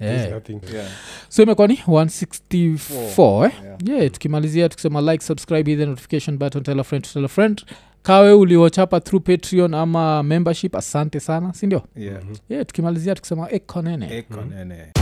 [0.00, 0.30] yeah.
[0.30, 0.60] Nothing.
[0.74, 0.86] yeah.
[1.28, 3.52] so imekuwa ni 164 eh?
[3.64, 3.78] Yeah.
[4.00, 7.28] yeah tukimalizia tukisema like subscribe hit the notification button tell a friend to tell a
[7.28, 7.64] friend
[8.02, 12.22] kawe uliochapa through patreon ama membership asante sana sindio Yeah.
[12.48, 14.92] yeah tukimalizia tukisema ekonene Eko nene.